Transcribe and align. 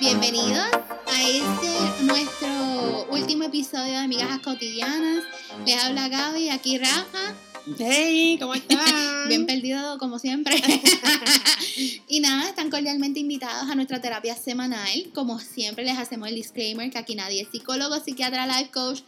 Bienvenidos 0.00 0.70
a 1.06 1.22
este 1.22 2.04
nuestro 2.04 3.06
último 3.10 3.44
episodio 3.44 3.92
de 3.92 3.96
Amigas 3.96 4.38
Cotidianas. 4.40 5.24
Les 5.66 5.82
habla 5.82 6.08
Gaby, 6.08 6.48
aquí 6.48 6.78
Rafa. 6.78 7.34
Hey, 7.78 8.38
¿cómo 8.40 8.54
están? 8.54 8.78
Bien 9.28 9.44
perdido 9.44 9.98
como 9.98 10.18
siempre. 10.18 10.56
y 12.08 12.20
nada, 12.20 12.48
están 12.48 12.70
cordialmente 12.70 13.20
invitados 13.20 13.68
a 13.68 13.74
nuestra 13.74 14.00
terapia 14.00 14.34
semanal. 14.34 15.10
Como 15.14 15.38
siempre 15.38 15.84
les 15.84 15.98
hacemos 15.98 16.28
el 16.28 16.36
disclaimer 16.36 16.90
que 16.90 16.98
aquí 16.98 17.16
nadie 17.16 17.42
es 17.42 17.48
psicólogo, 17.48 17.98
psiquiatra, 18.00 18.46
life 18.46 18.70
coach, 18.70 19.00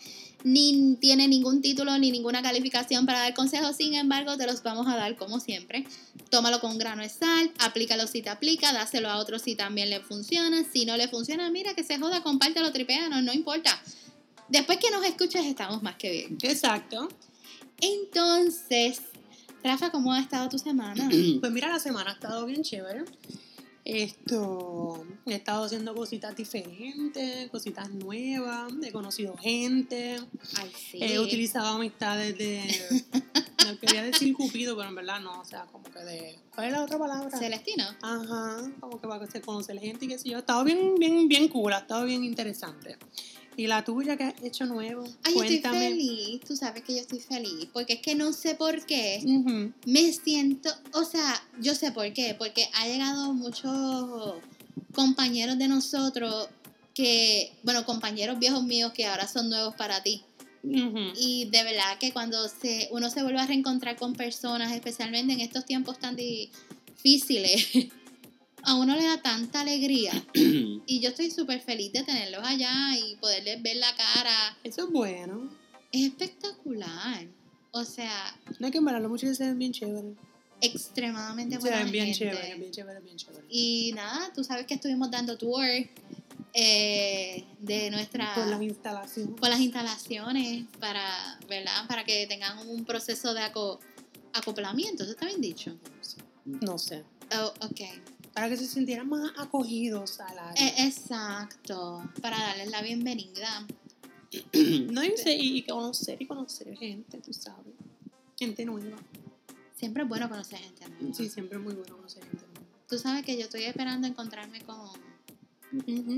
ni 0.44 0.96
tiene 1.00 1.28
ningún 1.28 1.60
título 1.62 1.98
ni 1.98 2.10
ninguna 2.10 2.42
calificación 2.42 3.06
para 3.06 3.20
dar 3.20 3.34
consejos. 3.34 3.76
Sin 3.76 3.94
embargo, 3.94 4.36
te 4.36 4.46
los 4.46 4.62
vamos 4.62 4.86
a 4.86 4.96
dar 4.96 5.16
como 5.16 5.40
siempre. 5.40 5.86
Tómalo 6.30 6.60
con 6.60 6.78
grano 6.78 7.02
de 7.02 7.08
sal, 7.08 7.50
aplícalo 7.58 8.06
si 8.06 8.22
te 8.22 8.30
aplica, 8.30 8.72
dáselo 8.72 9.08
a 9.08 9.18
otro 9.18 9.38
si 9.38 9.54
también 9.54 9.90
le 9.90 10.00
funciona. 10.00 10.64
Si 10.70 10.84
no 10.84 10.96
le 10.96 11.08
funciona, 11.08 11.50
mira 11.50 11.74
que 11.74 11.84
se 11.84 11.98
joda, 11.98 12.22
compártelo, 12.22 12.72
tripéanos, 12.72 13.22
no 13.22 13.32
importa. 13.32 13.80
Después 14.48 14.78
que 14.78 14.90
nos 14.90 15.04
escuches, 15.04 15.44
estamos 15.44 15.82
más 15.82 15.96
que 15.96 16.10
bien. 16.10 16.38
Exacto. 16.42 17.08
Entonces, 17.80 19.02
Rafa, 19.62 19.90
¿cómo 19.90 20.12
ha 20.12 20.20
estado 20.20 20.48
tu 20.48 20.58
semana? 20.58 21.08
Pues 21.40 21.52
mira, 21.52 21.68
la 21.68 21.78
semana 21.78 22.10
ha 22.10 22.14
estado 22.14 22.46
bien 22.46 22.62
chévere. 22.62 23.04
Esto, 23.88 25.02
he 25.24 25.36
estado 25.36 25.64
haciendo 25.64 25.94
cositas 25.94 26.36
diferentes, 26.36 27.50
cositas 27.50 27.88
nuevas, 27.88 28.70
he 28.82 28.92
conocido 28.92 29.34
gente, 29.38 30.20
Ay, 30.58 30.70
sí. 30.76 30.98
he 31.00 31.18
utilizado 31.18 31.68
amistades 31.68 32.36
de, 32.36 32.60
no 33.66 33.78
quería 33.78 34.02
decir 34.02 34.36
cupido, 34.36 34.76
pero 34.76 34.90
en 34.90 34.94
verdad 34.94 35.20
no, 35.20 35.40
o 35.40 35.44
sea, 35.46 35.64
como 35.72 35.84
que 35.84 36.00
de, 36.00 36.38
¿cuál 36.54 36.66
es 36.66 36.72
la 36.74 36.82
otra 36.82 36.98
palabra? 36.98 37.30
Celestino. 37.38 37.84
Ajá, 38.02 38.70
como 38.78 39.00
que 39.00 39.08
para 39.08 39.26
conocer 39.40 39.80
gente 39.80 40.04
y 40.04 40.08
qué 40.08 40.18
sé 40.18 40.28
yo, 40.28 40.36
ha 40.36 40.40
estado 40.40 40.64
bien, 40.64 40.96
bien, 40.96 41.26
bien 41.26 41.48
cool, 41.48 41.72
ha 41.72 41.78
estado 41.78 42.04
bien 42.04 42.24
interesante. 42.24 42.98
¿Y 43.58 43.66
la 43.66 43.84
tuya 43.84 44.16
que 44.16 44.22
has 44.22 44.40
hecho 44.44 44.66
nuevo? 44.66 45.02
Ay, 45.24 45.34
yo 45.34 45.42
estoy 45.42 45.58
feliz, 45.72 46.40
tú 46.46 46.56
sabes 46.56 46.84
que 46.84 46.94
yo 46.94 47.00
estoy 47.00 47.18
feliz, 47.18 47.66
porque 47.72 47.94
es 47.94 48.00
que 48.00 48.14
no 48.14 48.32
sé 48.32 48.54
por 48.54 48.86
qué, 48.86 49.20
me 49.84 50.12
siento, 50.12 50.70
o 50.92 51.02
sea, 51.02 51.42
yo 51.60 51.74
sé 51.74 51.90
por 51.90 52.12
qué, 52.12 52.36
porque 52.38 52.68
ha 52.74 52.86
llegado 52.86 53.34
muchos 53.34 54.36
compañeros 54.94 55.58
de 55.58 55.66
nosotros 55.66 56.48
que, 56.94 57.52
bueno, 57.64 57.84
compañeros 57.84 58.38
viejos 58.38 58.62
míos 58.62 58.92
que 58.92 59.06
ahora 59.06 59.26
son 59.26 59.48
nuevos 59.48 59.74
para 59.74 60.04
ti. 60.04 60.22
Y 60.62 61.48
de 61.50 61.64
verdad 61.64 61.98
que 61.98 62.12
cuando 62.12 62.46
se, 62.48 62.86
uno 62.92 63.10
se 63.10 63.24
vuelve 63.24 63.40
a 63.40 63.46
reencontrar 63.46 63.96
con 63.96 64.12
personas, 64.12 64.72
especialmente 64.72 65.32
en 65.32 65.40
estos 65.40 65.64
tiempos 65.64 65.98
tan 65.98 66.14
difíciles, 66.14 67.66
a 68.62 68.74
uno 68.74 68.94
le 68.96 69.04
da 69.04 69.20
tanta 69.22 69.60
alegría. 69.60 70.12
Y 70.90 71.00
yo 71.00 71.10
estoy 71.10 71.30
súper 71.30 71.60
feliz 71.60 71.92
de 71.92 72.02
tenerlos 72.02 72.42
allá 72.44 72.96
y 72.98 73.16
poderles 73.16 73.62
ver 73.62 73.76
la 73.76 73.94
cara. 73.94 74.56
Eso 74.64 74.84
es 74.86 74.90
bueno. 74.90 75.50
Es 75.92 76.06
espectacular. 76.06 77.26
O 77.72 77.84
sea, 77.84 78.34
No 78.58 78.66
hay 78.66 78.72
que 78.72 78.78
embararlo 78.78 79.08
mucho 79.10 79.26
y 79.30 79.34
se 79.34 79.44
ven 79.44 79.58
bien 79.58 79.72
chévere. 79.72 80.14
extremadamente 80.60 81.56
Se 81.56 81.60
buena 81.60 81.82
ven 81.82 81.92
bien 81.92 82.06
gente. 82.06 82.18
chévere, 82.18 82.54
bien 82.56 82.70
chévere, 82.72 83.00
bien 83.00 83.16
chévere. 83.16 83.44
Y 83.50 83.92
nada, 83.94 84.32
tú 84.32 84.42
sabes 84.42 84.66
que 84.66 84.74
estuvimos 84.74 85.10
dando 85.10 85.36
tour 85.36 85.64
eh, 86.54 87.44
de 87.60 87.90
nuestra... 87.90 88.34
Por 88.34 88.46
las 88.46 88.62
instalaciones. 88.62 89.38
por 89.38 89.48
las 89.50 89.60
instalaciones 89.60 90.64
para, 90.80 91.38
¿verdad? 91.48 91.86
Para 91.86 92.04
que 92.04 92.26
tengan 92.26 92.66
un 92.68 92.84
proceso 92.84 93.34
de 93.34 93.42
aco- 93.42 93.78
acoplamiento, 94.32 95.02
¿eso 95.02 95.12
está 95.12 95.26
bien 95.26 95.40
dicho? 95.40 95.76
No 96.44 96.78
sé. 96.78 97.04
Oh, 97.38 97.52
ok. 97.66 97.80
Para 98.38 98.50
que 98.50 98.56
se 98.56 98.68
sintieran 98.68 99.08
más 99.08 99.32
acogidos 99.36 100.20
al 100.20 100.38
área. 100.38 100.64
Eh, 100.64 100.86
exacto, 100.86 102.08
para 102.22 102.38
darles 102.38 102.70
la 102.70 102.82
bienvenida. 102.82 103.66
no 104.92 105.02
y, 105.02 105.12
y 105.26 105.62
conocer 105.64 106.22
y 106.22 106.26
conocer 106.26 106.78
gente, 106.78 107.18
tú 107.18 107.32
sabes. 107.32 107.74
Gente 108.38 108.64
nueva. 108.64 108.96
Siempre 109.74 110.04
es 110.04 110.08
bueno 110.08 110.28
conocer 110.28 110.60
gente 110.60 110.88
nueva. 110.88 111.12
Sí, 111.16 111.28
siempre 111.28 111.58
es 111.58 111.64
muy 111.64 111.74
bueno 111.74 111.96
conocer 111.96 112.22
gente 112.22 112.44
nueva. 112.46 112.64
Tú 112.88 112.96
sabes 112.96 113.24
que 113.24 113.36
yo 113.36 113.42
estoy 113.42 113.64
esperando 113.64 114.06
encontrarme 114.06 114.60
con, 114.60 114.88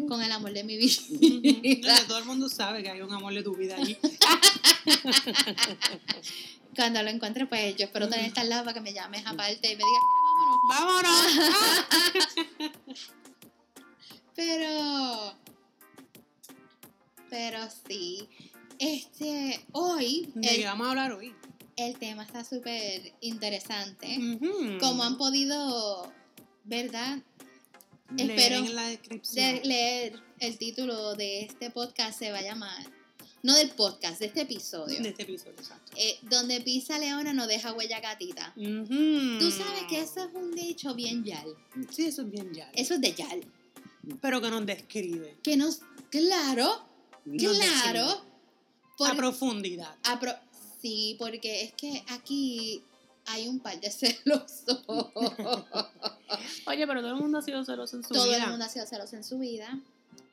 con 0.06 0.22
el 0.22 0.31
amor 0.31 0.52
de 0.52 0.62
mi 0.62 0.76
vida. 0.81 1.00
No, 1.10 1.41
que 2.00 2.04
todo 2.06 2.19
el 2.19 2.26
mundo 2.26 2.50
sabe 2.50 2.82
que 2.82 2.91
hay 2.91 3.00
un 3.00 3.14
amor 3.14 3.32
de 3.32 3.42
tu 3.42 3.56
vida 3.56 3.76
allí. 3.76 3.97
Cuando 6.76 7.02
lo 7.02 7.08
encuentre, 7.08 7.47
pues 7.47 7.76
yo 7.76 7.87
espero 7.87 8.10
tener 8.10 8.26
esta 8.26 8.42
al 8.42 8.50
lado 8.50 8.64
para 8.64 8.75
que 8.75 8.82
me 8.82 8.92
llames 8.92 9.26
aparte 9.26 9.72
y 9.72 9.76
me 9.76 9.84
digas, 9.84 9.88
"Mira, 9.88 10.19
vámonos. 10.68 11.36
¡Vámonos! 11.36 12.30
Pero, 14.36 15.34
pero 17.28 17.58
sí. 17.86 18.26
Este, 18.78 19.66
hoy 19.72 20.32
¿De 20.34 20.56
qué 20.56 20.64
vamos 20.64 20.86
a 20.86 20.90
hablar 20.90 21.12
hoy? 21.12 21.34
el 21.86 21.98
tema 21.98 22.22
está 22.22 22.44
súper 22.44 23.12
interesante. 23.20 24.18
Como 24.80 25.02
han 25.02 25.16
podido, 25.16 26.12
¿verdad? 26.64 27.18
Leer 28.16 28.30
espero 28.30 28.56
en 28.56 28.74
la 28.74 28.86
descripción. 28.86 29.54
De 29.54 29.64
leer 29.64 30.22
el 30.40 30.58
título 30.58 31.14
de 31.14 31.42
este 31.42 31.70
podcast 31.70 32.18
se 32.18 32.32
va 32.32 32.38
a 32.38 32.42
llamar, 32.42 32.90
no 33.42 33.54
del 33.54 33.70
podcast, 33.70 34.20
de 34.20 34.26
este 34.26 34.42
episodio, 34.42 35.00
de 35.02 35.08
este 35.10 35.22
episodio, 35.22 35.52
exacto. 35.58 35.92
eh, 35.96 36.18
donde 36.22 36.60
pisa 36.60 36.98
leona 36.98 37.32
no 37.32 37.46
deja 37.46 37.72
huella 37.72 38.00
gatita. 38.00 38.52
Tú 38.54 39.50
sabes 39.50 39.84
que 39.88 40.00
eso 40.00 40.24
es 40.24 40.34
un 40.34 40.52
dicho 40.54 40.94
bien 40.94 41.24
yal. 41.24 41.54
Sí, 41.90 42.06
eso 42.06 42.22
es 42.22 42.30
bien 42.30 42.52
ya. 42.52 42.70
Eso 42.74 42.94
es 42.94 43.00
de 43.00 43.12
yal. 43.14 43.40
Pero 44.20 44.40
que 44.40 44.50
nos 44.50 44.64
describe. 44.66 45.36
Que 45.42 45.56
nos, 45.56 45.80
claro, 46.10 46.84
Nos 47.24 47.56
claro. 47.58 48.06
describe. 48.06 48.30
por- 48.98 49.10
A 49.10 49.14
profundidad. 49.14 49.94
a 50.04 50.18
pro- 50.20 50.36
sí, 50.82 51.16
porque 51.18 51.62
es 51.64 51.72
que 51.72 52.02
aquí 52.08 52.82
hay 53.26 53.48
un 53.48 53.60
par 53.60 53.80
de 53.80 53.90
celosos. 53.90 54.82
Oye, 56.66 56.86
pero 56.86 57.00
todo 57.00 57.10
el 57.14 57.20
mundo 57.20 57.38
ha 57.38 57.42
sido 57.42 57.64
celoso 57.64 57.96
en 57.96 58.02
su 58.02 58.14
Todo 58.14 58.24
vida. 58.26 58.44
el 58.44 58.50
mundo 58.50 58.64
ha 58.64 58.68
sido 58.68 58.86
celoso 58.86 59.16
en 59.16 59.24
su 59.24 59.38
vida. 59.38 59.78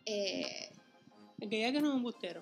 Eh, 0.06 0.70
El 1.40 1.50
que 1.50 1.56
diga 1.58 1.72
que 1.72 1.82
no 1.82 1.90
es 1.90 1.96
un 1.96 2.04
bustero. 2.04 2.42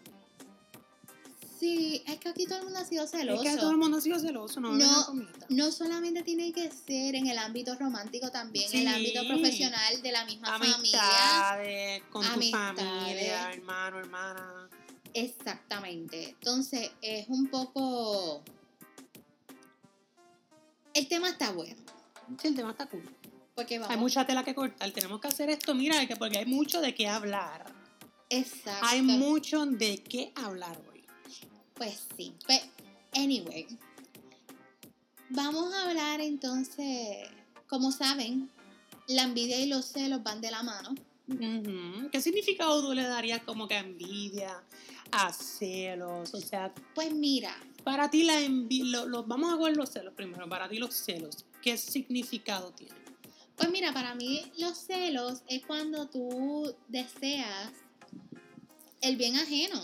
Sí, 1.59 2.03
es 2.07 2.17
que 2.19 2.29
aquí 2.29 2.45
todo 2.45 2.59
el 2.59 2.63
mundo 2.66 2.79
ha 2.79 2.85
sido 2.85 3.07
celoso. 3.07 3.43
Es 3.43 3.51
que 3.51 3.57
todo 3.57 3.71
el 3.71 3.77
mundo 3.77 3.97
ha 3.97 4.01
sido 4.01 4.19
celoso, 4.19 4.59
no, 4.59 4.73
No, 4.73 5.07
no 5.49 5.71
solamente 5.71 6.23
tiene 6.23 6.51
que 6.53 6.69
ser 6.71 7.16
en 7.16 7.27
el 7.27 7.38
ámbito 7.38 7.75
romántico, 7.75 8.31
también 8.31 8.69
en 8.73 8.88
el 8.88 8.88
ámbito 8.95 9.27
profesional 9.27 10.01
de 10.01 10.11
la 10.11 10.25
misma 10.25 10.47
familia. 10.59 10.75
Amistades, 10.75 12.03
con 12.11 12.23
tu 12.25 12.31
Amistades. 12.33 12.83
familia, 12.83 13.51
hermano, 13.53 13.99
hermana. 13.99 14.69
Exactamente. 15.13 16.29
Entonces, 16.29 16.91
es 17.01 17.27
un 17.29 17.47
poco... 17.47 18.44
El 20.94 21.07
tema 21.07 21.29
está 21.29 21.51
bueno. 21.51 21.75
Sí, 22.41 22.47
el 22.47 22.55
tema 22.55 22.71
está 22.71 22.85
cool. 22.88 23.03
Porque 23.53 23.79
vamos... 23.79 23.94
Hay 23.94 23.99
mucha 23.99 24.25
tela 24.25 24.44
que 24.44 24.55
cortar. 24.55 24.91
Tenemos 24.91 25.19
que 25.21 25.27
hacer 25.27 25.49
esto, 25.49 25.73
mira, 25.75 26.05
que- 26.07 26.15
porque 26.15 26.38
hay 26.39 26.45
mucho 26.45 26.81
de 26.81 26.94
qué 26.95 27.07
hablar. 27.07 27.65
Exacto. 28.29 28.85
Hay 28.88 29.01
mucho 29.01 29.65
de 29.65 29.97
qué 30.03 30.31
hablar 30.35 30.81
hoy. 30.89 30.94
Pues 31.75 32.08
sí. 32.18 32.34
Pues, 32.46 32.62
anyway. 33.13 33.68
Vamos 35.30 35.74
a 35.74 35.90
hablar 35.90 36.22
entonces, 36.22 37.28
como 37.68 37.91
saben, 37.91 38.50
la 39.08 39.24
envidia 39.24 39.59
y 39.59 39.68
los 39.68 39.86
celos 39.86 40.24
van 40.24 40.41
de 40.41 40.52
la 40.52 40.63
mano. 40.63 40.96
¿Qué 42.12 42.22
significado 42.22 42.81
tú 42.86 42.94
le 42.94 43.03
darías 43.03 43.41
como 43.44 43.68
que 43.68 43.78
envidia, 43.78 44.63
a 45.12 45.34
celos? 45.34 46.34
O 46.34 46.40
sea, 46.40 46.72
Pues 46.94 47.12
mira, 47.13 47.56
para 47.84 48.09
ti 48.09 48.24
la 48.24 48.40
envidia, 48.40 49.03
vamos 49.25 49.52
a 49.52 49.57
ver 49.57 49.75
los 49.75 49.90
celos 49.90 50.13
primero, 50.13 50.47
para 50.47 50.69
ti 50.69 50.78
los 50.78 50.94
celos, 50.94 51.46
¿qué 51.62 51.78
significado 51.78 52.72
tienen? 52.72 53.03
pues 53.57 53.69
mira, 53.72 53.94
para 53.94 54.16
mí 54.16 54.51
los 54.57 54.78
celos 54.78 55.42
es 55.48 55.66
cuando 55.66 56.07
tú 56.07 56.75
deseas 56.89 57.71
el 59.01 59.16
bien 59.16 59.38
ajeno. 59.38 59.81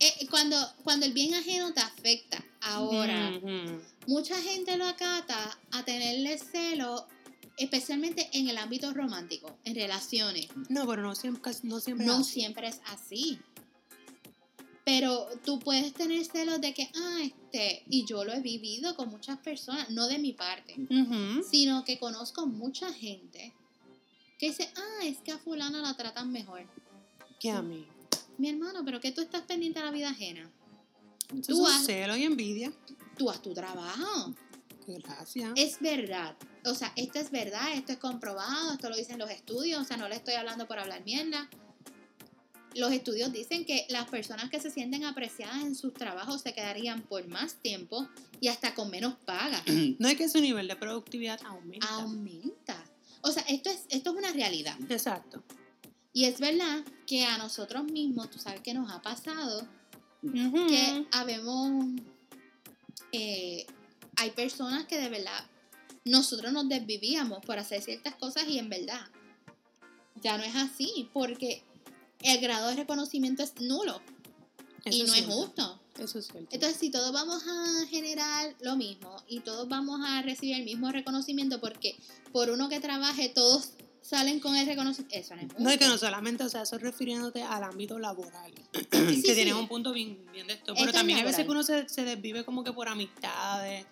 Eh, 0.00 0.26
cuando, 0.30 0.56
cuando 0.82 1.06
el 1.06 1.12
bien 1.12 1.34
ajeno 1.34 1.72
te 1.72 1.80
afecta. 1.80 2.44
Ahora, 2.60 3.30
mucha 4.06 4.40
gente 4.40 4.76
lo 4.76 4.86
acata 4.86 5.58
a 5.70 5.84
tenerle 5.84 6.38
celo, 6.38 7.06
especialmente 7.58 8.28
en 8.32 8.48
el 8.48 8.56
ámbito 8.58 8.92
romántico, 8.92 9.56
en 9.64 9.74
relaciones. 9.74 10.48
No, 10.68 10.86
pero 10.86 11.02
no 11.02 11.14
siempre, 11.14 11.52
no 11.62 11.80
siempre. 11.80 12.06
No 12.06 12.14
es 12.14 12.20
así. 12.20 12.32
siempre 12.32 12.68
es 12.68 12.80
así. 12.86 13.38
Pero 14.84 15.26
tú 15.44 15.58
puedes 15.60 15.94
tener 15.94 16.24
celos 16.26 16.60
de 16.60 16.74
que, 16.74 16.90
ah, 16.94 17.18
este, 17.22 17.82
y 17.88 18.04
yo 18.04 18.24
lo 18.24 18.34
he 18.34 18.40
vivido 18.40 18.94
con 18.96 19.08
muchas 19.08 19.38
personas, 19.38 19.88
no 19.90 20.08
de 20.08 20.18
mi 20.18 20.34
parte, 20.34 20.76
sino 21.50 21.84
que 21.84 21.98
conozco 21.98 22.46
mucha 22.46 22.92
gente 22.92 23.54
que 24.38 24.48
dice, 24.48 24.70
ah, 24.76 25.04
es 25.04 25.18
que 25.18 25.32
a 25.32 25.38
fulana 25.38 25.80
la 25.80 25.96
tratan 25.96 26.30
mejor. 26.30 26.66
Que 27.40 27.50
a 27.50 27.62
mí. 27.62 27.86
Mi 28.38 28.48
hermano, 28.50 28.84
pero 28.84 29.00
que 29.00 29.12
tú 29.12 29.20
estás 29.22 29.42
pendiente 29.42 29.78
de 29.80 29.84
la 29.86 29.90
vida 29.92 30.10
ajena. 30.10 30.50
Tú 31.46 31.66
has- 31.66 31.84
celo 31.86 32.16
y 32.16 32.24
envidia. 32.24 32.72
Tú 33.16 33.30
haz 33.30 33.40
tu 33.42 33.54
trabajo. 33.54 34.34
Gracias. 34.86 35.52
Es 35.56 35.80
verdad. 35.80 36.36
O 36.66 36.74
sea, 36.74 36.92
esto 36.96 37.18
es 37.18 37.30
verdad, 37.30 37.72
esto 37.74 37.92
es 37.92 37.98
comprobado, 37.98 38.72
esto 38.72 38.88
lo 38.90 38.96
dicen 38.96 39.18
los 39.18 39.30
estudios, 39.30 39.80
o 39.80 39.84
sea, 39.84 39.96
no 39.96 40.08
le 40.08 40.16
estoy 40.16 40.34
hablando 40.34 40.66
por 40.66 40.78
hablar 40.78 41.02
mierda. 41.04 41.48
Los 42.74 42.90
estudios 42.92 43.32
dicen 43.32 43.64
que 43.64 43.86
las 43.88 44.08
personas 44.08 44.50
que 44.50 44.60
se 44.60 44.70
sienten 44.70 45.04
apreciadas 45.04 45.62
en 45.62 45.76
sus 45.76 45.94
trabajos 45.94 46.42
se 46.42 46.52
quedarían 46.54 47.02
por 47.02 47.26
más 47.28 47.54
tiempo 47.62 48.08
y 48.40 48.48
hasta 48.48 48.74
con 48.74 48.90
menos 48.90 49.14
paga. 49.24 49.62
No 49.98 50.08
es 50.08 50.16
que 50.16 50.28
su 50.28 50.40
nivel 50.40 50.66
de 50.68 50.76
productividad 50.76 51.40
aumenta. 51.44 51.86
Aumenta. 51.88 52.84
O 53.22 53.30
sea, 53.30 53.42
esto 53.48 53.70
es, 53.70 53.84
esto 53.90 54.10
es 54.10 54.16
una 54.16 54.32
realidad. 54.32 54.76
Exacto. 54.90 55.42
Y 56.14 56.26
es 56.26 56.38
verdad 56.38 56.84
que 57.06 57.24
a 57.24 57.36
nosotros 57.38 57.84
mismos, 57.84 58.30
tú 58.30 58.38
sabes 58.38 58.60
que 58.60 58.72
nos 58.72 58.90
ha 58.90 59.02
pasado, 59.02 59.66
que 60.22 61.06
habemos, 61.10 62.00
eh, 63.10 63.66
hay 64.16 64.30
personas 64.30 64.86
que 64.86 64.98
de 64.98 65.08
verdad 65.08 65.44
nosotros 66.04 66.52
nos 66.52 66.68
desvivíamos 66.68 67.44
por 67.44 67.58
hacer 67.58 67.82
ciertas 67.82 68.14
cosas 68.14 68.44
y 68.48 68.58
en 68.60 68.68
verdad 68.68 69.00
ya 70.22 70.38
no 70.38 70.44
es 70.44 70.54
así, 70.54 71.10
porque 71.12 71.64
el 72.20 72.40
grado 72.40 72.68
de 72.68 72.76
reconocimiento 72.76 73.42
es 73.42 73.60
nulo 73.60 74.00
Eso 74.84 74.96
y 74.96 75.02
no 75.02 75.14
es 75.14 75.26
justo. 75.26 75.80
Eso 75.98 76.20
es 76.20 76.26
cierto. 76.26 76.48
Entonces, 76.52 76.78
si 76.78 76.90
todos 76.90 77.12
vamos 77.12 77.42
a 77.44 77.86
generar 77.86 78.54
lo 78.60 78.76
mismo 78.76 79.16
y 79.28 79.40
todos 79.40 79.68
vamos 79.68 80.00
a 80.04 80.22
recibir 80.22 80.56
el 80.56 80.64
mismo 80.64 80.92
reconocimiento, 80.92 81.60
porque 81.60 81.96
por 82.32 82.50
uno 82.50 82.68
que 82.68 82.78
trabaje 82.78 83.28
todos 83.28 83.70
salen 84.04 84.38
con 84.38 84.54
el 84.54 84.66
reconocimiento, 84.66 85.16
eso 85.16 85.34
no 85.34 85.40
es 85.40 85.58
no 85.58 85.70
es 85.70 85.78
que 85.78 85.86
no 85.86 85.96
solamente, 85.96 86.44
o 86.44 86.48
sea, 86.48 86.62
eso 86.62 86.76
refiriéndote 86.76 87.42
al 87.42 87.64
ámbito 87.64 87.98
laboral. 87.98 88.52
Sí, 88.74 89.22
que 89.22 89.28
sí. 89.28 89.34
tienes 89.34 89.54
un 89.54 89.66
punto 89.66 89.92
bien, 89.92 90.18
bien 90.30 90.46
de 90.46 90.52
esto. 90.54 90.74
Pero 90.74 90.90
es 90.90 90.92
también 90.92 91.18
hay 91.18 91.24
veces 91.24 91.44
que 91.44 91.50
uno 91.50 91.62
se, 91.62 91.88
se 91.88 92.04
desvive 92.04 92.44
como 92.44 92.62
que 92.62 92.72
por 92.72 92.86
amistades. 92.86 93.86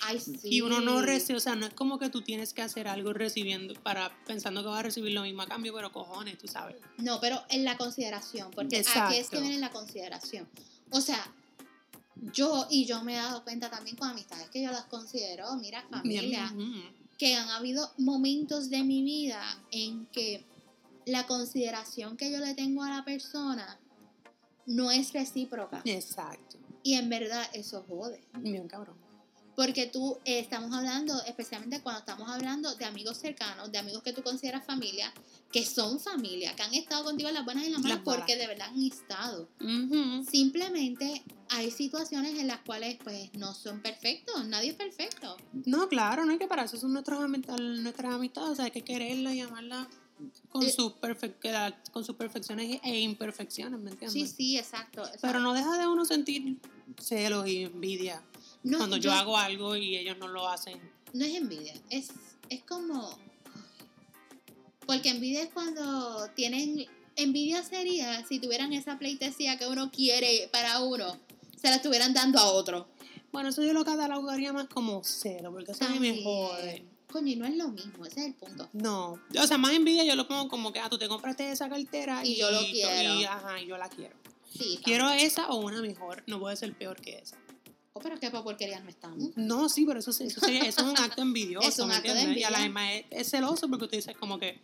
Ay, 0.00 0.20
sí. 0.20 0.38
Y 0.44 0.60
uno 0.62 0.80
no 0.80 1.02
recibe, 1.02 1.36
o 1.36 1.40
sea, 1.40 1.54
no 1.54 1.66
es 1.66 1.74
como 1.74 1.98
que 1.98 2.08
tú 2.08 2.22
tienes 2.22 2.54
que 2.54 2.62
hacer 2.62 2.88
algo 2.88 3.12
recibiendo 3.12 3.74
para 3.82 4.10
pensando 4.24 4.62
que 4.62 4.68
vas 4.68 4.78
a 4.78 4.82
recibir 4.84 5.12
lo 5.12 5.22
mismo 5.22 5.42
a 5.42 5.46
cambio, 5.46 5.74
pero 5.74 5.92
cojones, 5.92 6.38
tú 6.38 6.48
sabes. 6.48 6.76
No, 6.96 7.20
pero 7.20 7.42
en 7.50 7.64
la 7.64 7.76
consideración, 7.76 8.50
porque 8.52 8.78
aquí 8.78 8.88
es 8.88 8.96
Exacto. 8.96 9.30
que 9.32 9.40
viene 9.42 9.58
la 9.58 9.70
consideración. 9.70 10.48
O 10.90 11.00
sea, 11.02 11.30
yo, 12.32 12.66
y 12.70 12.86
yo 12.86 13.02
me 13.02 13.14
he 13.14 13.16
dado 13.16 13.44
cuenta 13.44 13.70
también 13.70 13.96
con 13.96 14.08
amistades 14.08 14.48
que 14.50 14.62
yo 14.62 14.70
las 14.70 14.84
considero, 14.84 15.54
mira, 15.56 15.84
familia. 15.90 16.52
Que 17.18 17.34
han 17.34 17.48
habido 17.50 17.90
momentos 17.98 18.70
de 18.70 18.84
mi 18.84 19.02
vida 19.02 19.42
en 19.72 20.06
que 20.06 20.46
la 21.04 21.26
consideración 21.26 22.16
que 22.16 22.30
yo 22.30 22.38
le 22.38 22.54
tengo 22.54 22.84
a 22.84 22.90
la 22.90 23.04
persona 23.04 23.78
no 24.66 24.90
es 24.90 25.12
recíproca. 25.12 25.82
Exacto. 25.84 26.58
Y 26.82 26.94
en 26.94 27.08
verdad 27.08 27.44
eso 27.52 27.84
jode. 27.88 28.22
Bien 28.38 28.68
cabrón. 28.68 29.07
Porque 29.58 29.86
tú 29.86 30.16
eh, 30.24 30.38
estamos 30.38 30.72
hablando, 30.72 31.20
especialmente 31.24 31.80
cuando 31.80 31.98
estamos 31.98 32.28
hablando 32.28 32.76
de 32.76 32.84
amigos 32.84 33.16
cercanos, 33.16 33.72
de 33.72 33.78
amigos 33.78 34.04
que 34.04 34.12
tú 34.12 34.22
consideras 34.22 34.64
familia, 34.64 35.12
que 35.50 35.66
son 35.66 35.98
familia, 35.98 36.54
que 36.54 36.62
han 36.62 36.72
estado 36.74 37.02
contigo 37.02 37.28
en 37.28 37.34
las 37.34 37.44
buenas 37.44 37.64
y 37.64 37.66
en 37.66 37.72
las 37.72 37.82
malas, 37.82 37.96
Las 37.98 38.06
malas. 38.06 38.20
porque 38.20 38.36
de 38.36 38.46
verdad 38.46 38.68
han 38.68 38.80
estado. 38.84 39.48
Simplemente 40.30 41.24
hay 41.48 41.72
situaciones 41.72 42.38
en 42.38 42.46
las 42.46 42.60
cuales 42.60 42.98
pues 43.02 43.34
no 43.34 43.52
son 43.52 43.80
perfectos, 43.82 44.46
nadie 44.46 44.70
es 44.70 44.76
perfecto. 44.76 45.36
No, 45.66 45.88
claro, 45.88 46.24
no 46.24 46.30
es 46.34 46.38
que 46.38 46.46
para 46.46 46.62
eso 46.62 46.76
son 46.76 46.92
nuestras, 46.92 47.18
amistades, 47.18 47.60
nuestras 47.80 48.14
amistades, 48.14 48.50
o 48.50 48.54
sea, 48.54 48.66
hay 48.66 48.70
que 48.70 48.82
quererlas 48.82 49.34
y 49.34 49.40
amarlas 49.40 49.88
con, 50.50 50.62
Eh. 50.62 50.70
sus 50.70 50.92
con 51.90 52.04
sus 52.04 52.14
perfecciones 52.14 52.78
e 52.84 53.00
imperfecciones, 53.00 53.80
¿me 53.80 53.90
entiendes? 53.90 54.12
Sí, 54.30 54.36
sí, 54.36 54.56
exacto. 54.56 55.02
o 55.02 55.06
sea, 55.06 55.16
Pero 55.20 55.40
no 55.40 55.52
deja 55.52 55.76
de 55.78 55.88
uno 55.88 56.04
sentir 56.04 56.58
celos 56.98 57.48
y 57.48 57.64
envidia 57.64 58.22
no, 58.62 58.78
cuando 58.78 58.96
yo, 58.96 59.12
hago 59.12 59.36
algo 59.36 59.76
y 59.76 59.96
ellos 59.96 60.16
no 60.18 60.28
lo 60.28 60.48
hacen. 60.48 60.80
No 61.12 61.24
es 61.24 61.34
envidia, 61.34 61.74
es, 61.90 62.10
es 62.48 62.62
como... 62.64 63.18
Porque 64.86 65.10
envidia 65.10 65.42
es 65.42 65.50
cuando 65.50 66.28
tienen... 66.34 66.86
Envidia 67.16 67.62
sería 67.64 68.24
si 68.26 68.38
tuvieran 68.38 68.72
esa 68.72 68.98
pleitesía 68.98 69.58
que 69.58 69.66
uno 69.66 69.90
quiere 69.90 70.48
para 70.52 70.80
uno, 70.80 71.18
se 71.60 71.68
la 71.68 71.76
estuvieran 71.76 72.14
dando 72.14 72.38
a 72.38 72.46
otro. 72.46 72.86
Bueno, 73.32 73.50
eso 73.50 73.62
yo 73.62 73.72
lo 73.72 73.84
catalogaría 73.84 74.52
más 74.52 74.68
como 74.68 75.02
celo, 75.04 75.52
porque 75.52 75.72
eso 75.72 75.84
a 75.84 75.88
mí 75.88 75.98
me 75.98 76.12
También. 76.12 76.24
jode. 76.24 76.84
Coño, 77.10 77.28
y 77.28 77.36
no 77.36 77.46
es 77.46 77.56
lo 77.56 77.68
mismo, 77.68 78.04
ese 78.04 78.20
es 78.20 78.26
el 78.26 78.34
punto. 78.34 78.68
No, 78.72 79.18
o 79.38 79.46
sea, 79.46 79.56
más 79.56 79.72
envidia 79.72 80.04
yo 80.04 80.14
lo 80.14 80.28
pongo 80.28 80.48
como 80.48 80.72
que, 80.72 80.78
ah, 80.78 80.90
tú 80.90 80.98
te 80.98 81.08
compraste 81.08 81.50
esa 81.50 81.68
cartera 81.68 82.24
Y 82.24 82.36
yo 82.36 82.50
lo 82.50 82.60
quiero. 82.60 83.14
Y, 83.14 83.24
ajá, 83.24 83.60
y 83.60 83.66
yo 83.66 83.78
la 83.78 83.88
quiero. 83.88 84.14
Sí, 84.52 84.78
Quiero 84.82 85.10
esa 85.10 85.48
o 85.48 85.56
una 85.56 85.80
mejor, 85.80 86.22
no 86.26 86.38
puede 86.38 86.56
ser 86.56 86.74
peor 86.74 87.00
que 87.00 87.18
esa. 87.18 87.36
Pero 88.02 88.18
qué 88.18 88.30
pa' 88.30 88.42
porquería 88.42 88.80
no 88.80 88.88
estamos. 88.88 89.36
No, 89.36 89.68
sí, 89.68 89.84
pero 89.84 90.00
eso, 90.00 90.10
eso, 90.10 90.40
sería, 90.40 90.62
eso 90.64 90.82
es 90.82 90.86
un 90.88 90.98
acto 90.98 91.22
envidioso. 91.22 91.68
Es 91.68 91.78
un 91.78 91.88
¿me 91.88 91.94
acto 91.96 92.12
de 92.12 92.20
entiendes? 92.20 92.40
Y 92.40 92.44
a 92.44 92.50
la 92.50 92.58
envidia. 92.64 92.82
misma 92.82 92.92
es, 92.92 93.04
es 93.10 93.30
celoso 93.30 93.68
porque 93.68 93.86
tú 93.86 93.96
dices 93.96 94.16
como 94.16 94.38
que, 94.38 94.60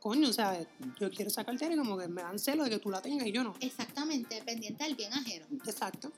coño, 0.00 0.28
o 0.28 0.32
sea, 0.32 0.58
yo 1.00 1.10
quiero 1.10 1.28
esa 1.28 1.44
cartera 1.44 1.74
y 1.74 1.76
como 1.76 1.98
que 1.98 2.08
me 2.08 2.22
dan 2.22 2.38
celo 2.38 2.64
de 2.64 2.70
que 2.70 2.78
tú 2.78 2.90
la 2.90 3.02
tengas 3.02 3.26
y 3.26 3.32
yo 3.32 3.42
no. 3.44 3.54
Exactamente, 3.60 4.42
pendiente 4.42 4.84
del 4.84 4.94
bien 4.94 5.12
ajeno. 5.12 5.46
Exacto. 5.64 6.12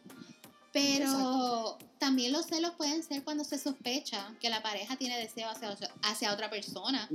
Pero 0.72 1.04
Exacto. 1.04 1.78
también 1.98 2.32
los 2.32 2.46
celos 2.46 2.72
pueden 2.72 3.04
ser 3.04 3.22
cuando 3.22 3.44
se 3.44 3.58
sospecha 3.58 4.34
que 4.40 4.50
la 4.50 4.60
pareja 4.60 4.96
tiene 4.96 5.16
deseo 5.18 5.48
hacia, 5.48 5.76
hacia 6.02 6.32
otra 6.32 6.50
persona. 6.50 7.08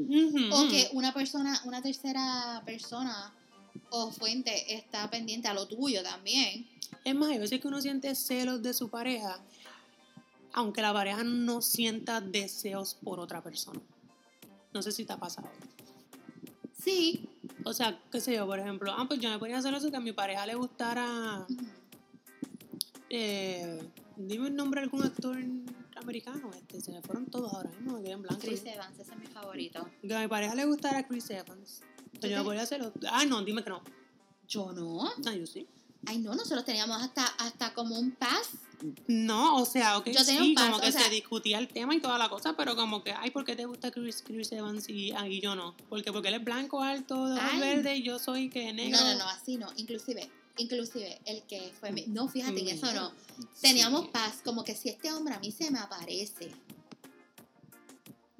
O 0.53 0.67
que 0.69 0.89
una 0.93 1.13
persona, 1.13 1.61
una 1.65 1.81
tercera 1.81 2.63
persona 2.65 3.33
o 3.89 4.11
fuente 4.11 4.75
está 4.75 5.09
pendiente 5.09 5.49
a 5.49 5.53
lo 5.53 5.67
tuyo 5.67 6.01
también. 6.03 6.67
Es 7.03 7.15
más, 7.15 7.29
hay 7.29 7.39
veces 7.39 7.59
que 7.59 7.67
uno 7.67 7.81
siente 7.81 8.13
celos 8.15 8.61
de 8.61 8.73
su 8.73 8.89
pareja, 8.89 9.39
aunque 10.53 10.81
la 10.81 10.93
pareja 10.93 11.23
no 11.23 11.61
sienta 11.61 12.21
deseos 12.21 12.95
por 12.95 13.19
otra 13.19 13.41
persona. 13.41 13.81
No 14.73 14.81
sé 14.81 14.91
si 14.91 15.05
te 15.05 15.13
ha 15.13 15.17
pasado. 15.17 15.49
Sí. 16.81 17.27
O 17.65 17.73
sea, 17.73 18.01
qué 18.11 18.21
sé 18.21 18.35
yo, 18.35 18.45
por 18.45 18.59
ejemplo, 18.59 18.91
ah, 18.95 19.05
pues 19.07 19.19
yo 19.19 19.29
me 19.29 19.39
ponía 19.39 19.61
celoso 19.61 19.91
que 19.91 19.97
a 19.97 19.99
mi 19.99 20.13
pareja 20.13 20.45
le 20.45 20.55
gustara, 20.55 21.45
eh, 23.09 23.79
dime 24.15 24.47
el 24.47 24.55
nombre 24.55 24.79
de 24.79 24.85
algún 24.85 25.03
actor 25.03 25.37
americano, 25.97 26.51
este, 26.55 26.79
se 26.79 26.91
me 26.91 27.01
fueron 27.01 27.25
todos 27.25 27.53
ahora 27.53 27.69
mismo, 27.71 27.93
me 27.97 28.01
quedé 28.01 28.11
en 28.13 28.21
blanco. 28.21 28.41
Chris 28.41 28.65
Evans, 28.65 28.97
ese 28.97 29.11
es 29.11 29.19
mi 29.19 29.27
favorito. 29.27 29.87
Que 30.01 30.15
a 30.15 30.21
mi 30.21 30.27
pareja 30.27 30.55
le 30.55 30.65
gustara 30.65 31.05
Chris 31.05 31.29
Evans. 31.31 31.81
Pues 32.19 32.31
yo 32.31 32.37
me 32.37 32.43
ponía 32.43 32.65
celoso. 32.65 32.93
Ah, 33.11 33.25
no, 33.25 33.43
dime 33.43 33.63
que 33.63 33.69
no. 33.69 33.83
Yo 34.47 34.71
no. 34.71 35.05
Ah, 35.25 35.33
yo 35.33 35.45
sí. 35.45 35.67
Ay, 36.05 36.19
no, 36.19 36.33
nosotros 36.33 36.63
teníamos 36.65 37.01
hasta, 37.01 37.25
hasta 37.25 37.73
como 37.73 37.97
un 37.99 38.11
pass. 38.11 38.49
No, 39.07 39.57
o 39.57 39.65
sea, 39.65 39.97
ok, 39.97 40.07
Yo 40.07 40.23
tenía 40.25 40.41
sí, 40.41 40.49
un 40.49 40.55
como 40.55 40.79
que 40.79 40.87
o 40.87 40.91
sea- 40.91 41.01
se 41.03 41.09
discutía 41.09 41.57
el 41.59 41.67
tema 41.67 41.93
y 41.93 41.99
toda 41.99 42.17
la 42.17 42.29
cosa, 42.29 42.55
pero 42.55 42.75
como 42.77 43.03
que, 43.03 43.11
ay, 43.11 43.29
¿por 43.31 43.43
qué 43.43 43.55
te 43.55 43.65
gusta 43.65 43.91
Chris, 43.91 44.23
Chris 44.25 44.51
Evans 44.53 44.87
y, 44.89 45.11
ah, 45.11 45.27
y 45.27 45.41
yo 45.41 45.55
no? 45.55 45.75
Porque 45.89 46.11
porque 46.13 46.29
él 46.29 46.35
es 46.35 46.43
blanco, 46.43 46.81
alto, 46.81 47.27
de 47.27 47.35
ojos 47.39 47.59
verdes 47.59 47.99
y 47.99 48.03
yo 48.03 48.17
soy 48.19 48.49
que 48.49 48.71
negro. 48.71 48.97
No, 48.99 49.11
no, 49.11 49.17
no, 49.19 49.29
así 49.29 49.57
no. 49.57 49.67
Inclusive, 49.75 50.29
inclusive, 50.57 51.19
el 51.25 51.43
que 51.43 51.73
fue 51.77 51.91
mi... 51.91 52.05
No, 52.07 52.29
fíjate, 52.29 52.61
en 52.61 52.69
eso 52.69 52.91
no. 52.93 53.11
Sí. 53.53 53.61
Teníamos 53.61 54.07
paz, 54.07 54.39
como 54.45 54.63
que 54.63 54.75
si 54.75 54.87
este 54.87 55.11
hombre 55.11 55.33
a 55.33 55.39
mí 55.39 55.51
se 55.51 55.69
me 55.69 55.79
aparece, 55.79 56.49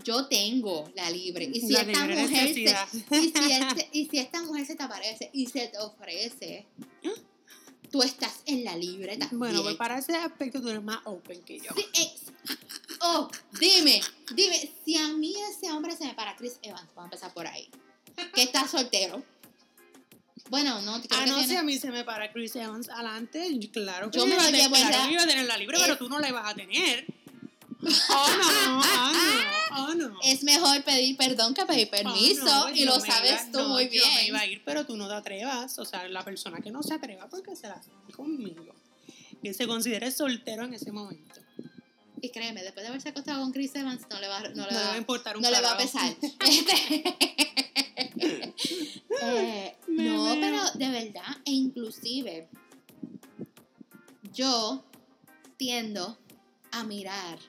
yo 0.05 0.27
tengo 0.27 0.89
la 0.95 1.09
libre. 1.11 1.49
Y 1.53 1.59
si 1.59 1.69
La 1.73 1.81
esta 1.81 2.05
mujer 2.05 2.27
se, 2.29 2.49
y 2.49 2.53
si, 2.53 2.65
este- 3.51 3.89
y 3.91 4.05
si 4.07 4.19
esta 4.19 4.41
mujer 4.43 4.65
se 4.65 4.75
te 4.75 4.83
aparece 4.83 5.29
y 5.33 5.47
se 5.47 5.67
te 5.67 5.77
ofrece, 5.79 6.65
tú 7.91 8.01
estás 8.03 8.41
en 8.45 8.63
la 8.63 8.75
libre 8.75 9.17
también. 9.17 9.39
Bueno, 9.39 9.63
pues 9.63 9.75
para 9.75 9.97
ese 9.99 10.15
aspecto 10.15 10.61
tú 10.61 10.69
eres 10.69 10.83
más 10.83 10.99
open 11.05 11.41
que 11.43 11.59
yo. 11.59 11.71
Sí, 11.75 11.85
eh, 11.95 12.11
oh, 13.01 13.29
dime, 13.59 14.01
dime, 14.33 14.71
si 14.85 14.97
a 14.97 15.07
mí 15.09 15.33
ese 15.51 15.71
hombre 15.71 15.95
se 15.95 16.05
me 16.05 16.13
para 16.13 16.35
Chris 16.35 16.59
Evans, 16.61 16.87
vamos 16.95 17.11
a 17.11 17.15
empezar 17.15 17.33
por 17.33 17.47
ahí, 17.47 17.69
que 18.33 18.43
está 18.43 18.67
soltero. 18.67 19.23
Bueno, 20.49 20.81
no, 20.81 20.99
creo 21.01 21.19
Ah, 21.19 21.25
no, 21.27 21.43
si 21.43 21.55
a 21.55 21.61
mí 21.61 21.77
se 21.77 21.91
me 21.91 22.03
para 22.03 22.31
Chris 22.31 22.55
Evans 22.55 22.89
adelante, 22.89 23.47
claro 23.71 24.09
que 24.09 24.17
Yo 24.17 24.25
me 24.25 24.33
iba 24.33 24.41
a 24.41 24.45
lo 24.45 24.51
tener, 24.51 24.63
llevo 24.63 24.75
en 24.77 24.81
claro 24.87 24.97
la- 24.97 25.03
que 25.03 25.09
yo 25.09 25.13
iba 25.13 25.23
a 25.23 25.27
tener 25.27 25.45
la 25.45 25.57
libre, 25.57 25.77
Es- 25.77 25.83
pero 25.83 25.97
tú 25.97 26.09
no 26.09 26.17
la 26.19 26.29
ibas 26.29 26.47
a 26.51 26.55
tener. 26.55 27.05
Oh, 27.81 28.27
no, 28.37 28.79
oh, 28.79 29.13
no, 29.71 29.85
oh, 29.85 29.93
no. 29.95 30.19
Es 30.23 30.43
mejor 30.43 30.83
pedir 30.83 31.15
perdón 31.15 31.53
que 31.53 31.65
pedir 31.65 31.89
permiso 31.89 32.43
Oh, 32.45 32.69
no, 32.69 32.75
y 32.75 32.79
yo 32.79 32.85
lo 32.87 32.99
sabes 32.99 33.43
iba- 33.43 33.51
tú 33.53 33.67
muy 33.69 33.85
Yo 33.85 33.89
bien. 33.91 34.13
me 34.15 34.27
iba 34.27 34.39
a 34.39 34.45
ir, 34.45 34.61
pero 34.65 34.85
tú 34.85 34.97
no 34.97 35.07
te 35.07 35.13
atrevas. 35.13 35.79
O 35.79 35.85
sea, 35.85 36.07
la 36.09 36.23
persona 36.25 36.59
que 36.59 36.71
no 36.71 36.83
se 36.83 36.93
atreva 36.93 37.27
porque 37.29 37.55
se 37.55 37.67
la 37.67 37.75
hace 37.75 37.89
conmigo. 38.15 38.65
Que 39.41 39.53
se 39.53 39.65
considere 39.67 40.11
soltero 40.11 40.65
en 40.65 40.73
ese 40.73 40.91
momento. 40.91 41.39
Y 42.21 42.29
créeme, 42.31 42.61
después 42.63 42.83
de 42.83 42.89
haberse 42.89 43.09
acostado 43.09 43.41
con 43.41 43.53
Chris 43.53 43.73
Evans, 43.75 44.01
no 44.09 44.19
le 44.19 44.27
va, 44.27 44.41
no 44.41 44.67
le 44.67 44.75
va, 44.75 44.83
va 44.87 44.93
a 44.93 44.97
importar 44.97 45.37
un 45.37 45.41
no 45.43 45.49
le 45.49 45.61
va 45.61 45.71
a 45.71 45.77
pesar. 45.77 46.13
Este- 46.41 47.03
Eh, 49.21 49.75
no, 49.87 50.35
pero 50.39 50.61
de 50.75 50.89
verdad, 50.89 51.37
e 51.45 51.51
inclusive, 51.51 52.47
yo 54.33 54.83
tiendo 55.57 56.17
a 56.71 56.83
mirar. 56.83 57.39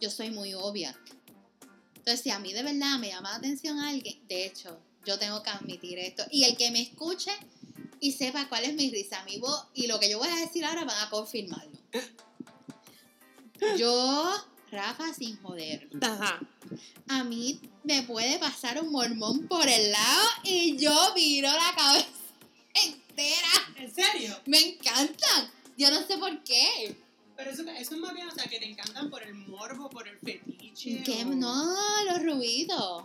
Yo 0.00 0.10
soy 0.10 0.30
muy 0.30 0.54
obvia. 0.54 0.98
Entonces, 1.96 2.20
si 2.20 2.30
a 2.30 2.38
mí 2.38 2.52
de 2.52 2.62
verdad 2.62 2.98
me 2.98 3.08
llama 3.08 3.30
la 3.30 3.36
atención 3.36 3.78
alguien, 3.78 4.26
de 4.28 4.46
hecho, 4.46 4.78
yo 5.04 5.18
tengo 5.18 5.42
que 5.42 5.50
admitir 5.50 5.98
esto. 5.98 6.24
Y 6.30 6.44
el 6.44 6.56
que 6.56 6.70
me 6.70 6.80
escuche 6.82 7.32
y 8.00 8.12
sepa 8.12 8.48
cuál 8.48 8.64
es 8.64 8.74
mi 8.74 8.90
risa, 8.90 9.24
mi 9.24 9.38
voz 9.38 9.66
y 9.74 9.86
lo 9.86 9.98
que 9.98 10.10
yo 10.10 10.18
voy 10.18 10.28
a 10.28 10.36
decir 10.36 10.64
ahora 10.64 10.84
van 10.84 11.00
a 11.04 11.10
confirmarlo. 11.10 11.78
Yo 13.78 14.34
Rafa 14.70 15.14
sin 15.14 15.40
joder. 15.42 15.88
Ajá. 16.00 16.40
A 17.08 17.24
mí 17.24 17.60
me 17.84 18.02
puede 18.02 18.38
pasar 18.38 18.82
un 18.82 18.90
mormón 18.90 19.46
por 19.46 19.66
el 19.68 19.92
lado 19.92 20.28
y 20.44 20.76
yo 20.76 21.14
viro 21.14 21.48
la 21.48 21.74
cabeza 21.76 22.08
entera. 22.74 23.74
¿En 23.76 23.94
serio? 23.94 24.38
Me 24.46 24.58
encantan. 24.58 25.50
Yo 25.76 25.90
no 25.90 26.04
sé 26.06 26.18
por 26.18 26.42
qué. 26.42 26.96
Pero 27.36 27.50
eso, 27.50 27.62
eso 27.68 27.94
es 27.94 28.00
más 28.00 28.14
bien, 28.14 28.28
o 28.28 28.30
sea, 28.34 28.44
que 28.44 28.58
te 28.58 28.64
encantan 28.66 29.10
por 29.10 29.22
el 29.22 29.34
morbo, 29.34 29.90
por 29.90 30.08
el 30.08 30.18
fetiche. 30.18 31.02
¿Qué? 31.04 31.22
o- 31.22 31.26
No, 31.26 31.74
los 32.10 32.22
ruidos. 32.22 33.04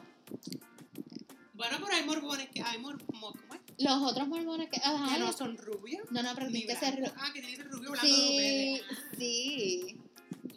Bueno, 1.54 1.78
pero 1.84 1.96
hay 1.96 2.04
morbones 2.06 2.50
que 2.50 2.62
hay 2.62 2.80
mor 2.80 2.98
¿cómo 3.06 3.34
es? 3.54 3.62
Los 3.78 4.02
otros 4.02 4.28
mormones 4.28 4.70
que. 4.70 4.78
Ajá, 4.84 5.14
que 5.16 5.20
no 5.20 5.34
son 5.34 5.58
rubios. 5.58 6.10
no, 6.12 6.24
no, 6.24 6.34
pero 6.34 6.48
ni 6.48 6.60
tiene 6.66 6.74
que 6.74 6.80
ser. 6.80 6.96
blancos. 6.96 7.14
ru- 7.20 7.24
Ah, 7.24 7.34
que 7.34 7.42
tiene 7.42 7.56
que 7.58 7.62
ser 7.64 7.72
rubio, 7.72 7.92
blanco, 7.92 8.08
Sí, 8.08 8.38
verde. 8.38 8.84
sí. 9.20 9.98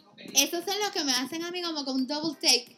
Ok. 0.07 0.19
Esos 0.35 0.63
son 0.65 0.79
los 0.79 0.89
que 0.91 1.03
me 1.03 1.11
hacen 1.11 1.43
a 1.43 1.51
mí 1.51 1.61
como 1.61 1.83
con 1.85 1.95
un 1.95 2.07
double 2.07 2.35
take. 2.41 2.75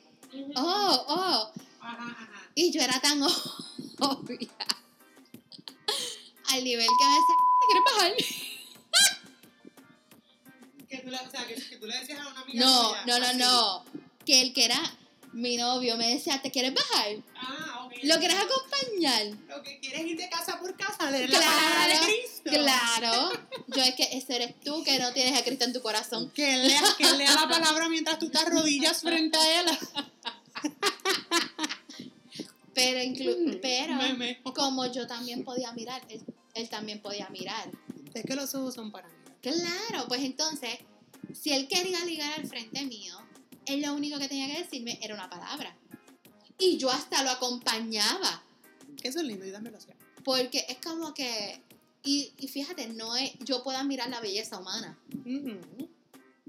Oh, 0.56 1.06
oh. 1.08 1.52
Ajá, 1.80 2.04
ajá. 2.12 2.50
Y 2.56 2.72
yo 2.72 2.82
era 2.82 3.00
tan 3.00 3.22
obvia. 4.00 4.50
Al 6.50 6.64
nivel 6.64 6.88
que 6.88 7.06
me 7.06 7.12
decía, 7.14 7.36
¿te 7.60 7.66
quieres 7.68 7.84
bajar? 7.86 8.14
Que 10.90 10.98
tú, 11.00 11.10
le, 11.10 11.18
o 11.18 11.30
sea, 11.32 11.46
que, 11.46 11.56
que 11.56 11.76
tú 11.78 11.86
le 11.86 11.98
decías 12.00 12.20
a 12.20 12.28
una 12.30 12.42
amiga 12.42 12.66
No, 12.66 12.90
tuya, 12.90 13.04
no, 13.06 13.20
no, 13.20 13.26
así. 13.26 13.38
no. 13.38 13.86
Que 14.26 14.42
el 14.42 14.54
que 14.54 14.66
era 14.66 14.80
mi 15.34 15.58
novio 15.58 15.98
me 15.98 16.10
decía, 16.10 16.42
¿te 16.42 16.50
quieres 16.50 16.74
bajar? 16.74 17.08
Ah, 17.36 17.84
ok. 17.86 17.94
¿Lo 18.04 18.18
quieres 18.18 18.38
acompañar? 18.38 19.26
Lo 19.50 19.62
que 19.62 19.80
quieres 19.80 20.02
ir 20.08 20.18
de 20.18 20.30
casa 20.30 20.58
por 20.60 20.76
casa, 20.78 21.12
leer 21.12 21.30
Claro, 21.30 21.46
la 21.46 21.52
palabra 21.52 22.00
de 22.00 22.06
Cristo. 22.06 22.42
Claro. 22.52 23.32
Yo 23.68 23.84
es 23.84 23.96
que 23.96 24.04
ese 24.18 24.36
eres 24.38 24.60
tú 24.62 24.84
que 24.84 24.98
no 25.00 25.12
tienes 25.14 25.38
a 25.40 25.44
Cristo 25.44 25.66
en 25.66 25.74
tu 25.74 25.82
corazón. 25.82 26.32
Que 26.32 26.58
lea, 26.58 26.82
que 26.98 27.12
lea 27.12 27.34
la 27.36 27.48
palabra 27.50 27.90
mientras 27.90 28.18
tú 28.20 28.30
te 28.30 28.38
arrodillas 28.40 29.02
frente 29.02 29.38
a 29.38 29.62
él. 29.62 29.68
Pero, 32.74 33.02
inclu 33.02 33.60
pero 33.62 33.96
Meme. 33.96 34.40
como 34.56 34.86
yo 34.92 35.08
también 35.08 35.44
podía 35.44 35.72
mirar, 35.74 36.02
él, 36.10 36.22
él 36.54 36.70
también 36.70 37.02
podía 37.02 37.28
mirar. 37.30 37.70
Es 38.14 38.24
que 38.24 38.36
los 38.36 38.54
ojos 38.56 38.76
son 38.76 38.92
para 38.92 39.08
mí. 39.08 39.14
Claro, 39.54 40.08
pues 40.08 40.22
entonces, 40.24 40.78
si 41.34 41.54
él 41.54 41.68
quería 41.68 42.04
ligar 42.06 42.40
al 42.40 42.48
frente 42.48 42.84
mío, 42.86 43.18
él 43.66 43.82
lo 43.82 43.94
único 43.94 44.18
que 44.20 44.28
tenía 44.28 44.48
que 44.48 44.64
decirme 44.64 45.00
era 45.02 45.14
una 45.14 45.30
palabra. 45.30 45.76
Y 46.58 46.78
yo 46.78 46.90
hasta 46.90 47.24
lo 47.24 47.30
acompañaba. 47.32 48.44
Eso 49.04 49.20
es 49.20 49.26
lindo 49.26 49.46
y 49.46 49.52
dámelo 49.52 49.78
así. 49.78 49.90
Porque 50.24 50.66
es 50.68 50.78
como 50.78 51.14
que. 51.14 51.62
Y, 52.04 52.32
y 52.40 52.48
fíjate, 52.48 52.88
no 52.88 53.16
es. 53.16 53.34
Yo 53.40 53.64
puedo 53.64 53.82
mirar 53.84 54.10
la 54.10 54.20
belleza 54.20 54.58
humana. 54.60 54.98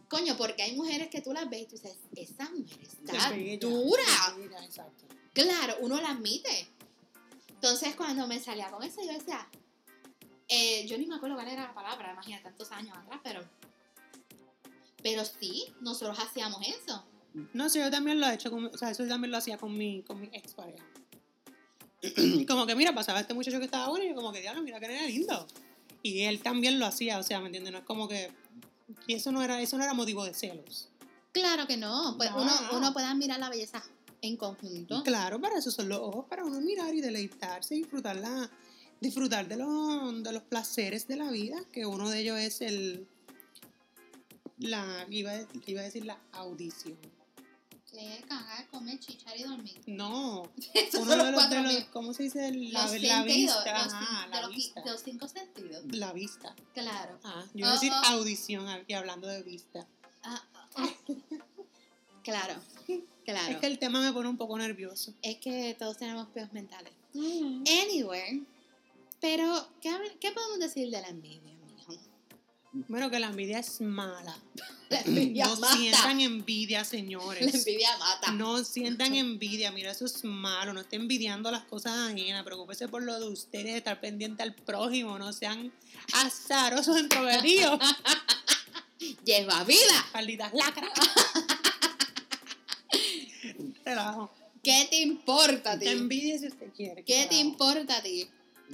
Coño, 0.09 0.37
porque 0.39 0.63
hay 0.63 0.75
mujeres 0.75 1.09
que 1.09 1.21
tú 1.21 1.33
las 1.35 1.49
ves 1.51 1.63
y 1.63 1.67
tú 1.67 1.77
dices, 1.77 1.97
esa 2.17 2.49
mujer 2.51 2.79
está 2.83 3.17
Es 3.17 3.31
bella, 3.37 3.59
dura. 3.59 4.03
es 4.29 4.37
bella, 4.39 4.65
exacto. 4.65 5.05
Claro, 5.35 5.77
uno 5.81 6.01
la 6.01 6.11
admite. 6.13 6.67
Entonces, 7.51 7.95
cuando 7.95 8.27
me 8.27 8.41
salía 8.41 8.71
con 8.71 8.83
eso, 8.83 9.03
yo 9.05 9.13
decía, 9.13 9.47
eh, 10.49 10.87
yo 10.87 10.97
ni 10.99 11.07
me 11.07 11.17
acuerdo 11.17 11.37
cuál 11.37 11.49
era 11.49 11.65
la 11.65 11.75
palabra, 11.75 12.13
imagínate, 12.13 12.45
tantos 12.45 12.71
años 12.73 12.97
atrás, 12.97 13.21
pero. 13.23 13.41
Pero 15.03 15.25
sí, 15.25 15.67
nosotros 15.81 16.19
hacíamos 16.19 16.61
eso. 16.67 17.05
No 17.53 17.69
sé, 17.69 17.81
yo 17.81 17.91
también 17.91 18.19
lo 18.21 18.27
he 18.27 18.35
hecho, 18.35 18.51
con, 18.51 18.67
o 18.67 18.77
sea, 18.77 18.91
eso 18.91 19.07
también 19.07 19.31
lo 19.31 19.37
hacía 19.39 19.57
con 19.59 19.77
mi, 19.77 20.03
con 20.03 20.21
mi 20.21 20.29
ex 20.33 20.55
pareja. 20.55 20.85
como 22.49 22.67
que, 22.67 22.75
mira, 22.75 22.93
pasaba 22.95 23.21
este 23.21 23.35
muchacho 23.35 23.59
que 23.59 23.67
estaba 23.67 23.89
bueno 23.89 24.05
y 24.05 24.09
yo 24.09 24.15
como 24.15 24.33
que, 24.33 24.41
diablo, 24.41 24.63
mira 24.63 24.81
que 24.81 24.87
era 24.87 25.07
lindo. 25.07 25.47
Y 26.03 26.23
él 26.23 26.43
también 26.43 26.79
lo 26.79 26.87
hacía, 26.87 27.19
o 27.19 27.23
sea, 27.23 27.41
¿me 27.41 27.47
entiendes? 27.47 27.73
No 27.73 27.79
es 27.79 27.85
como 27.85 28.09
que, 28.09 28.33
y 29.07 29.15
eso 29.15 29.31
no 29.33 29.43
era, 29.43 29.61
eso 29.61 29.77
no 29.77 29.85
era 29.85 29.95
motivo 29.95 30.25
de 30.25 30.35
celos. 30.35 30.89
Claro 31.33 31.67
que 31.67 31.77
no, 31.77 32.15
pues 32.17 32.31
No. 32.31 32.43
uno, 32.43 32.53
uno 32.73 32.93
puede 32.93 33.07
admirar 33.07 33.39
la 33.39 33.51
belleza 33.51 33.83
en 34.23 34.37
conjunto. 34.37 35.03
Claro, 35.05 35.41
para 35.41 35.59
eso 35.59 35.71
son 35.71 35.89
los 35.89 35.99
ojos, 35.99 36.27
para 36.29 36.45
uno 36.45 36.61
mirar 36.61 36.95
y 36.95 37.01
deleitarse 37.01 37.77
y 37.77 37.79
disfrutar, 37.79 38.17
la, 38.17 38.51
disfrutar 39.01 39.49
de, 39.49 39.57
los, 39.57 40.23
de 40.23 40.33
los 40.33 40.43
placeres 40.43 41.07
de 41.07 41.17
la 41.17 41.31
vida, 41.31 41.57
que 41.73 41.87
uno 41.87 42.09
de 42.11 42.21
ellos 42.21 42.39
es 42.39 42.61
el, 42.61 43.07
la, 44.59 45.07
iba 45.11 45.33
a, 45.33 45.47
iba 45.67 45.81
a 45.81 45.85
decir 45.85 46.05
la 46.05 46.19
audición. 46.33 46.97
Que 47.91 48.23
cagar, 48.29 48.69
comer, 48.69 48.99
chichar 49.01 49.37
y 49.39 49.45
dormir. 49.45 49.81
No, 49.87 50.43
uno 51.01 51.17
de 51.25 51.33
los 51.33 51.51
de 51.51 51.63
los-. 51.63 51.85
¿cómo 51.87 52.13
se 52.13 52.25
dice? 52.25 52.53
La, 52.53 52.83
Los 52.83 53.01
la 53.01 53.25
sentidos, 53.25 53.25
vista, 53.25 53.85
los, 53.85 53.93
ajá, 53.95 54.27
de 54.27 54.31
la 54.35 54.43
los, 54.43 54.51
vista. 54.55 54.83
de 54.83 54.91
los 54.91 55.03
cinco 55.03 55.27
sentidos. 55.29 55.85
La 55.91 56.13
vista. 56.13 56.55
Claro. 56.75 57.19
Ah, 57.25 57.45
yo 57.55 57.61
iba 57.61 57.69
a 57.69 57.73
Oh, 57.73 57.75
decir 57.75 57.93
oh. 57.93 58.07
audición 58.09 58.69
aquí 58.69 58.93
hablando 58.93 59.27
de 59.27 59.43
vista. 59.43 59.87
Ah, 60.23 60.45
ah. 60.77 60.89
claro, 62.23 62.61
claro. 63.25 63.53
Es 63.53 63.57
que 63.57 63.67
el 63.67 63.79
tema 63.79 64.03
me 64.03 64.13
pone 64.13 64.29
un 64.29 64.37
poco 64.37 64.59
nervioso. 64.59 65.15
Es 65.23 65.39
que 65.39 65.75
todos 65.79 65.97
tenemos 65.97 66.29
peos 66.29 66.53
mentales. 66.53 66.93
Anyway, 67.15 68.45
pero 69.21 69.69
¿qué, 69.81 69.91
qué 70.21 70.33
podemos 70.33 70.59
decir 70.59 70.91
de 70.91 71.01
la 71.01 71.09
envidia, 71.09 71.55
mijo? 71.67 71.95
Bueno, 72.73 73.11
que 73.11 73.19
la 73.19 73.29
envidia 73.29 73.59
es 73.59 73.81
mala. 73.81 74.37
La 74.89 75.01
envidia 75.01 75.47
no 75.47 75.57
mata. 75.57 75.77
sientan 75.77 76.21
envidia, 76.21 76.85
señores. 76.85 77.53
La 77.53 77.59
envidia 77.59 77.97
mata. 77.99 78.33
No 78.33 78.63
sientan 78.65 79.15
envidia, 79.15 79.73
mira, 79.73 79.91
eso 79.91 80.07
es 80.07 80.25
malo. 80.25 80.73
No 80.73 80.81
estén 80.81 81.03
envidiando 81.03 81.51
las 81.51 81.65
cosas 81.65 82.11
ajenas. 82.11 82.45
Preocúpese 82.45 82.89
por 82.89 83.03
lo 83.03 83.19
de 83.19 83.29
ustedes, 83.29 83.75
estar 83.77 84.01
pendiente 84.01 84.43
al 84.43 84.55
prójimo. 84.55 85.19
No 85.19 85.33
sean 85.33 85.73
azarosos 86.13 86.99
introvertidos. 87.01 87.81
Lleva 89.25 89.65
vida. 89.65 90.07
Malditas 90.15 90.53
lacras. 90.55 90.91
¿Qué 94.63 94.87
te 94.91 95.01
importa 95.01 95.73
a 95.73 95.79
ti? 95.79 95.87
Que 95.87 95.93
envidie 95.93 96.39
si 96.39 96.49
usted 96.49 96.71
quiere. 96.75 97.03
¿Qué 97.05 97.27
te 97.27 97.37
importa 97.37 97.99
a 97.99 98.03
ti? 98.03 98.29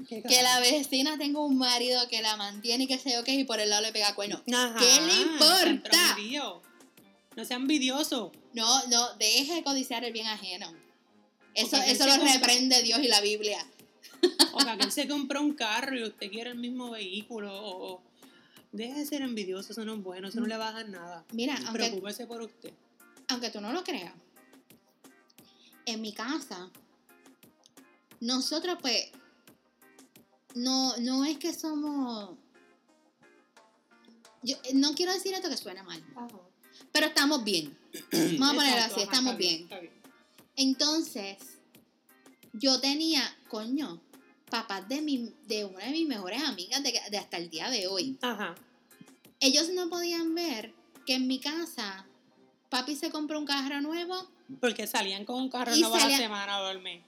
¿Qué 0.09 0.23
Que 0.23 0.43
la 0.43 0.61
vecina 0.61 1.17
tenga 1.19 1.41
un 1.41 1.57
marido 1.57 2.09
que 2.09 2.21
la 2.23 2.37
mantiene 2.37 2.85
y 2.85 2.87
que 2.87 2.99
sé 2.99 3.13
yo 3.13 3.23
qué 3.25 3.33
y 3.35 3.45
por 3.45 3.61
el 3.61 3.71
lado 3.71 3.83
le 3.83 3.93
pega 3.93 4.15
cuerno. 4.15 4.43
Ajá, 4.53 4.77
¿Qué 4.79 5.01
le 5.01 5.21
importa? 5.21 6.17
No 7.37 7.45
sea 7.45 7.57
envidioso. 7.57 8.33
No, 8.53 8.87
no, 8.89 9.15
deje 9.15 9.55
de 9.55 9.63
codiciar 9.65 10.05
el 10.05 10.13
bien 10.13 10.27
ajeno. 10.27 10.73
Eso, 11.55 11.77
eso 11.77 12.07
lo 12.07 12.13
se 12.15 12.39
reprende 12.39 12.83
Dios 12.83 13.01
y 13.01 13.09
la 13.09 13.21
Biblia. 13.21 13.65
O 14.53 14.61
sea, 14.61 14.77
que 14.77 14.85
él 14.85 14.93
se 14.93 15.07
compró 15.07 15.41
un 15.41 15.53
carro 15.55 15.97
y 15.99 16.03
usted 16.05 16.31
quiere 16.31 16.51
el 16.51 16.59
mismo 16.59 16.91
vehículo. 16.91 17.53
O, 17.53 17.93
o- 17.95 18.03
Deje 18.73 18.95
de 18.95 19.07
ser 19.07 19.23
envidioso, 19.23 19.71
eso 19.73 19.85
no 19.85 19.95
es 19.95 20.03
bueno, 20.03 20.27
eso 20.29 20.41
no 20.41 20.47
le 20.47 20.57
baja 20.57 20.83
nada. 20.83 21.25
Mira, 21.33 21.55
aunque, 21.55 21.73
Preocúpese 21.75 22.27
por 22.27 22.43
usted. 22.43 22.73
aunque 23.29 23.51
tú 23.51 23.61
no 23.61 23.73
lo 23.73 23.85
creas, 23.85 24.13
en 25.87 26.01
mi 26.01 26.13
casa, 26.13 26.71
nosotros 28.21 28.79
pues, 28.81 29.13
no, 30.55 30.97
no 30.99 31.25
es 31.25 31.39
que 31.39 31.53
somos... 31.53 32.37
Yo, 34.43 34.57
no 34.75 34.95
quiero 34.95 35.13
decir 35.13 35.33
esto 35.33 35.49
que 35.49 35.57
suena 35.57 35.83
mal, 35.83 36.03
pero 36.93 37.07
estamos 37.07 37.45
bien. 37.45 37.77
Vamos 38.39 38.51
a 38.51 38.55
ponerlo 38.55 38.83
así, 38.83 38.93
ajá, 38.95 39.03
estamos 39.03 39.33
está 39.33 39.39
bien. 39.39 39.63
está 39.63 39.81
bien. 39.81 39.93
Entonces, 40.57 41.39
yo 42.53 42.81
tenía, 42.81 43.23
coño, 43.49 44.01
papás 44.51 44.87
de, 44.89 45.01
mi, 45.01 45.33
de 45.47 45.65
una 45.65 45.87
de 45.87 45.93
mis 45.93 46.07
mejores 46.07 46.43
amigas 46.43 46.83
de, 46.83 47.01
de 47.11 47.19
hasta 47.19 47.39
el 47.39 47.49
día 47.49 47.71
de 47.71 47.87
hoy. 47.87 48.19
Ajá. 48.21 48.55
Ellos 49.41 49.71
no 49.71 49.89
podían 49.89 50.35
ver 50.35 50.75
que 51.07 51.15
en 51.15 51.27
mi 51.27 51.39
casa 51.39 52.07
papi 52.69 52.97
se 52.97 53.11
compró 53.11 53.39
un 53.39 53.47
carro 53.47 53.81
nuevo, 53.81 54.29
Porque 54.61 54.87
salían 54.87 55.25
con 55.25 55.37
un 55.37 55.49
carro 55.49 55.75
nuevo 55.75 55.95
a 55.95 56.09
la 56.09 56.17
semana 56.17 56.61
o 56.61 56.67
al 56.67 56.81
mes. 56.81 57.03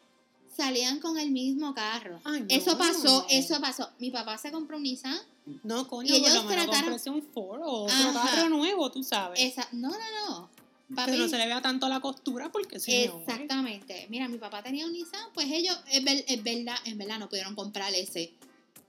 Salían 0.57 1.01
con 1.01 1.19
el 1.19 1.31
mismo 1.31 1.75
carro. 1.75 2.21
Ay, 2.25 2.41
no. 2.41 2.47
Eso 2.49 2.79
pasó, 2.79 3.27
eso 3.29 3.61
pasó. 3.61 3.91
Mi 3.99 4.11
papá 4.11 4.39
se 4.39 4.51
compró 4.51 4.77
un 4.79 4.85
Nissan. 4.85 5.19
No, 5.63 5.87
coño, 5.87 6.15
Y 6.15 6.19
por 6.21 6.29
ellos 6.31 6.43
lo 6.45 6.49
menos 6.51 6.67
trataron- 6.67 7.15
un 7.15 7.23
Ford 7.23 7.61
o 7.63 7.85
otro 7.85 7.95
Ajá. 7.95 8.31
carro 8.37 8.49
nuevo, 8.49 8.91
tú 8.91 9.03
sabes. 9.03 9.39
Esa, 9.41 9.69
no, 9.73 9.91
no, 9.91 9.97
no. 10.29 10.51
Papi, 10.95 11.13
Que 11.13 11.19
no 11.19 11.29
se 11.29 11.37
le 11.39 11.47
vea 11.47 11.61
tanto 11.61 11.89
la 11.89 12.01
costura 12.01 12.51
porque 12.53 12.79
si 12.81 13.07
no. 13.07 13.19
Exactamente. 13.21 14.07
Mira, 14.09 14.29
mi 14.29 14.39
papá 14.39 14.63
tenía 14.63 14.87
un 14.87 14.93
Nissan, 14.93 15.21
pues 15.35 15.49
ellos, 15.51 15.77
es, 15.91 16.03
ver- 16.05 16.25
es 16.29 16.43
verdad, 16.43 16.77
en 16.85 16.97
verdad 16.99 17.19
no 17.19 17.29
pudieron 17.29 17.55
comprar 17.55 17.93
ese. 17.95 18.33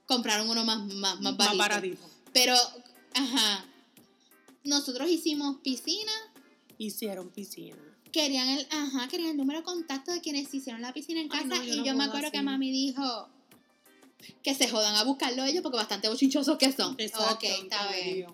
Compraron 0.06 0.48
uno 0.48 0.64
más, 0.64 0.78
más, 0.94 1.20
más 1.20 1.36
Más 1.36 1.56
baratito. 1.56 2.02
Pero, 2.32 2.54
ajá. 3.14 3.64
Nosotros 4.64 5.08
hicimos 5.10 5.56
piscina. 5.62 6.12
Hicieron 6.78 7.30
piscina. 7.30 7.76
Querían 8.12 8.48
el, 8.48 8.66
ajá, 8.70 9.08
querían 9.08 9.30
el 9.30 9.36
número 9.36 9.60
de 9.60 9.64
contacto 9.64 10.12
de 10.12 10.20
quienes 10.20 10.52
hicieron 10.52 10.82
la 10.82 10.92
piscina 10.92 11.20
en 11.20 11.28
Ay, 11.30 11.40
casa. 11.42 11.46
no, 11.46 11.64
yo 11.64 11.74
y 11.74 11.76
no 11.78 11.84
yo 11.84 11.94
me 11.94 12.04
acuerdo 12.04 12.30
que 12.30 12.42
mami 12.42 12.70
dijo 12.70 13.28
que 14.42 14.54
se 14.54 14.68
jodan 14.68 14.96
a 14.96 15.04
buscarlo 15.04 15.44
ellos 15.44 15.62
porque 15.62 15.76
bastante 15.76 16.08
bochinchosos 16.08 16.58
que 16.58 16.72
son. 16.72 16.94
Exacto. 16.98 17.34
ok, 17.34 17.44
está 17.62 17.92
bien. 17.92 18.26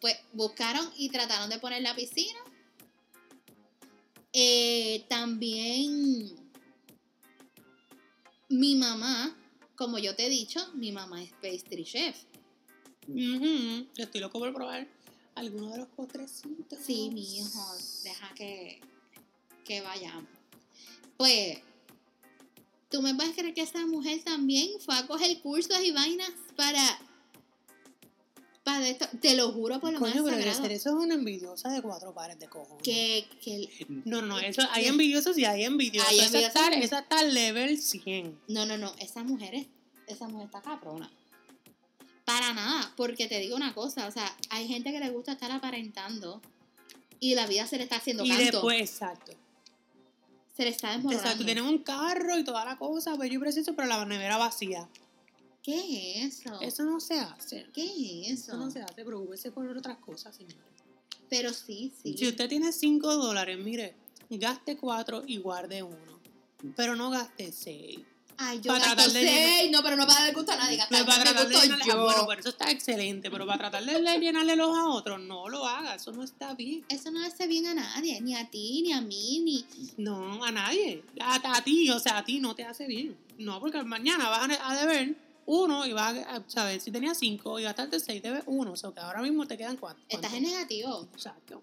Pues 0.00 0.16
buscaron 0.32 0.88
y 0.96 1.08
trataron 1.08 1.50
de 1.50 1.58
poner 1.58 1.82
la 1.82 1.94
piscina. 1.94 2.38
Eh, 4.32 5.04
también 5.08 6.32
mi 8.48 8.76
mamá, 8.76 9.36
como 9.74 9.98
yo 9.98 10.14
te 10.14 10.26
he 10.26 10.30
dicho, 10.30 10.60
mi 10.74 10.92
mamá 10.92 11.22
es 11.22 11.32
pastry 11.32 11.84
chef. 11.84 12.16
Yo 13.08 14.04
estoy 14.04 14.20
loco 14.20 14.38
por 14.38 14.52
probar 14.54 14.86
alguno 15.34 15.70
de 15.70 15.78
los 15.78 15.88
postrecitos. 15.88 16.78
Sí, 16.84 17.10
mi 17.12 17.38
hijo, 17.38 17.74
deja 18.04 18.34
que, 18.34 18.80
que 19.68 19.82
vayamos. 19.82 20.24
Pues, 21.18 21.58
¿tú 22.90 23.02
me 23.02 23.14
puedes 23.14 23.34
creer 23.36 23.52
que 23.52 23.60
esa 23.60 23.86
mujer 23.86 24.22
también 24.24 24.68
fue 24.80 24.96
a 24.96 25.06
coger 25.06 25.40
cursos 25.40 25.78
y 25.84 25.90
vainas 25.90 26.32
para... 26.56 26.82
para 28.64 28.88
esto? 28.88 29.06
Te 29.20 29.36
lo 29.36 29.52
juro 29.52 29.78
por 29.78 29.92
lo 29.92 29.98
Coño, 29.98 30.14
más 30.14 30.24
pero 30.24 30.36
sagrado. 30.36 30.74
Eso 30.74 30.88
es 30.88 31.04
una 31.04 31.14
envidiosa 31.14 31.68
de 31.68 31.82
cuatro 31.82 32.14
pares 32.14 32.38
de 32.38 32.48
cojones. 32.48 32.82
Que, 32.82 33.28
que, 33.42 33.86
No, 34.06 34.22
no, 34.22 34.38
eso, 34.38 34.62
hay 34.70 34.86
envidiosos 34.86 35.36
y 35.36 35.44
hay 35.44 35.64
envidiosos. 35.64 36.10
Hay 36.10 36.20
esa, 36.20 36.38
está, 36.40 36.66
envidiosos. 36.68 36.84
esa 36.86 36.98
está 37.00 37.22
level 37.24 37.78
100. 37.78 38.40
no, 38.48 38.64
no, 38.64 38.78
no, 38.78 38.94
esa 39.00 39.22
mujer 39.22 39.54
es, 39.54 39.66
esa 40.06 40.28
mujer 40.28 40.46
está 40.46 40.62
cabrona. 40.62 41.10
Para 42.24 42.54
nada, 42.54 42.92
porque 42.96 43.26
te 43.26 43.38
digo 43.38 43.56
una 43.56 43.74
cosa, 43.74 44.06
o 44.06 44.10
sea, 44.10 44.34
hay 44.50 44.66
gente 44.66 44.92
que 44.92 45.00
le 45.00 45.10
gusta 45.10 45.32
estar 45.32 45.50
aparentando 45.50 46.40
y 47.20 47.34
la 47.34 47.46
vida 47.46 47.66
se 47.66 47.76
le 47.76 47.84
está 47.84 47.96
haciendo 47.96 48.24
Y 48.24 48.28
canto. 48.28 48.44
después, 48.44 48.80
exacto. 48.80 49.32
Se 50.58 50.64
le 50.64 50.70
está 50.70 50.88
desmoronando. 50.88 51.24
Exacto, 51.24 51.44
tienen 51.44 51.62
un 51.62 51.78
carro 51.78 52.36
y 52.36 52.42
toda 52.42 52.64
la 52.64 52.76
cosa, 52.76 53.14
bello 53.14 53.36
y 53.36 53.38
precioso, 53.38 53.76
pero 53.76 53.86
la 53.86 54.04
nevera 54.04 54.38
vacía. 54.38 54.88
¿Qué 55.62 56.24
es 56.24 56.40
eso? 56.40 56.60
Eso 56.60 56.82
no 56.82 56.98
se 56.98 57.20
hace. 57.20 57.68
¿Qué 57.72 57.84
es 57.84 58.40
eso? 58.40 58.50
Eso 58.50 58.56
no 58.56 58.68
se 58.68 58.82
hace, 58.82 59.04
preocúpese 59.04 59.52
por 59.52 59.68
otras 59.68 59.98
cosas, 59.98 60.34
señor. 60.34 60.58
Pero 61.30 61.52
sí, 61.52 61.92
sí. 62.02 62.16
Si 62.18 62.26
usted 62.26 62.48
tiene 62.48 62.72
5 62.72 63.16
dólares, 63.18 63.56
mire, 63.56 63.94
gaste 64.30 64.76
4 64.76 65.22
y 65.28 65.36
guarde 65.36 65.84
uno. 65.84 66.18
Pero 66.74 66.96
no 66.96 67.10
gaste 67.10 67.52
6. 67.52 68.00
Ay, 68.40 68.60
yo 68.60 68.72
para 68.72 68.84
tratar 68.84 69.10
de 69.10 69.20
seis, 69.20 69.70
no, 69.72 69.82
pero 69.82 69.96
no 69.96 70.06
para 70.06 70.32
gusto 70.32 70.52
a 70.52 70.56
nadie. 70.56 70.78
Para 70.88 71.04
tratar 71.04 71.48
de 71.48 71.54
llenarle, 71.54 71.84
ah, 71.84 71.86
yo. 71.88 72.04
bueno, 72.04 72.24
pero 72.28 72.40
eso 72.40 72.48
está 72.50 72.70
excelente, 72.70 73.30
pero 73.30 73.44
para 73.46 73.70
tratar 73.70 73.84
de 73.84 74.18
llenarle 74.20 74.54
los 74.54 74.78
a 74.78 74.86
otros, 74.86 75.20
no 75.20 75.48
lo 75.48 75.66
haga, 75.66 75.96
eso 75.96 76.12
no 76.12 76.22
está 76.22 76.54
bien. 76.54 76.84
Eso 76.88 77.10
no 77.10 77.24
hace 77.24 77.48
bien 77.48 77.66
a 77.66 77.74
nadie, 77.74 78.20
ni 78.20 78.36
a 78.36 78.48
ti, 78.48 78.82
ni 78.82 78.92
a 78.92 79.00
mí, 79.00 79.40
ni... 79.40 79.66
No, 79.96 80.44
a 80.44 80.52
nadie. 80.52 81.02
A, 81.20 81.56
a 81.56 81.64
ti, 81.64 81.90
o 81.90 81.98
sea, 81.98 82.18
a 82.18 82.24
ti 82.24 82.38
no 82.38 82.54
te 82.54 82.64
hace 82.64 82.86
bien. 82.86 83.16
No, 83.38 83.58
porque 83.58 83.82
mañana 83.82 84.28
vas 84.28 84.48
a, 84.48 84.70
a 84.70 84.80
deber 84.80 85.16
uno 85.46 85.86
y 85.86 85.92
vas 85.92 86.16
a, 86.26 86.44
saber 86.46 86.80
si 86.80 86.92
tenías 86.92 87.18
cinco 87.18 87.58
y 87.58 87.64
gastarte 87.64 87.98
seis, 87.98 88.22
debes 88.22 88.44
uno. 88.46 88.72
O 88.72 88.76
sea, 88.76 88.92
que 88.92 89.00
ahora 89.00 89.20
mismo 89.22 89.46
te 89.46 89.56
quedan 89.56 89.76
cuatro. 89.78 90.04
Estás 90.08 90.32
en 90.34 90.44
negativo. 90.44 91.08
Exacto. 91.12 91.62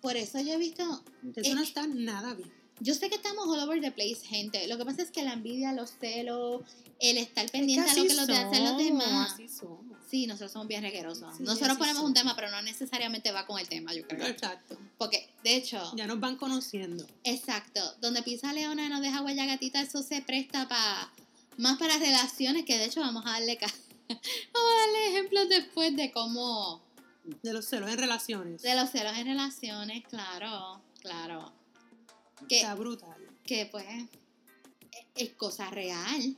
Por 0.00 0.16
eso 0.16 0.38
yo 0.40 0.52
he 0.52 0.58
visto... 0.58 1.02
Eso 1.34 1.54
no 1.54 1.62
está 1.62 1.86
nada 1.86 2.34
bien. 2.34 2.52
Yo 2.80 2.94
sé 2.94 3.08
que 3.08 3.16
estamos 3.16 3.46
all 3.48 3.60
over 3.60 3.80
the 3.80 3.90
place, 3.90 4.20
gente. 4.24 4.66
Lo 4.68 4.78
que 4.78 4.84
pasa 4.84 5.02
es 5.02 5.10
que 5.10 5.22
la 5.22 5.32
envidia, 5.32 5.72
los 5.72 5.90
celos, 5.98 6.62
el 7.00 7.18
estar 7.18 7.48
pendiente 7.50 7.88
a 7.90 7.94
lo 7.94 8.02
que 8.04 8.14
los 8.14 8.26
de 8.26 8.36
hacen 8.36 8.64
los 8.64 8.76
demás. 8.78 9.32
Así 9.34 9.48
somos. 9.48 9.78
Sí, 10.10 10.26
nosotros 10.26 10.52
somos 10.52 10.68
bien 10.68 10.82
reguerosos. 10.82 11.36
Sí, 11.36 11.42
nosotros 11.42 11.76
ponemos 11.76 11.98
somos. 11.98 12.08
un 12.10 12.14
tema, 12.14 12.34
pero 12.34 12.50
no 12.50 12.62
necesariamente 12.62 13.30
va 13.30 13.46
con 13.46 13.58
el 13.58 13.68
tema, 13.68 13.92
yo 13.94 14.06
creo. 14.08 14.26
Exacto. 14.26 14.78
Porque, 14.96 15.28
de 15.44 15.54
hecho, 15.56 15.92
Ya 15.96 16.06
nos 16.06 16.18
van 16.18 16.36
conociendo. 16.36 17.06
exacto, 17.24 17.80
donde 18.00 18.22
pisa 18.22 18.52
Leona 18.52 18.86
y 18.86 18.88
nos 18.88 19.02
deja 19.02 19.20
huella 19.22 19.44
gatita, 19.44 19.80
eso 19.82 20.02
se 20.02 20.22
presta 20.22 20.66
para 20.68 21.10
más 21.58 21.76
para 21.78 21.98
relaciones, 21.98 22.64
que 22.64 22.78
de 22.78 22.84
hecho 22.86 23.00
vamos 23.00 23.24
a 23.26 23.32
darle 23.32 23.58
vamos 24.08 24.22
a 24.72 24.80
darle 24.86 25.08
ejemplos 25.08 25.48
después 25.50 25.94
de 25.96 26.10
cómo 26.12 26.80
De 27.42 27.52
los 27.52 27.66
celos 27.66 27.90
en 27.90 27.98
relaciones. 27.98 28.62
de 28.62 28.74
los 28.76 28.88
celos 28.90 29.12
en 29.18 29.26
relaciones, 29.26 30.04
claro, 30.08 30.80
claro. 31.00 31.52
Que, 32.48 32.56
Está 32.58 32.74
brutal. 32.74 33.28
que 33.44 33.66
pues 33.66 33.84
es- 33.88 34.06
es 35.16 35.30
cosa 35.34 35.70
real. 35.70 36.36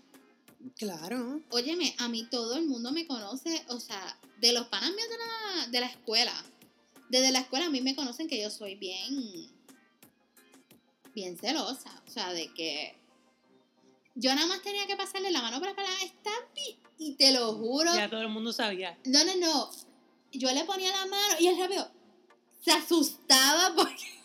Claro. 0.77 1.41
Óyeme, 1.51 1.95
a 1.99 2.09
mí 2.09 2.27
todo 2.31 2.57
el 2.57 2.67
mundo 2.67 2.93
me 2.93 3.07
conoce, 3.07 3.65
o 3.69 3.81
sea, 3.81 4.19
de 4.41 4.53
los 4.53 4.67
panas 4.69 4.91
míos 4.95 5.09
de 5.09 5.17
la, 5.19 5.67
de 5.69 5.81
la 5.81 5.87
escuela. 5.87 6.45
Desde 7.09 7.33
la 7.33 7.41
escuela 7.41 7.67
a 7.67 7.71
mí 7.71 7.81
me 7.81 7.97
conocen 7.97 8.29
que 8.29 8.41
yo 8.41 8.51
soy 8.51 8.75
bien, 8.77 9.51
bien 11.15 11.37
celosa. 11.39 11.91
O 12.07 12.11
sea, 12.11 12.33
de 12.33 12.53
que 12.55 12.95
yo 14.15 14.35
nada 14.35 14.47
más 14.47 14.63
tenía 14.63 14.87
que 14.87 14.97
pasarle 14.97 15.31
la 15.31 15.43
mano 15.43 15.59
por 15.59 15.65
la 15.67 15.71
espalda 15.71 15.91
a 15.93 16.07
Stampy 16.07 16.79
y 16.99 17.15
te 17.15 17.33
lo 17.33 17.53
juro. 17.55 17.95
Ya 17.95 18.09
todo 18.11 18.21
el 18.23 18.29
mundo 18.29 18.53
sabía. 18.53 18.99
No, 19.07 19.25
no, 19.25 19.37
no. 19.37 19.71
Yo 20.33 20.51
le 20.53 20.65
ponía 20.65 20.91
la 20.91 21.07
mano 21.07 21.35
y 21.41 21.47
él 21.49 21.59
rápido 21.59 21.91
se 22.65 22.71
asustaba 22.73 23.75
porque... 23.75 24.20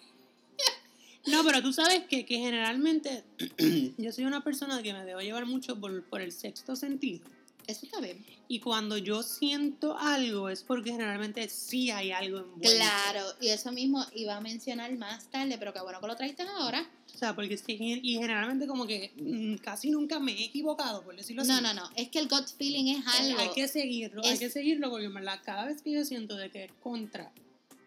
No, 1.28 1.44
pero 1.44 1.62
tú 1.62 1.74
sabes 1.74 2.04
que, 2.08 2.26
que 2.26 2.38
generalmente 2.38 3.24
yo 3.98 4.12
soy 4.12 4.26
una 4.26 4.44
persona 4.44 4.82
que 4.84 4.94
me 4.94 5.04
debo 5.06 5.22
llevar 5.22 5.46
mucho 5.46 5.80
por, 5.80 6.04
por 6.04 6.22
el 6.22 6.32
sexto 6.32 6.76
sentido. 6.76 7.22
Eso 7.68 7.86
está 7.88 8.00
bien. 8.00 8.24
Y 8.48 8.60
cuando 8.60 8.96
yo 8.98 9.24
siento 9.24 9.98
algo 9.98 10.50
es 10.50 10.62
porque 10.62 10.92
generalmente 10.92 11.50
sí 11.50 11.90
hay 11.90 12.12
algo 12.12 12.38
envuelto. 12.40 12.70
Claro, 12.78 13.26
y 13.42 13.48
eso 13.48 13.72
mismo 13.72 14.06
iba 14.14 14.36
a 14.36 14.42
mencionar 14.42 14.96
más 14.98 15.32
tarde, 15.32 15.58
pero 15.58 15.74
qué 15.74 15.82
bueno 15.82 16.00
que 16.00 16.06
lo 16.06 16.16
traiste 16.16 16.44
ahora. 16.44 16.88
O 17.14 17.18
sea, 17.18 17.34
porque 17.34 17.58
sí, 17.58 17.76
y 18.04 18.16
generalmente 18.16 18.68
como 18.68 18.86
que 18.86 19.12
mm, 19.16 19.56
casi 19.64 19.90
nunca 19.90 20.20
me 20.20 20.34
he 20.34 20.44
equivocado, 20.46 21.02
por 21.04 21.16
decirlo 21.16 21.42
así. 21.42 21.52
No, 21.52 21.62
no, 21.62 21.74
no. 21.74 21.90
Es 21.96 22.10
que 22.10 22.20
el 22.20 22.28
gut 22.28 22.46
feeling 22.56 22.98
es 22.98 23.08
algo. 23.08 23.40
Hay 23.40 23.50
que 23.56 23.68
seguirlo, 23.68 24.22
hay 24.24 24.34
Es- 24.34 24.40
que 24.40 24.50
seguirlo 24.52 24.92
porque 24.92 25.06
en 25.06 25.14
cada 25.44 25.66
vez 25.66 25.82
que 25.82 25.92
yo 25.92 26.06
siento 26.06 26.36
de 26.36 26.52
que 26.52 26.66
es 26.66 26.72
contra, 26.84 27.32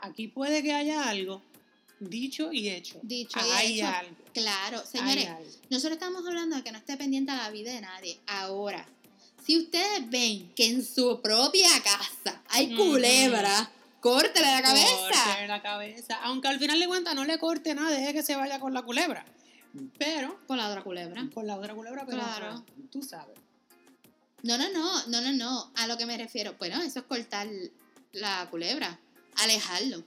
aquí 0.00 0.26
puede 0.26 0.62
que 0.64 0.72
haya 0.72 1.08
algo 1.08 1.40
dicho 2.00 2.52
y 2.52 2.68
hecho. 2.68 2.98
Dicho 3.02 3.38
y 3.38 3.50
hay 3.50 3.80
hecho. 3.80 3.88
algo. 3.88 4.16
Claro, 4.32 4.84
señores, 4.86 5.26
algo. 5.28 5.50
nosotros 5.70 5.92
estamos 5.94 6.26
hablando 6.26 6.56
de 6.56 6.62
que 6.62 6.72
no 6.72 6.78
esté 6.78 6.96
pendiente 6.96 7.32
a 7.32 7.36
la 7.36 7.50
vida 7.50 7.72
de 7.72 7.80
nadie. 7.80 8.18
Ahora, 8.26 8.86
si 9.44 9.58
ustedes 9.58 10.08
ven 10.10 10.52
que 10.54 10.66
en 10.66 10.84
su 10.84 11.20
propia 11.22 11.68
casa 11.82 12.42
hay 12.50 12.74
culebra, 12.74 13.70
córtele 14.00 14.46
la 14.46 14.62
cabeza. 14.62 15.24
Corte 15.24 15.46
la 15.48 15.62
cabeza. 15.62 16.16
Aunque 16.22 16.48
al 16.48 16.58
final 16.58 16.78
de 16.78 16.86
cuentas 16.86 17.14
no 17.14 17.24
le 17.24 17.38
corte 17.38 17.74
nada, 17.74 17.90
deje 17.90 18.12
que 18.12 18.22
se 18.22 18.36
vaya 18.36 18.60
con 18.60 18.72
la 18.74 18.82
culebra. 18.82 19.24
Pero, 19.98 20.38
Con 20.46 20.56
la 20.56 20.68
otra 20.68 20.82
culebra. 20.82 21.28
con 21.32 21.46
la 21.46 21.56
otra 21.56 21.74
culebra, 21.74 22.04
pero 22.06 22.18
Claro. 22.18 22.64
tú 22.90 23.02
sabes. 23.02 23.36
No, 24.42 24.56
no, 24.56 24.68
no, 24.70 25.06
no, 25.08 25.20
no, 25.20 25.32
no. 25.32 25.72
A 25.76 25.86
lo 25.86 25.96
que 25.98 26.06
me 26.06 26.16
refiero, 26.16 26.54
bueno, 26.58 26.80
eso 26.82 27.00
es 27.00 27.04
cortar 27.04 27.48
la 28.12 28.46
culebra, 28.50 28.98
alejarlo. 29.36 30.04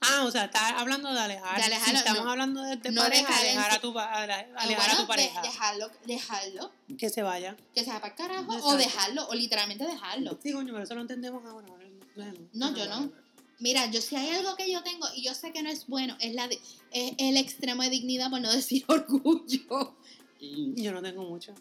Ah, 0.00 0.24
o 0.24 0.30
sea, 0.30 0.44
estás 0.44 0.72
hablando 0.76 1.12
de 1.12 1.18
alejar. 1.20 1.56
De 1.58 1.64
alejarlo, 1.64 1.92
si 1.92 1.96
estamos 1.98 2.24
no. 2.24 2.30
hablando 2.30 2.62
de, 2.62 2.76
de 2.76 2.90
No 2.92 3.02
pareja, 3.02 3.36
alejar, 3.38 3.70
a 3.72 3.80
tu, 3.80 3.98
Ah, 3.98 4.22
alejar 4.56 4.90
a 4.90 4.96
tu 4.96 5.06
pareja. 5.06 5.40
de- 5.42 5.48
dejarlo, 5.48 5.90
dejarlo, 6.06 6.72
que 6.98 7.10
se 7.10 7.22
vaya. 7.22 7.56
que 7.74 7.84
se 7.84 7.90
va 7.90 8.00
para 8.00 8.12
el 8.12 8.16
carajo, 8.16 8.42
Exacto. 8.54 8.66
o 8.68 8.76
dejarlo, 8.76 9.28
o 9.28 9.34
literalmente 9.34 9.84
dejarlo. 9.86 10.38
Sí, 10.42 10.52
coño, 10.52 10.72
pero 10.72 10.84
eso 10.84 10.94
lo 10.94 11.00
entendemos 11.00 11.44
ahora. 11.44 11.66
Bueno, 12.14 12.34
No, 12.52 12.76
yo 12.76 12.86
no. 12.86 13.10
Mira, 13.58 13.86
yo 13.90 14.00
si 14.00 14.16
hay 14.16 14.28
algo 14.30 14.56
que 14.56 14.70
yo 14.70 14.82
tengo 14.82 15.06
y 15.14 15.22
yo 15.24 15.34
sé 15.34 15.52
que 15.52 15.62
no 15.62 15.70
es 15.70 15.86
bueno, 15.86 16.16
es 16.20 16.34
la 16.34 16.48
de- 16.48 16.60
es 16.92 17.12
el 17.18 17.36
extremo 17.36 17.82
de 17.82 17.90
dignidad, 17.90 18.30
por 18.30 18.40
no 18.40 18.50
decir 18.52 18.84
orgullo. 18.88 19.96
Yo 20.40 20.92
no 20.92 21.02
tengo 21.02 21.22
mucho. 21.22 21.54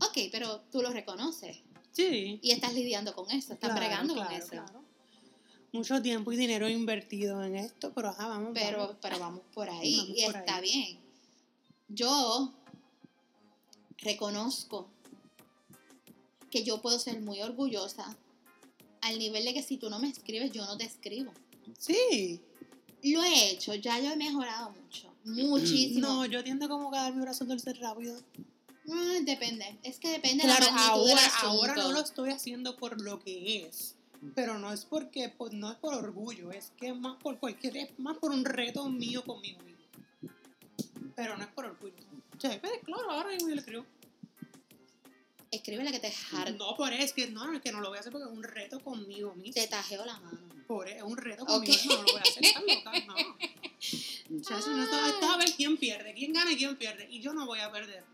Ok, 0.00 0.18
pero 0.32 0.60
tú 0.72 0.80
lo 0.82 0.90
reconoces 0.90 1.58
Sí. 1.92 2.38
y 2.42 2.52
estás 2.52 2.72
lidiando 2.74 3.14
con 3.14 3.26
eso, 3.30 3.52
estás 3.52 3.70
claro, 3.70 3.74
bregando 3.76 4.14
con 4.14 4.32
eso. 4.32 4.48
claro. 4.50 4.84
Mucho 5.72 6.02
tiempo 6.02 6.32
y 6.32 6.36
dinero 6.36 6.68
invertido 6.68 7.42
en 7.44 7.54
esto, 7.56 7.92
pero 7.94 8.08
ajá, 8.08 8.26
vamos. 8.26 8.50
Pero, 8.54 8.78
vamos. 8.78 8.96
pero 9.00 9.18
vamos 9.18 9.42
por 9.54 9.70
ahí 9.70 9.96
Vamos 9.96 10.18
y 10.18 10.24
por 10.26 10.36
está 10.36 10.56
ahí. 10.56 10.62
bien. 10.62 10.98
Yo 11.88 12.52
reconozco 13.98 14.88
que 16.50 16.64
yo 16.64 16.80
puedo 16.82 16.98
ser 16.98 17.20
muy 17.20 17.40
orgullosa 17.40 18.16
al 19.02 19.18
nivel 19.18 19.44
de 19.44 19.54
que 19.54 19.62
si 19.62 19.76
tú 19.76 19.88
no 19.90 19.98
me 19.98 20.08
escribes, 20.08 20.50
yo 20.52 20.64
no 20.66 20.76
te 20.76 20.84
escribo. 20.84 21.32
Sí. 21.78 22.40
Lo 23.02 23.22
he 23.22 23.50
hecho, 23.50 23.74
ya 23.74 23.98
yo 23.98 24.10
he 24.10 24.16
mejorado 24.16 24.72
mucho, 24.72 25.14
muchísimo. 25.24 26.00
No, 26.06 26.26
yo 26.26 26.44
tiendo 26.44 26.68
como 26.68 26.90
que 26.90 26.98
a 26.98 27.02
dar 27.02 27.14
mi 27.14 27.22
brazo 27.22 27.46
torcer 27.46 27.78
rápido. 27.78 28.20
Ah, 28.92 29.18
depende, 29.22 29.78
es 29.84 29.98
que 29.98 30.08
depende 30.10 30.42
Claro, 30.44 30.64
de 30.66 30.70
la 30.72 30.76
magnitud 30.76 31.10
ahora, 31.10 31.30
ahora 31.42 31.74
no 31.76 31.92
lo 31.92 32.00
estoy 32.00 32.30
haciendo 32.30 32.76
por 32.76 33.00
lo 33.00 33.20
que 33.20 33.64
es. 33.66 33.94
Pero 34.34 34.58
no 34.58 34.72
es 34.72 34.84
porque, 34.84 35.30
pues, 35.30 35.52
no 35.52 35.70
es 35.70 35.76
por 35.78 35.94
orgullo, 35.94 36.50
es 36.52 36.72
que 36.78 36.92
más 36.92 37.16
por 37.22 37.38
cualquier, 37.38 37.76
es 37.78 37.98
más 37.98 38.18
por 38.18 38.30
un 38.32 38.44
reto 38.44 38.88
mío 38.88 39.24
conmigo 39.24 39.60
mismo. 39.62 39.80
Pero 41.16 41.36
no 41.36 41.42
es 41.44 41.48
por 41.50 41.64
orgullo. 41.66 41.94
O 42.36 42.40
sea, 42.40 42.58
pero 42.60 42.74
claro, 42.84 43.10
ahora 43.10 43.30
mismo 43.30 43.48
yo 43.48 43.54
le 43.54 43.60
escribo. 43.60 43.86
Escríbele 45.50 45.90
que 45.90 45.98
te, 45.98 46.10
jar- 46.12 46.54
No, 46.56 46.76
por 46.76 46.92
eso, 46.92 47.02
es 47.02 47.12
que 47.12 47.26
no, 47.28 47.52
es 47.52 47.60
que 47.60 47.72
no 47.72 47.80
lo 47.80 47.88
voy 47.88 47.96
a 47.96 48.00
hacer 48.00 48.12
porque 48.12 48.26
es 48.30 48.36
un 48.36 48.42
reto 48.44 48.80
conmigo 48.84 49.34
mismo. 49.34 49.54
te 49.54 49.66
tajeo 49.66 50.04
la 50.04 50.18
mano. 50.20 50.38
Por, 50.68 50.86
es 50.88 51.02
un 51.02 51.16
reto 51.16 51.44
conmigo 51.44 51.72
mismo, 51.72 51.94
no 51.94 52.02
lo 52.02 52.12
voy 52.12 52.18
a 52.18 52.22
hacer 52.22 52.52
tan 52.52 52.62
loca, 52.66 52.92
no. 53.06 53.14
Muchachos, 54.30 54.68
no, 54.68 54.82
esto, 54.84 55.06
esto 55.06 55.24
es 55.26 55.30
a 55.30 55.36
ver 55.38 55.52
quién 55.56 55.76
pierde, 55.76 56.14
quién 56.14 56.32
gana 56.32 56.52
y 56.52 56.56
quién 56.56 56.76
pierde. 56.76 57.08
Y 57.10 57.20
yo 57.20 57.32
no 57.32 57.46
voy 57.46 57.58
a 57.58 57.72
perder. 57.72 58.04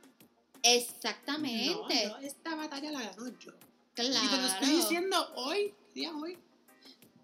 Exactamente. 0.63 2.07
No, 2.09 2.17
esta 2.19 2.55
batalla 2.55 2.91
la 2.91 3.03
gano 3.03 3.29
yo. 3.39 3.53
claro. 3.95 4.25
Y 4.25 4.29
te 4.29 4.37
lo 4.39 4.47
estoy 4.47 4.69
diciendo 4.71 5.33
hoy, 5.37 5.75
¿qué 5.97 6.01
día 6.03 6.11
es 6.11 6.15
hoy? 6.15 6.39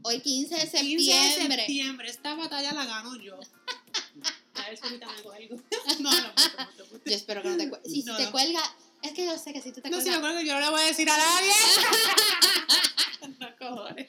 Hoy 0.03 0.21
15 0.21 0.55
de 0.55 0.61
15 0.63 0.79
septiembre. 0.79 1.57
de 1.57 1.57
septiembre, 1.67 2.09
esta 2.09 2.35
batalla 2.35 2.73
la 2.73 2.87
gano 2.87 3.17
yo. 3.17 3.39
A 4.55 4.69
ver 4.69 4.79
si 4.79 4.85
ahorita 4.85 5.07
me 5.15 5.23
cuelgo. 5.23 5.57
No, 6.01 6.11
no, 6.11 6.21
no, 6.21 6.29
no, 6.29 6.65
no, 6.65 7.05
Yo 7.05 7.15
espero 7.15 7.43
que 7.43 7.51
no 7.51 7.57
te 7.59 7.69
cuelgue. 7.69 7.91
Si 7.91 8.03
No, 8.05 8.17
te 8.17 8.31
cuelga, 8.31 8.63
es 9.03 9.13
que 9.13 9.27
yo 9.27 9.37
sé 9.37 9.53
que 9.53 9.61
si 9.61 9.73
tú 9.73 9.83
te 9.83 9.91
No, 9.91 10.01
si 10.01 10.09
me 10.09 10.19
cuelgas. 10.19 10.19
acuerdo 10.19 10.39
que 10.41 10.47
yo 10.47 10.55
no 10.55 10.61
le 10.61 10.71
voy 10.71 10.81
a 10.81 10.85
decir 10.87 11.09
a 11.11 11.17
nadie. 11.19 11.53
No, 13.39 13.57
cojones. 13.57 14.09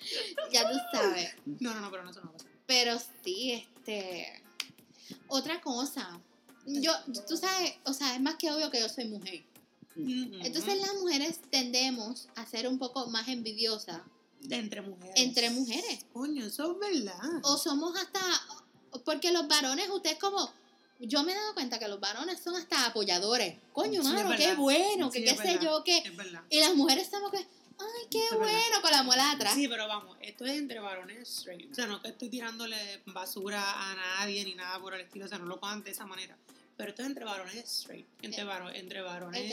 Ya 0.52 0.68
tú 0.72 0.78
sabes. 0.92 1.36
No, 1.46 1.74
no, 1.76 1.82
no, 1.82 1.92
pero 1.92 2.04
no, 2.04 2.10
eso 2.12 2.22
no 2.22 2.28
va 2.28 2.32
a 2.32 2.38
pasar. 2.38 2.52
Pero 2.66 3.00
sí, 3.24 3.52
este. 3.52 4.42
Otra 5.28 5.62
cosa. 5.62 6.20
Yo, 6.66 6.94
tú 7.28 7.38
sabes, 7.38 7.76
o 7.86 7.94
sea, 7.94 8.16
es 8.16 8.22
más 8.22 8.36
que 8.36 8.50
obvio 8.52 8.72
que 8.72 8.80
yo 8.80 8.90
soy 8.90 9.06
mujer. 9.06 9.44
Ujú. 9.96 10.40
Entonces 10.42 10.80
las 10.80 10.94
mujeres 10.96 11.42
tendemos 11.52 12.28
a 12.36 12.46
ser 12.48 12.68
un 12.68 12.80
poco 12.80 13.06
más 13.08 13.28
envidiosas 13.28 14.02
De 14.44 14.56
entre 14.58 14.82
mujeres. 14.82 15.14
entre 15.16 15.50
mujeres. 15.50 16.06
Coño, 16.14 16.46
eso 16.46 16.72
es 16.74 16.80
verdad. 16.94 17.20
O 17.44 17.58
somos 17.58 17.96
hasta. 17.98 18.20
Porque 19.06 19.32
los 19.32 19.48
varones, 19.48 19.90
ustedes 19.90 20.20
como. 20.20 20.52
Yo 21.00 21.24
me 21.24 21.32
he 21.34 21.36
dado 21.36 21.54
cuenta 21.54 21.80
que 21.80 21.88
los 21.88 22.00
varones 22.00 22.40
son 22.42 22.56
hasta 22.56 22.86
apoyadores. 22.86 23.56
Coño, 23.74 24.02
Sí, 24.02 24.08
mano, 24.08 24.36
qué 24.38 24.54
bueno, 24.56 25.10
que 25.10 25.20
Sí, 25.20 25.26
qué 25.26 25.32
es 25.32 25.38
sé 25.40 25.60
yo, 25.62 25.84
que. 25.84 25.98
Es 25.98 26.16
verdad. 26.16 26.42
Y 26.50 26.60
las 26.60 26.76
mujeres 26.76 27.06
estamos 27.06 27.32
que. 27.32 27.38
Ay, 27.40 28.08
qué 28.12 28.24
Es 28.24 28.32
verdad. 28.32 28.46
bueno, 28.46 28.82
con 28.82 28.92
la 28.92 29.04
muela 29.04 29.32
atrás. 29.32 29.54
Sí, 29.56 29.68
pero 29.68 29.88
vamos, 29.88 30.16
esto 30.22 30.46
es 30.46 30.52
entre 30.58 30.80
varones 30.80 31.28
straight. 31.28 31.72
O 31.72 31.76
sea, 31.76 31.88
no 31.88 32.02
que 32.02 32.10
estoy 32.10 32.30
tirándole 32.30 33.02
basura 33.08 33.62
a 33.92 33.96
nadie 33.96 34.46
ni 34.46 34.54
nada 34.56 34.80
por 34.80 34.94
el 34.94 35.02
estilo, 35.02 35.26
o 35.26 35.28
sea, 35.28 35.40
no 35.40 35.46
lo 35.46 35.60
cojan 35.60 35.84
de 35.84 35.92
esa 35.92 36.06
manera. 36.06 36.38
Pero 36.78 36.90
esto 36.92 37.02
es 37.02 37.08
entre 37.10 37.26
varones 37.26 37.56
straight, 37.66 38.06
entre, 38.22 38.42
Eh, 38.42 38.46
varo- 38.46 38.70
entre 38.70 39.02
varones 39.02 39.52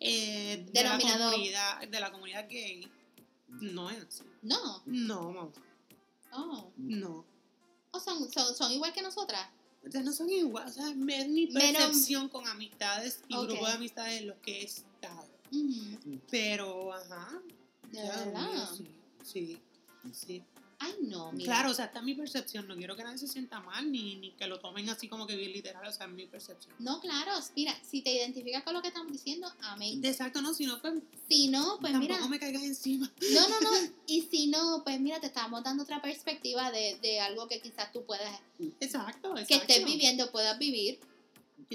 eh, 0.00 0.66
de, 0.72 0.82
la 0.82 0.98
comunidad, 0.98 1.80
de 1.88 2.00
la 2.00 2.12
comunidad 2.12 2.46
gay. 2.48 2.88
No 3.48 3.90
es 3.90 4.02
así. 4.04 4.22
No. 4.42 4.82
No, 4.86 5.32
mamá, 5.32 5.52
Oh. 6.32 6.70
no. 6.76 7.24
O 7.92 8.00
son, 8.00 8.30
son, 8.30 8.54
son 8.54 8.72
igual 8.72 8.92
que 8.92 9.00
nosotras. 9.02 9.48
O 9.86 9.90
sea, 9.90 10.02
no 10.02 10.12
son 10.12 10.28
igual, 10.28 10.66
o 10.68 10.70
sea, 10.70 10.88
es 10.90 10.96
mi 10.96 11.46
Menos- 11.46 11.52
percepción 11.52 12.28
con 12.28 12.46
amistades 12.48 13.20
y 13.28 13.36
Ok. 13.36 13.46
grupos 13.48 13.68
de 13.68 13.74
amistades 13.74 14.20
en 14.20 14.26
los 14.28 14.36
que 14.38 14.60
he 14.60 14.64
estado. 14.64 15.26
Pero, 16.30 16.92
ajá. 16.92 17.40
De 17.90 17.98
ya, 17.98 18.16
verdad. 18.24 18.68
Sí, 18.74 18.88
sí, 19.24 19.58
sí. 20.12 20.42
Ay, 20.78 20.94
no, 21.02 21.32
mira. 21.32 21.46
Claro, 21.46 21.70
o 21.70 21.74
sea, 21.74 21.86
esta 21.86 22.00
es 22.00 22.04
mi 22.04 22.14
percepción. 22.14 22.68
No 22.68 22.76
quiero 22.76 22.94
que 22.96 23.02
nadie 23.02 23.16
se 23.18 23.26
sienta 23.26 23.60
mal 23.60 23.90
ni, 23.90 24.16
ni 24.16 24.32
que 24.32 24.46
lo 24.46 24.60
tomen 24.60 24.88
así 24.90 25.08
como 25.08 25.26
que 25.26 25.34
bien 25.34 25.52
literal. 25.52 25.86
O 25.86 25.92
sea, 25.92 26.06
es 26.06 26.12
mi 26.12 26.26
percepción. 26.26 26.74
No, 26.78 27.00
claro. 27.00 27.32
Mira, 27.56 27.74
si 27.82 28.02
te 28.02 28.12
identificas 28.12 28.62
con 28.62 28.74
lo 28.74 28.82
que 28.82 28.88
estamos 28.88 29.10
diciendo, 29.10 29.50
amén. 29.62 30.04
Exacto, 30.04 30.42
no, 30.42 30.52
si 30.52 30.66
no, 30.66 30.80
pues 30.82 30.94
Si 31.30 31.48
no, 31.48 31.78
pues 31.80 31.92
tampoco 31.92 32.14
mira. 32.14 32.28
me 32.28 32.38
caigas 32.38 32.62
encima. 32.62 33.10
No, 33.32 33.48
no, 33.48 33.60
no. 33.62 33.70
Y 34.06 34.22
si 34.30 34.48
no, 34.48 34.82
pues 34.84 35.00
mira, 35.00 35.18
te 35.18 35.26
estamos 35.28 35.64
dando 35.64 35.82
otra 35.84 36.02
perspectiva 36.02 36.70
de, 36.70 36.98
de 37.00 37.20
algo 37.20 37.48
que 37.48 37.60
quizás 37.60 37.90
tú 37.92 38.04
puedas, 38.04 38.38
Exacto, 38.80 39.30
exacto. 39.30 39.46
que 39.48 39.54
estés 39.54 39.84
viviendo, 39.84 40.30
puedas 40.30 40.58
vivir. 40.58 41.00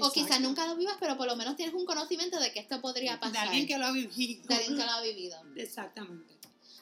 O 0.00 0.10
quizás 0.10 0.40
nunca 0.40 0.66
lo 0.66 0.76
vivas, 0.76 0.96
pero 1.00 1.16
por 1.18 1.26
lo 1.26 1.36
menos 1.36 1.56
tienes 1.56 1.74
un 1.74 1.84
conocimiento 1.84 2.38
de 2.40 2.50
que 2.52 2.60
esto 2.60 2.80
podría 2.80 3.12
De 3.14 3.18
pasar. 3.18 3.48
alguien 3.48 3.66
que 3.66 3.76
lo 3.76 3.86
ha 3.86 3.92
vivido. 3.92 4.42
de 4.46 4.54
alguien 4.54 4.76
que 4.78 4.84
lo 4.84 4.90
ha 4.90 5.02
vivido. 5.02 5.36
Exactamente. 5.56 6.32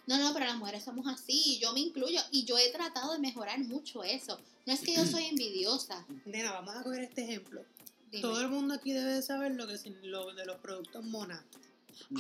No, 0.07 0.19
no, 0.19 0.33
pero 0.33 0.47
las 0.47 0.57
mujeres 0.57 0.85
somos 0.85 1.07
así, 1.07 1.59
yo 1.61 1.73
me 1.73 1.81
incluyo 1.81 2.21
y 2.31 2.45
yo 2.45 2.59
he 2.59 2.71
tratado 2.71 3.13
de 3.13 3.19
mejorar 3.19 3.59
mucho 3.61 4.03
eso. 4.03 4.39
No 4.67 4.73
es 4.73 4.81
que 4.81 4.95
yo 4.95 5.05
soy 5.07 5.27
envidiosa. 5.27 6.05
Nena, 6.25 6.53
vamos 6.53 6.77
a 6.77 6.83
coger 6.83 7.05
este 7.05 7.23
ejemplo. 7.23 7.65
Dime. 8.11 8.23
Todo 8.23 8.41
el 8.41 8.49
mundo 8.49 8.75
aquí 8.75 8.93
debe 8.93 9.13
de 9.15 9.23
saber 9.23 9.53
lo 9.55 9.67
que 9.67 9.75
es 9.75 9.87
lo 10.03 10.35
de 10.35 10.45
los 10.47 10.57
productos 10.59 11.05
Mona. 11.05 11.45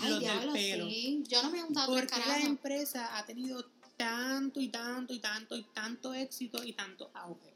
Ay, 0.01 0.11
los 0.11 0.21
diablo, 0.21 0.53
del 0.53 0.62
pelo. 0.62 0.87
sí. 0.88 1.25
Yo 1.29 1.43
no 1.43 1.51
me 1.51 1.59
he 1.59 1.62
juntado 1.62 1.87
¿Por 1.93 2.07
tres 2.07 2.21
qué 2.23 2.29
la 2.29 2.40
empresa 2.40 3.19
ha 3.19 3.25
tenido 3.27 3.64
tanto 3.97 4.61
y 4.61 4.69
tanto 4.69 5.12
y 5.12 5.19
tanto 5.19 5.57
y 5.57 5.62
tanto 5.64 6.14
éxito 6.14 6.62
y 6.62 6.73
tanto 6.73 7.11
auge? 7.14 7.51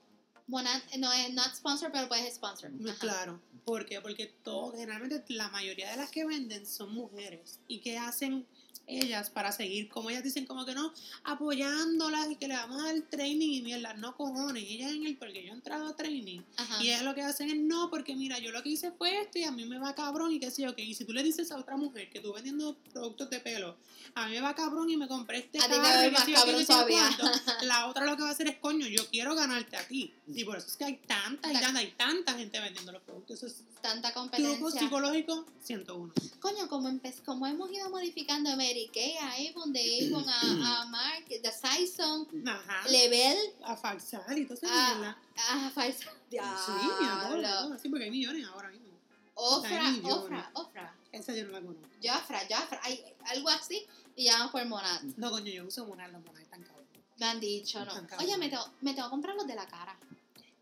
Monat, 0.47 0.83
no 0.97 1.13
es 1.13 1.33
not 1.33 1.55
sponsor, 1.55 1.91
pero 1.91 2.09
puedes 2.09 2.35
sponsor. 2.35 2.71
Ajá. 2.85 2.99
Claro. 2.99 3.41
¿Por 3.65 3.87
qué? 3.87 4.01
Porque 4.01 4.27
todo, 4.43 4.73
generalmente 4.73 5.25
la 5.29 5.49
mayoría 5.49 5.91
de 5.91 5.97
las 5.97 6.11
que 6.11 6.27
venden 6.27 6.67
son 6.67 6.93
mujeres. 6.93 7.59
¿Y 7.67 7.79
qué 7.79 7.97
hacen 7.97 8.47
ellas 8.87 9.31
para 9.31 9.53
seguir? 9.53 9.89
Como 9.89 10.11
ellas 10.11 10.23
dicen, 10.23 10.47
como 10.47 10.65
que 10.65 10.75
no, 10.75 10.93
apoyándolas 11.25 12.31
y 12.31 12.37
que 12.37 12.49
le 12.49 12.55
vamos 12.55 12.83
a 12.83 12.87
dar 12.87 13.01
training 13.11 13.51
y 13.53 13.63
mierda. 13.63 13.95
No 13.95 14.17
cojones. 14.17 14.65
Ellas 14.65 14.93
en 14.93 15.07
el, 15.07 15.17
porque 15.17 15.45
yo 15.45 15.53
he 15.53 15.55
entrado 15.55 15.89
a 15.89 15.97
training. 15.97 16.41
Ajá. 16.57 16.83
Y 16.83 16.89
ellas 16.89 17.03
lo 17.03 17.15
que 17.15 17.23
hacen 17.23 17.51
es 17.51 17.57
no, 17.57 17.91
porque 17.91 18.15
mira, 18.15 18.39
yo 18.39 18.51
lo 18.51 18.63
que 18.63 18.71
hice 18.71 18.93
fue 18.93 19.21
esto 19.21 19.39
y 19.39 19.45
a 19.45 19.51
mí 19.51 19.65
me 19.65 19.79
va 19.79 19.95
cabrón 19.95 20.33
y 20.33 20.41
qué 20.41 20.51
sé 20.51 20.63
yo 20.63 20.75
qué. 20.75 20.83
Y 20.83 20.95
si 20.95 21.05
tú 21.05 21.13
le 21.13 21.23
dices 21.23 21.51
a 21.53 21.59
otra 21.59 21.77
mujer 21.77 22.11
que 22.11 22.21
tú 22.21 22.33
vendiendo 22.33 22.77
productos 22.93 23.31
de 23.31 23.41
pelo, 23.41 23.77
a 24.15 24.27
mí 24.27 24.35
me 24.35 24.41
va 24.41 24.55
cabrón 24.55 24.89
y 24.91 24.97
me 24.97 25.09
compré 25.09 25.39
este 25.39 25.59
A 25.59 25.69
carro 25.69 26.11
más 26.13 26.27
yo 26.27 26.35
cabrón 26.35 26.65
cuánto, 26.67 27.25
la 27.63 27.87
otra 27.87 28.05
lo 28.05 28.17
que 28.17 28.23
va 28.23 28.29
a 28.29 28.33
hacer 28.33 28.49
es, 28.49 28.57
coño, 28.59 28.87
yo 28.87 29.09
quiero 29.11 29.35
ganarte 29.35 29.77
a 29.77 29.87
ti. 29.87 30.13
Y 30.29 30.45
por 30.45 30.59
eso 30.59 30.69
es 30.69 30.77
que 30.77 30.85
hay 30.85 30.97
tanta 31.07 31.53
y 31.53 31.61
tanta 31.61 31.83
y 31.83 31.91
tanta 31.93 32.35
gente 32.35 32.61
vendiendo 32.61 32.93
los 32.93 33.03
productos. 33.03 33.43
Eso 33.43 33.47
es 33.47 33.65
Tanta 33.85 34.13
truco 34.15 34.31
competencia. 34.31 34.81
psicológico 34.81 35.45
101. 35.61 36.15
Coño, 36.41 36.69
como, 36.71 36.89
como 37.23 37.47
hemos 37.47 37.71
ido 37.71 37.91
modificando 37.91 38.49
de 38.49 38.57
Mary 38.57 38.91
Kay 38.95 39.17
a 39.19 39.51
Avon, 39.51 39.75
de 39.75 40.09
Avon 40.09 40.25
a, 40.27 40.81
a 40.81 40.87
Mark, 40.87 41.27
de 41.29 41.53
Saison, 41.53 42.27
Ajá. 42.47 42.89
Level 42.89 43.37
a 43.63 43.77
falsar 43.77 44.39
y 44.39 44.47
todo 44.47 44.55
eso. 44.55 44.67
Mierda. 44.67 45.19
a 45.37 45.69
Falsa. 45.69 46.11
Sí, 46.31 46.39
a 46.39 47.29
todo, 47.29 47.47
a 47.47 47.61
todo. 47.61 47.79
Sí, 47.79 47.91
porque 47.91 48.05
hay 48.07 48.11
millones 48.11 48.47
ahora 48.47 48.71
mismo. 48.71 48.99
Ofra. 49.35 49.93
Ofra, 50.05 50.51
Ofra. 50.55 50.97
Esa 51.13 51.35
yo 51.35 51.45
no 51.45 51.53
la 51.53 51.61
conozco. 51.61 51.87
Jafra, 52.03 52.41
Jafra, 52.49 52.81
hay 52.85 53.05
algo 53.27 53.51
así 53.51 53.85
y 54.17 54.25
llaman 54.25 54.51
por 54.51 54.65
Monat. 54.65 55.03
No, 55.19 55.31
coño, 55.31 55.53
yo 55.53 55.67
uso 55.67 55.85
monar, 55.87 56.11
los 56.11 56.25
monar 56.25 56.41
están 56.41 56.63
cabrón. 56.63 56.87
Me 57.19 57.27
han 57.27 57.39
dicho, 57.39 57.85
no. 57.85 57.93
Oye, 58.19 58.39
me 58.39 58.49
tengo, 58.49 58.65
me 58.81 58.95
tengo 58.95 59.09
que 59.09 59.11
comprar 59.11 59.37
los 59.37 59.47
de 59.47 59.55
la 59.55 59.67
cara. 59.67 59.99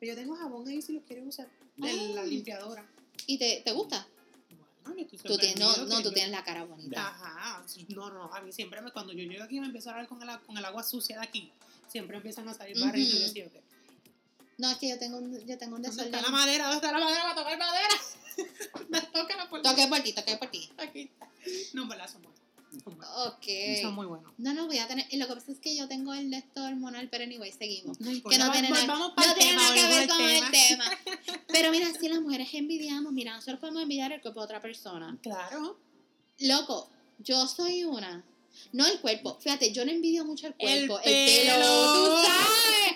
Pero 0.00 0.14
yo 0.14 0.16
tengo 0.16 0.34
jabón 0.34 0.66
ahí 0.66 0.82
si 0.82 0.92
los 0.92 1.04
quieres 1.04 1.24
usar. 1.24 1.48
De 1.76 2.14
la 2.14 2.24
limpiadora. 2.24 2.84
¿Y 3.26 3.38
te, 3.38 3.62
te 3.64 3.72
gusta? 3.72 4.06
Bueno, 4.84 4.98
yo 4.98 5.04
estoy 5.16 5.18
Tú 5.30 5.38
tienes, 5.38 5.58
no, 5.58 5.76
no, 5.86 5.96
tú 5.98 6.08
yo- 6.08 6.12
tienes 6.12 6.30
la 6.32 6.42
cara 6.44 6.64
bonita. 6.64 7.08
Ajá, 7.08 7.64
no, 7.88 8.10
no, 8.10 8.34
a 8.34 8.40
mí 8.40 8.52
siempre 8.52 8.80
me, 8.80 8.90
cuando 8.90 9.12
yo 9.12 9.22
llego 9.24 9.44
aquí 9.44 9.60
me 9.60 9.66
empiezo 9.66 9.90
a 9.90 9.92
hablar 9.92 10.08
con 10.08 10.20
el, 10.28 10.40
con 10.40 10.56
el 10.58 10.64
agua 10.64 10.82
sucia 10.82 11.18
de 11.20 11.24
aquí, 11.26 11.52
siempre 11.88 12.16
empiezan 12.16 12.48
a 12.48 12.54
salir 12.54 12.76
Ujú. 12.76 12.86
barritos 12.86 13.30
y 13.36 13.38
yo 13.38 13.44
decía, 13.44 13.60
No, 14.58 14.70
es 14.70 14.76
que 14.78 14.88
yo 14.88 14.98
tengo 14.98 15.18
un, 15.18 15.38
yo 15.46 15.56
tengo 15.58 15.76
un 15.76 15.82
¿dónde 15.82 15.88
desorden. 15.90 16.14
está 16.14 16.22
la 16.22 16.36
madera? 16.36 16.64
¿Dónde 16.64 16.86
está 16.86 16.98
la 16.98 17.04
madera 17.04 17.22
para 17.22 17.34
tocar 17.36 17.58
madera? 17.58 17.94
me 18.88 19.00
toca 19.00 19.36
la 19.36 19.48
puerta. 19.48 19.70
Toque 19.70 19.86
por 19.86 20.00
ti, 20.00 20.12
toque 20.12 20.36
por 20.36 20.50
ti. 20.50 20.70
Aquí 20.78 21.00
está. 21.02 21.28
No, 21.74 21.86
verdad, 21.86 22.10
son 22.10 22.22
buenos. 22.22 22.40
Son 22.72 22.96
buenos. 22.96 23.26
Ok. 23.26 23.46
Son 23.82 23.94
muy 23.94 24.06
buenos. 24.06 24.32
No, 24.38 24.54
no 24.54 24.66
voy 24.66 24.78
a 24.78 24.86
tener. 24.86 25.06
Y 25.10 25.16
lo 25.18 25.26
que 25.26 25.34
pasa 25.34 25.52
es 25.52 25.58
que 25.58 25.76
yo 25.76 25.88
tengo 25.88 26.14
el 26.14 26.30
de 26.30 26.38
esto 26.38 26.64
hormonal, 26.64 27.08
pero 27.10 27.24
anyway, 27.24 27.52
seguimos. 27.52 28.00
No 28.00 28.08
Que 28.08 28.16
importa, 28.16 28.38
no 28.38 28.52
tiene 28.52 28.70
nada, 28.70 28.86
no 28.86 29.14
tiene 29.38 29.56
nada 29.56 29.74
que 29.74 29.86
ver 29.88 30.08
con 30.08 30.20
el 30.20 30.50
tema. 30.50 30.84
Pero 31.48 31.70
mira, 31.70 31.92
si 31.92 32.08
las 32.08 32.20
mujeres 32.20 32.48
envidiamos, 32.54 33.12
mira, 33.12 33.34
nosotros 33.34 33.60
podemos 33.60 33.82
envidiar 33.82 34.10
el 34.12 34.22
cuerpo 34.22 34.40
de 34.40 34.44
otra 34.44 34.60
persona. 34.62 35.18
Claro. 35.22 35.78
Loco, 36.38 36.88
yo 37.18 37.46
soy 37.46 37.84
una. 37.84 38.24
No 38.72 38.86
el 38.86 39.00
cuerpo. 39.00 39.38
Fíjate, 39.40 39.72
yo 39.72 39.84
no 39.84 39.90
envidio 39.90 40.24
mucho 40.24 40.46
el 40.46 40.54
El 40.58 40.86
cuerpo. 40.88 41.00
El, 41.04 41.26
pelo. 41.26 41.52
pelo. 41.54 41.94
Tú 41.94 42.22
sabes. 42.22 42.91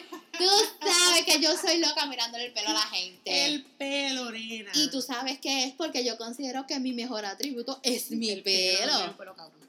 Tú 0.80 0.88
sabes 0.88 1.24
que 1.24 1.40
yo 1.40 1.56
soy 1.56 1.78
loca 1.78 2.06
mirándole 2.06 2.46
el 2.46 2.52
pelo 2.52 2.68
a 2.70 2.72
la 2.74 2.80
gente. 2.82 3.46
El 3.46 3.64
pelo, 3.64 4.30
nena. 4.30 4.70
Y 4.74 4.90
tú 4.90 5.00
sabes 5.02 5.38
que 5.40 5.64
es 5.64 5.74
porque 5.74 6.04
yo 6.04 6.16
considero 6.18 6.66
que 6.66 6.78
mi 6.80 6.92
mejor 6.92 7.24
atributo 7.24 7.80
es 7.82 8.10
mi 8.10 8.30
El 8.30 8.42
pelo. 8.42 9.16
Pelo 9.16 9.34
cabrón. 9.34 9.66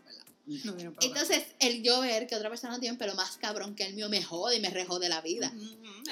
No 0.64 0.74
Entonces, 1.02 1.44
el 1.60 1.84
yo 1.84 2.00
ver 2.00 2.26
que 2.26 2.36
otra 2.36 2.50
persona 2.50 2.80
tiene 2.80 2.94
un 2.94 2.98
pelo 2.98 3.16
más 3.16 3.36
cabrón 3.36 3.76
que 3.76 3.84
el 3.84 3.94
mío 3.96 4.08
me 4.08 4.24
jode 4.24 4.56
y 4.56 4.60
me 4.62 4.70
rejode 4.70 5.10
la 5.10 5.20
vida. 5.22 5.52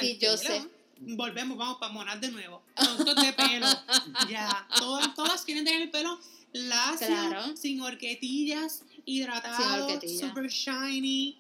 Y 0.02 0.18
yo 0.18 0.36
pelo. 0.36 0.38
sé. 0.38 0.62
Volvemos, 1.00 1.58
vamos 1.58 1.78
para 1.80 1.92
monar 1.94 2.20
de 2.20 2.30
nuevo. 2.32 2.62
Productos 2.76 3.16
de 3.24 3.34
pelo. 3.34 3.68
ya. 4.30 4.68
Todas, 4.78 5.14
todas 5.16 5.42
quieren 5.44 5.64
tener 5.64 5.82
el 5.84 5.92
pelo 5.92 6.20
lacio, 6.52 7.08
Claro. 7.08 7.56
sin 7.58 7.82
horquetillas, 7.82 8.84
hidratado, 9.06 9.58
Sin 9.58 9.84
horquetilla. 9.84 10.28
super 10.28 10.48
shiny. 10.50 11.38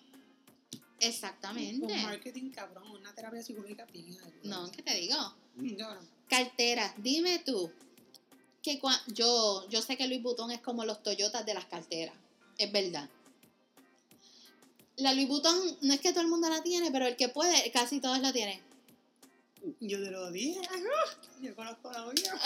Exactamente. 1.00 1.86
Un 1.86 2.04
marketing 2.04 2.52
cabrón, 2.52 2.90
una 2.92 3.14
terapia 3.14 3.42
psicológica 3.44 3.86
bien. 3.86 4.18
No, 4.44 4.72
¿qué 4.72 4.82
te 4.82 4.96
digo? 4.96 5.16
Cabrón. 5.78 6.08
Carteras, 6.30 6.94
dime 6.98 7.40
tú. 7.40 7.72
Que 8.64 8.80
cua- 8.82 9.02
yo, 9.08 9.68
yo 9.70 9.82
sé 9.82 9.96
que 9.98 10.08
Louis 10.08 10.24
Vuitton 10.24 10.52
es 10.52 10.60
como 10.62 10.86
los 10.86 11.04
Toyotas 11.04 11.46
de 11.46 11.54
las 11.54 11.66
carteras. 11.66 12.16
Es 12.58 12.72
verdad. 12.72 13.10
La 14.98 15.14
Louis 15.14 15.28
Vuitton 15.28 15.78
no 15.82 15.94
es 15.94 16.00
que 16.00 16.12
todo 16.12 16.22
el 16.22 16.30
mundo 16.30 16.50
la 16.50 16.64
tiene, 16.64 16.90
pero 16.92 17.06
el 17.06 17.16
que 17.16 17.30
puede, 17.30 17.70
casi 17.72 18.00
todos 18.00 18.20
la 18.20 18.32
tienen. 18.34 18.62
Yo 19.82 20.02
te 20.02 20.10
lo 20.12 20.32
dije. 20.32 20.62
Yo 21.42 21.56
conozco 21.56 21.92
la 21.92 22.06
olla. 22.06 22.34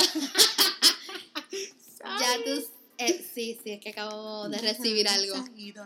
Ya 2.19 2.37
tú. 2.45 2.63
Eh, 2.99 3.29
sí, 3.33 3.57
sí, 3.63 3.71
es 3.71 3.79
que 3.81 3.89
acabo 3.89 4.47
de 4.49 4.57
recibir 4.59 5.07
algo. 5.07 5.35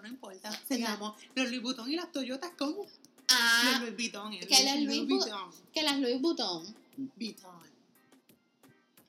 No 0.02 0.08
importa. 0.08 0.52
Se 0.68 0.78
llamó 0.80 1.16
los 1.36 1.48
Louis 1.50 1.62
Vuitton 1.62 1.92
y 1.92 1.96
las 1.96 2.12
Toyotas, 2.12 2.52
¿cómo? 2.58 2.84
Los 2.84 2.90
Ah, 3.30 3.78
Louis 3.82 3.96
Vuitton. 3.96 4.34
el 4.34 4.48
que 4.48 4.64
los 4.64 4.80
Louis 4.82 5.02
Vu- 5.04 5.08
Vuitton. 5.20 5.52
que 5.74 5.82
las 5.84 6.00
Louis 6.00 6.22
Vuitton. 6.22 6.76
Vuitton. 7.16 7.62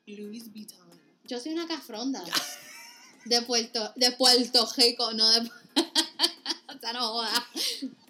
Louis 0.07 0.51
Vuitton. 0.53 0.87
Yo 1.25 1.39
soy 1.39 1.53
una 1.53 1.67
cafronda. 1.67 2.23
De 3.25 3.41
Puerto, 3.41 3.91
de 3.95 4.11
Puerto 4.11 4.69
Rico, 4.77 5.11
no 5.13 5.27
de. 5.31 5.39
o 6.67 6.79
sea, 6.79 6.93
no 6.93 7.07
joda. 7.07 7.47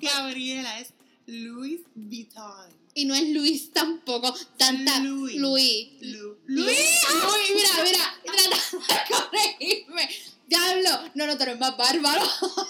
Gabriela 0.02 0.80
es 0.82 0.90
Louis 1.26 1.80
Vuitton. 1.96 2.70
Y 2.96 3.06
no 3.06 3.14
es 3.14 3.30
Luis 3.30 3.72
tampoco. 3.72 4.34
Tanta. 4.58 5.00
Luis. 5.02 5.36
Lu- 5.36 6.40
Luis, 6.48 6.48
Luis, 6.48 7.52
mira, 7.54 7.70
mira, 7.84 8.22
tratando 8.26 8.58
de 8.88 8.96
corregirme. 9.14 10.10
Diablo, 10.48 11.12
no, 11.14 11.28
no, 11.28 11.38
tú 11.38 11.44
eres 11.44 11.60
más 11.60 11.78
bárbaro. 11.78 12.24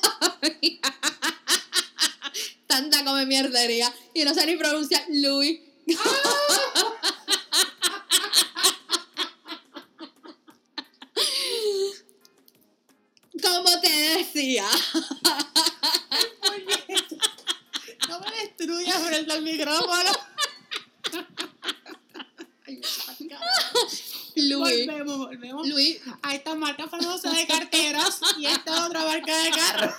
mierdería 3.25 3.93
y 4.13 4.23
no 4.23 4.33
sé 4.33 4.45
ni 4.45 4.55
pronunciar 4.55 5.03
Louis. 5.09 5.59
Como 13.41 13.81
te 13.81 13.89
decía, 13.89 14.65
No 18.07 18.19
me 18.19 18.31
destruyas 18.41 19.03
frente 19.03 19.24
al 19.35 19.41
micrófono. 19.41 20.11
Ay, 22.67 22.81
Louis, 24.35 24.85
volvemos, 24.85 25.17
volvemos 25.17 25.67
Louis, 25.67 25.99
a 26.21 26.35
esta 26.35 26.55
marca 26.55 26.87
famosa 26.87 27.31
de 27.31 27.45
carteras 27.47 28.19
y 28.37 28.45
esta 28.45 28.85
otra 28.85 29.03
marca 29.05 29.43
de 29.43 29.49
carro. 29.51 29.93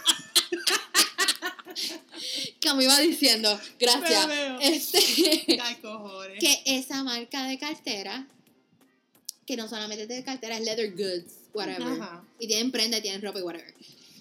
como 2.63 2.83
iba 2.83 2.99
diciendo, 2.99 3.59
gracias. 3.79 4.29
Este, 4.61 5.59
Ay, 5.61 5.77
cojones. 5.77 6.39
que 6.41 6.63
esa 6.67 7.03
marca 7.05 7.47
de 7.47 7.59
cartera, 7.59 8.27
que 9.47 9.57
no 9.57 9.69
solamente 9.69 10.03
es 10.03 10.09
de 10.09 10.25
cartera, 10.25 10.59
es 10.59 10.65
leather 10.65 10.93
goods, 10.93 11.33
whatever. 11.55 12.03
Ajá. 12.03 12.25
Y 12.39 12.49
tienen 12.49 12.71
prenda, 12.73 13.01
tienen 13.01 13.23
ropa 13.23 13.39
y 13.39 13.43
whatever. 13.43 13.75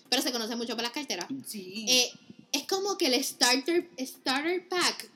Pero 0.09 0.21
se 0.21 0.31
conoce 0.31 0.55
mucho 0.55 0.75
por 0.75 0.83
las 0.83 0.91
carteras. 0.93 1.27
Sí. 1.45 1.85
Eh, 1.89 2.11
es 2.55 2.67
como 2.67 2.97
que 2.97 3.07
el 3.07 3.23
starter, 3.23 3.89
starter 3.99 4.67
pack 4.67 5.09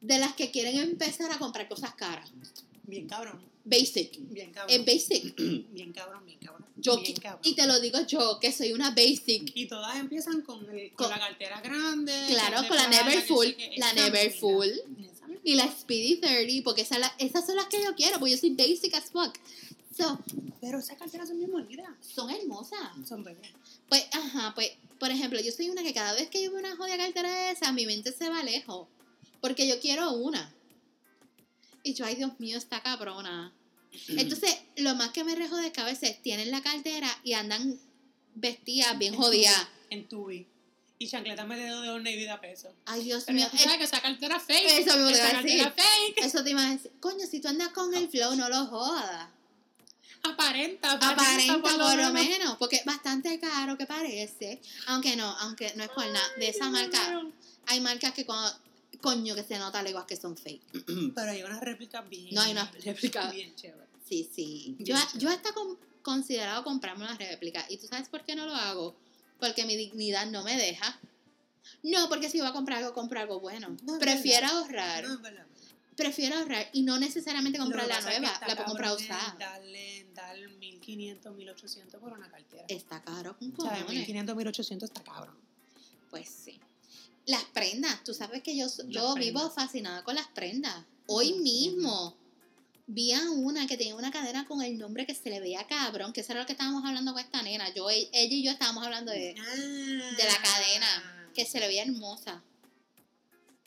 de 0.00 0.18
las 0.18 0.34
que 0.34 0.50
quieren 0.50 0.76
empezar 0.78 1.30
a 1.32 1.38
comprar 1.38 1.68
cosas 1.68 1.94
caras. 1.94 2.30
bien 2.84 3.06
cabrón. 3.08 3.40
Basic. 3.66 4.18
Bien 4.30 4.52
cabrón. 4.52 4.78
Es 4.78 4.84
basic. 4.84 5.34
Bien 5.72 5.90
cabrón, 5.94 6.22
bien 6.26 6.38
cabrón. 6.38 6.66
Yo, 6.76 6.98
bien 7.00 7.16
cabrón. 7.16 7.40
y 7.44 7.54
te 7.54 7.66
lo 7.66 7.80
digo 7.80 7.98
yo, 8.06 8.38
que 8.38 8.52
soy 8.52 8.72
una 8.74 8.90
basic. 8.90 9.52
Y 9.54 9.64
todas 9.66 9.96
empiezan 9.96 10.42
con, 10.42 10.68
el- 10.68 10.92
con 10.92 11.06
Con- 11.08 11.10
la 11.10 11.18
cartera 11.18 11.62
grande. 11.62 12.12
Claro, 12.28 12.56
con 12.68 12.76
la 12.76 12.82
de 12.82 12.88
plata, 12.90 13.04
Never 13.04 13.20
que 13.22 13.26
Full, 13.34 13.46
sé 13.46 13.56
qué. 13.56 13.70
la 13.78 13.86
Esa 13.90 13.94
Never 13.94 14.26
misma. 14.26 14.40
Full. 14.40 14.66
Esa 14.68 14.88
misma. 15.28 15.40
Y 15.44 15.54
la 15.54 15.70
Speedy 15.72 16.16
30, 16.16 16.62
porque 16.62 16.82
esa 16.82 16.98
la- 16.98 17.14
esas 17.18 17.46
son 17.46 17.56
las 17.56 17.66
que 17.66 17.82
yo 17.82 17.94
quiero, 17.94 18.18
porque 18.18 18.32
yo 18.32 18.38
soy 18.38 18.50
basic 18.50 18.92
as 18.96 19.10
fuck. 19.10 19.34
So, 19.96 20.18
Pero 20.60 20.78
esas 20.78 20.96
carteras 20.98 21.28
son 21.28 21.38
bien 21.38 21.50
bonitas. 21.52 21.88
son 22.00 22.30
hermosas. 22.30 22.78
Son 23.06 23.22
bellas. 23.22 23.52
Pues, 23.88 24.04
ajá, 24.12 24.52
pues, 24.54 24.72
por 24.98 25.10
ejemplo, 25.10 25.40
yo 25.40 25.52
soy 25.52 25.70
una 25.70 25.82
que 25.82 25.94
cada 25.94 26.14
vez 26.14 26.28
que 26.30 26.42
yo 26.42 26.50
veo 26.50 26.60
una 26.60 26.76
jodida 26.76 26.96
cartera 26.96 27.30
de 27.30 27.50
esa, 27.52 27.72
mi 27.72 27.86
mente 27.86 28.12
se 28.12 28.28
va 28.28 28.42
lejos. 28.42 28.88
Porque 29.40 29.68
yo 29.68 29.78
quiero 29.80 30.12
una. 30.12 30.52
Y 31.82 31.94
yo, 31.94 32.06
ay, 32.06 32.16
Dios 32.16 32.32
mío, 32.40 32.58
está 32.58 32.82
cabrona. 32.82 33.52
Entonces, 34.08 34.56
lo 34.76 34.94
más 34.94 35.10
que 35.10 35.22
me 35.22 35.34
rejo 35.34 35.56
de 35.56 35.70
que 35.70 35.80
a 35.80 35.84
veces 35.84 36.20
tienen 36.22 36.50
la 36.50 36.62
cartera 36.62 37.08
y 37.22 37.34
andan 37.34 37.78
vestidas 38.34 38.98
bien 38.98 39.14
jodidas. 39.14 39.68
En 39.90 40.08
tubi. 40.08 40.46
Y 40.98 41.08
chancletas 41.08 41.46
me 41.46 41.58
dedo 41.58 41.82
de 41.82 41.90
horno 41.90 42.08
y 42.08 42.16
vida 42.16 42.40
peso. 42.40 42.72
Ay, 42.86 43.04
Dios 43.04 43.28
mío. 43.28 43.46
tú 43.50 43.58
sabes 43.58 43.78
que 43.78 43.84
esa 43.84 44.00
cartera 44.00 44.36
es 44.36 44.42
fake. 44.44 44.78
Eso 44.78 44.96
mismo 44.96 45.08
te 45.08 45.12
esa 45.12 45.30
iba 45.30 45.38
a 45.38 45.42
decir. 45.42 45.62
cartera 45.62 45.68
es 45.68 46.14
fake. 46.14 46.24
Eso 46.24 46.44
te 46.44 46.50
iba 46.50 46.66
a 46.66 46.70
decir. 46.70 46.92
Coño, 47.00 47.26
si 47.26 47.40
tú 47.40 47.48
andas 47.48 47.68
con 47.68 47.94
el 47.94 48.08
flow, 48.08 48.34
no 48.36 48.48
lo 48.48 48.66
jodas. 48.66 49.28
Aparenta, 50.24 50.92
Aparenta 50.92 51.58
por 51.62 51.96
lo 51.96 52.12
menos. 52.12 52.12
menos, 52.12 52.56
porque 52.58 52.76
es 52.76 52.84
bastante 52.84 53.38
caro 53.38 53.76
que 53.76 53.86
parece. 53.86 54.60
Aunque 54.86 55.16
no, 55.16 55.26
aunque 55.40 55.72
no 55.76 55.84
es 55.84 55.90
por 55.90 56.06
nada. 56.06 56.26
De 56.38 56.48
esa 56.48 56.70
marca, 56.70 57.22
hay 57.66 57.80
marcas 57.80 58.12
que 58.12 58.24
cuando, 58.24 58.50
coño, 59.00 59.34
que 59.34 59.42
se 59.44 59.58
nota 59.58 59.82
leguas 59.82 60.06
que 60.06 60.16
son 60.16 60.36
fake. 60.36 60.62
Pero 61.14 61.30
hay 61.30 61.42
unas 61.42 61.60
réplicas 61.60 62.08
bien. 62.08 62.34
No, 62.34 62.40
hay 62.40 62.52
unas 62.52 62.72
réplicas. 62.84 63.32
Bien 63.32 63.54
chéveres. 63.54 63.86
Sí, 64.08 64.28
sí. 64.34 64.74
Bien 64.78 64.86
Yo, 64.86 64.96
chévere. 65.06 65.18
yo 65.20 65.30
hasta 65.30 65.52
con- 65.52 65.78
considerado 66.02 66.64
comprarme 66.64 67.04
una 67.04 67.16
réplica. 67.16 67.64
¿Y 67.68 67.76
tú 67.76 67.86
sabes 67.86 68.08
por 68.08 68.24
qué 68.24 68.34
no 68.34 68.46
lo 68.46 68.54
hago? 68.54 68.96
Porque 69.40 69.64
mi 69.66 69.76
dignidad 69.76 70.26
no 70.26 70.42
me 70.42 70.56
deja. 70.56 70.98
No, 71.82 72.08
porque 72.08 72.30
si 72.30 72.38
voy 72.40 72.48
a 72.48 72.52
comprar 72.52 72.78
algo, 72.78 72.94
compro 72.94 73.20
algo 73.20 73.40
bueno. 73.40 73.76
No, 73.82 73.98
prefiero 73.98 74.46
verdad. 74.46 74.58
ahorrar. 74.58 75.04
No, 75.06 75.14
es 75.14 75.20
verdad. 75.22 75.46
Prefiero 75.96 76.36
ahorrar 76.36 76.68
y 76.72 76.82
no 76.82 76.98
necesariamente 76.98 77.58
comprar 77.58 77.86
la 77.86 78.00
nueva. 78.00 78.32
La 78.46 78.54
puedo 78.54 78.64
comprar 78.66 78.96
usada. 78.96 79.32
es 79.32 79.38
Darle, 79.38 80.06
darle 80.14 80.48
1500, 80.48 81.34
1800 81.34 82.00
por 82.00 82.12
una 82.12 82.28
cartera. 82.28 82.64
Está 82.68 83.02
caro 83.02 83.36
con 83.38 83.52
O 83.56 83.62
sea, 83.62 83.70
cojones. 83.70 83.88
1500, 83.88 84.36
1800 84.36 84.90
está 84.90 85.02
cabrón. 85.02 85.36
Pues 86.10 86.28
sí. 86.28 86.60
Las 87.26 87.44
prendas, 87.44 88.02
tú 88.04 88.12
sabes 88.12 88.42
que 88.42 88.56
yo, 88.56 88.66
Las 88.66 88.86
yo 88.88 89.14
vivo 89.14 89.50
fascinada 89.50 90.02
con 90.04 90.14
las 90.14 90.26
prendas. 90.28 90.84
Hoy 91.06 91.34
mismo 91.34 92.16
vi 92.86 93.12
a 93.12 93.30
una 93.30 93.66
que 93.66 93.76
tenía 93.76 93.94
una 93.94 94.10
cadena 94.10 94.46
con 94.46 94.62
el 94.62 94.76
nombre 94.78 95.06
que 95.06 95.14
se 95.14 95.30
le 95.30 95.40
veía 95.40 95.66
cabrón, 95.66 96.12
que 96.12 96.20
eso 96.20 96.32
era 96.32 96.40
lo 96.40 96.46
que 96.46 96.52
estábamos 96.52 96.84
hablando 96.84 97.12
con 97.12 97.22
esta 97.22 97.42
nena. 97.42 97.72
Yo, 97.72 97.88
ella 97.88 98.08
y 98.12 98.42
yo 98.42 98.50
estábamos 98.50 98.84
hablando 98.84 99.10
de, 99.12 99.34
de 99.34 100.24
la 100.24 100.42
cadena, 100.42 101.30
que 101.34 101.46
se 101.46 101.60
le 101.60 101.66
veía 101.66 101.82
hermosa. 101.82 102.42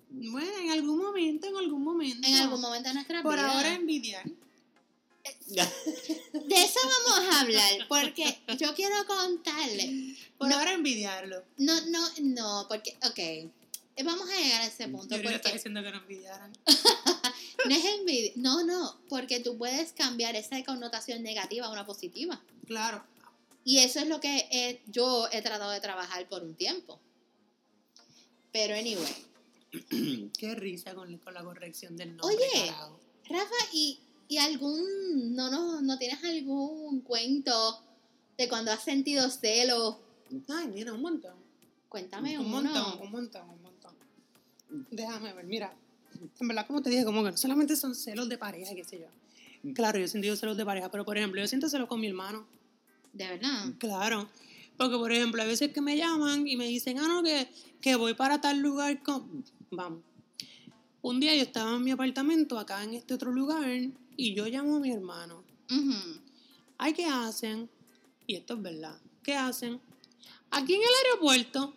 Bueno, 0.09 0.57
en 0.59 0.71
algún 0.71 0.97
momento, 0.97 1.47
en 1.47 1.55
algún 1.57 1.83
momento. 1.83 2.27
En 2.27 2.35
algún 2.35 2.61
momento 2.61 2.89
de 2.89 2.95
nuestra 2.95 3.21
Por 3.23 3.35
vida. 3.35 3.51
ahora 3.51 3.73
envidiar. 3.73 4.25
De 5.49 6.63
eso 6.63 6.79
vamos 6.83 7.35
a 7.35 7.41
hablar, 7.41 7.73
porque 7.89 8.39
yo 8.57 8.73
quiero 8.73 8.95
contarle. 9.05 10.15
Por 10.37 10.47
No. 10.49 10.57
ahora 10.57 10.73
envidiarlo. 10.73 11.43
No, 11.57 11.79
no, 11.87 12.09
no, 12.21 12.65
porque, 12.69 12.97
ok. 13.03 13.51
Vamos 14.05 14.29
a 14.29 14.39
llegar 14.39 14.61
a 14.61 14.67
ese 14.67 14.87
punto. 14.87 15.17
Yo 15.17 15.23
Porque 15.31 15.51
diciendo 15.53 15.81
que 15.81 15.91
no 15.91 15.97
envidiaran. 15.97 16.53
no 17.67 17.75
es 17.75 17.83
envidia. 17.85 18.31
No, 18.35 18.63
no, 18.63 18.95
porque 19.09 19.39
tú 19.39 19.57
puedes 19.57 19.91
cambiar 19.91 20.35
esa 20.35 20.63
connotación 20.63 21.23
negativa 21.23 21.65
a 21.65 21.71
una 21.71 21.85
positiva. 21.85 22.39
Claro. 22.67 23.03
Y 23.65 23.79
eso 23.79 23.99
es 23.99 24.07
lo 24.07 24.21
que 24.21 24.47
he- 24.51 24.81
yo 24.85 25.27
he 25.31 25.41
tratado 25.41 25.71
de 25.71 25.81
trabajar 25.81 26.27
por 26.29 26.43
un 26.43 26.53
tiempo. 26.55 26.99
Pero, 28.53 28.75
anyway. 28.75 29.13
Qué 30.37 30.55
risa 30.55 30.93
con, 30.95 31.17
con 31.17 31.33
la 31.33 31.43
corrección 31.43 31.95
del 31.97 32.15
nombre. 32.15 32.35
Oye. 32.35 32.67
carajo. 32.67 32.99
Rafa, 33.29 33.55
¿y, 33.73 33.99
y 34.27 34.37
algún. 34.37 35.35
No, 35.35 35.51
no, 35.51 35.81
no 35.81 35.97
tienes 35.97 36.23
algún 36.23 37.01
cuento 37.01 37.81
de 38.37 38.47
cuando 38.47 38.71
has 38.71 38.83
sentido 38.83 39.29
celos? 39.29 39.97
Ay, 40.47 40.67
mira, 40.67 40.93
un 40.93 41.01
montón. 41.01 41.35
Cuéntame 41.89 42.37
un 42.37 42.45
uno. 42.47 42.61
montón, 42.61 43.01
un 43.01 43.11
montón, 43.11 43.49
un 43.49 43.61
montón. 43.61 43.95
Déjame 44.91 45.33
ver, 45.33 45.45
mira. 45.45 45.73
En 46.39 46.47
verdad, 46.47 46.65
como 46.65 46.81
te 46.81 46.89
dije, 46.89 47.05
como 47.05 47.23
que 47.23 47.31
no 47.31 47.37
solamente 47.37 47.75
son 47.75 47.95
celos 47.95 48.27
de 48.27 48.37
pareja, 48.37 48.73
qué 48.73 48.83
sé 48.83 48.99
yo. 48.99 49.73
Claro, 49.73 49.99
yo 49.99 50.05
he 50.05 50.07
sentido 50.07 50.35
celos 50.35 50.57
de 50.57 50.65
pareja, 50.65 50.89
pero 50.91 51.05
por 51.05 51.17
ejemplo, 51.17 51.41
yo 51.41 51.47
siento 51.47 51.69
celos 51.69 51.87
con 51.87 51.99
mi 51.99 52.07
hermano. 52.07 52.47
De 53.13 53.27
verdad. 53.27 53.73
Claro. 53.77 54.29
Porque, 54.77 54.95
por 54.95 55.11
ejemplo, 55.11 55.41
a 55.41 55.45
veces 55.45 55.71
que 55.73 55.81
me 55.81 55.97
llaman 55.97 56.47
y 56.47 56.55
me 56.55 56.67
dicen, 56.67 56.99
ah, 56.99 57.07
no, 57.07 57.23
que, 57.23 57.49
que 57.81 57.95
voy 57.95 58.13
para 58.13 58.41
tal 58.41 58.59
lugar. 58.59 59.01
Con... 59.01 59.43
Vamos. 59.71 60.01
Un 61.01 61.19
día 61.19 61.35
yo 61.35 61.43
estaba 61.43 61.75
en 61.75 61.83
mi 61.83 61.91
apartamento, 61.91 62.57
acá 62.57 62.83
en 62.83 62.93
este 62.93 63.13
otro 63.13 63.31
lugar, 63.31 63.69
y 64.15 64.33
yo 64.33 64.45
llamo 64.47 64.77
a 64.77 64.79
mi 64.79 64.91
hermano. 64.91 65.43
Ay, 66.77 66.93
¿qué 66.93 67.05
hacen? 67.05 67.69
Y 68.25 68.35
esto 68.35 68.55
es 68.55 68.61
verdad. 68.61 68.99
¿Qué 69.23 69.35
hacen? 69.35 69.79
Aquí 70.51 70.73
en 70.73 70.81
el 70.81 70.87
aeropuerto. 71.05 71.73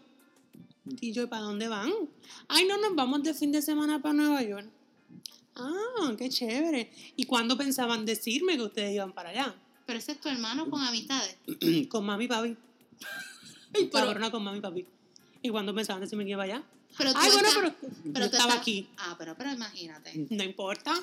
Y 1.00 1.12
yo, 1.12 1.28
¿para 1.28 1.42
dónde 1.42 1.68
van? 1.68 1.92
Ay, 2.48 2.66
no, 2.66 2.76
nos 2.78 2.94
vamos 2.94 3.22
de 3.22 3.34
fin 3.34 3.52
de 3.52 3.62
semana 3.62 4.00
para 4.00 4.14
Nueva 4.14 4.42
York. 4.42 4.68
Ah, 5.56 6.14
qué 6.16 6.28
chévere. 6.28 6.90
¿Y 7.16 7.24
cuándo 7.24 7.56
pensaban 7.56 8.06
decirme 8.06 8.56
que 8.56 8.62
ustedes 8.62 8.94
iban 8.94 9.12
para 9.12 9.30
allá? 9.30 9.54
Pero 9.86 9.98
ese 9.98 10.12
es 10.12 10.20
tu 10.20 10.28
hermano 10.28 10.70
con 10.70 10.80
amistades. 10.82 11.36
con 11.88 12.04
mami 12.04 12.24
y 12.24 12.28
papi. 12.28 12.56
Cabrona 13.92 14.30
con 14.30 14.42
mami 14.42 14.58
y 14.58 14.60
papi. 14.60 14.86
¿Y 15.42 15.50
cuándo 15.50 15.74
pensaban 15.74 16.00
decirme 16.00 16.24
que 16.24 16.30
iba 16.30 16.44
allá? 16.44 16.64
Pero 17.00 17.12
tú 17.12 17.18
Ay, 17.20 17.30
bueno, 17.32 17.48
estás- 17.48 17.62
pero, 17.80 17.94
yo 18.04 18.12
tú 18.12 18.36
estaba 18.36 18.52
estás- 18.52 18.56
aquí. 18.60 18.88
Ah, 18.98 19.16
pero, 19.18 19.34
pero 19.36 19.52
imagínate. 19.52 20.26
No 20.30 20.44
importa. 20.44 20.92
No, 20.92 21.00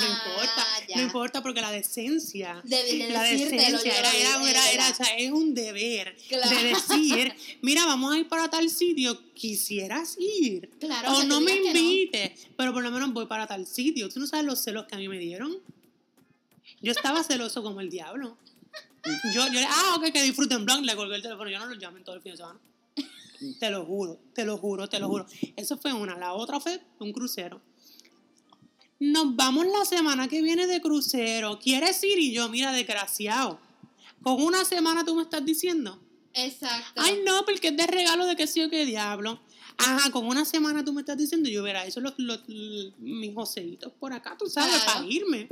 no 0.00 0.06
importa. 0.06 0.66
ya. 0.88 0.96
No 0.96 1.02
importa 1.02 1.42
porque 1.42 1.60
la 1.60 1.70
decencia. 1.72 2.60
De, 2.64 3.08
la 3.10 3.22
decencia 3.22 3.68
era, 3.68 3.70
lo 3.70 3.84
era, 3.84 4.12
era, 4.50 4.70
era- 4.72 4.90
o 4.90 4.94
sea, 4.94 5.16
es 5.16 5.32
un 5.32 5.54
deber 5.54 6.16
Claro. 6.28 6.48
de 6.50 6.62
decir, 6.74 7.34
mira, 7.62 7.86
vamos 7.86 8.14
a 8.14 8.18
ir 8.18 8.28
para 8.28 8.48
tal 8.48 8.68
sitio, 8.70 9.18
quisieras 9.34 10.16
ir. 10.18 10.70
Claro, 10.78 11.16
o 11.16 11.24
no 11.24 11.40
me 11.40 11.52
que 11.62 11.72
no. 11.72 11.78
invites, 11.78 12.46
pero 12.56 12.72
por 12.72 12.82
lo 12.82 12.90
menos 12.90 13.12
voy 13.12 13.26
para 13.26 13.46
tal 13.46 13.66
sitio. 13.66 14.08
Tú 14.08 14.20
no 14.20 14.26
sabes 14.26 14.44
los 14.46 14.62
celos 14.62 14.86
que 14.86 14.94
a 14.94 14.98
mí 14.98 15.08
me 15.08 15.18
dieron. 15.18 15.56
Yo 16.80 16.92
estaba 16.92 17.24
celoso 17.24 17.62
como 17.62 17.80
el 17.80 17.90
diablo. 17.90 18.36
Yo, 19.32 19.46
yo, 19.52 19.60
ah, 19.68 19.94
ok, 19.96 20.12
que 20.12 20.22
disfruten 20.22 20.64
blanc, 20.66 20.84
le 20.84 20.94
colgué 20.94 21.16
el 21.16 21.22
teléfono, 21.22 21.48
yo 21.50 21.58
no 21.58 21.66
los 21.66 21.78
llamen 21.78 22.04
todo 22.04 22.16
el 22.16 22.20
fin 22.22 22.32
de 22.32 22.36
semana. 22.36 22.58
Te 23.60 23.70
lo 23.70 23.84
juro, 23.84 24.18
te 24.34 24.44
lo 24.44 24.58
juro, 24.58 24.88
te 24.88 24.98
lo 24.98 25.08
juro. 25.08 25.26
Eso 25.56 25.76
fue 25.78 25.92
una. 25.92 26.16
La 26.16 26.32
otra 26.34 26.58
fue 26.60 26.80
un 26.98 27.12
crucero. 27.12 27.60
Nos 29.00 29.36
vamos 29.36 29.66
la 29.66 29.84
semana 29.84 30.26
que 30.28 30.42
viene 30.42 30.66
de 30.66 30.80
crucero. 30.80 31.58
¿Quieres 31.60 32.02
ir? 32.02 32.18
Y 32.18 32.32
yo, 32.32 32.48
mira, 32.48 32.72
desgraciado. 32.72 33.60
Con 34.22 34.42
una 34.42 34.64
semana 34.64 35.04
tú 35.04 35.14
me 35.14 35.22
estás 35.22 35.44
diciendo. 35.44 36.00
Exacto. 36.34 37.00
Ay, 37.00 37.20
no, 37.24 37.44
porque 37.44 37.68
es 37.68 37.76
de 37.76 37.86
regalo 37.86 38.26
de 38.26 38.34
que 38.36 38.46
sí 38.48 38.60
o 38.62 38.68
qué 38.70 38.84
diablo. 38.84 39.40
Ajá, 39.76 40.10
con 40.10 40.26
una 40.26 40.44
semana 40.44 40.84
tú 40.84 40.92
me 40.92 41.02
estás 41.02 41.16
diciendo, 41.16 41.48
yo 41.48 41.62
verá, 41.62 41.84
eso 41.86 42.00
los, 42.00 42.14
los, 42.18 42.40
los- 42.48 42.98
mis 42.98 43.32
joselitos 43.32 43.92
por 44.00 44.12
acá, 44.12 44.36
tú 44.36 44.46
sabes, 44.50 44.74
Claro. 44.82 44.92
para 44.92 45.06
irme. 45.06 45.48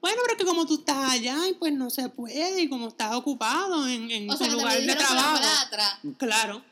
Bueno, 0.00 0.18
pero 0.24 0.32
es 0.32 0.38
que 0.38 0.44
como 0.44 0.66
tú 0.66 0.74
estás 0.74 1.10
allá 1.12 1.46
y 1.48 1.54
pues 1.54 1.72
no 1.72 1.88
se 1.90 2.08
puede, 2.08 2.62
y 2.62 2.68
como 2.68 2.88
estás 2.88 3.14
ocupado 3.14 3.86
en, 3.86 4.10
en 4.10 4.28
o 4.30 4.36
tu 4.36 4.44
sea, 4.44 4.52
lugar 4.52 4.80
de 4.80 4.94
trabajo. 4.94 5.40
Claro. 6.18 6.64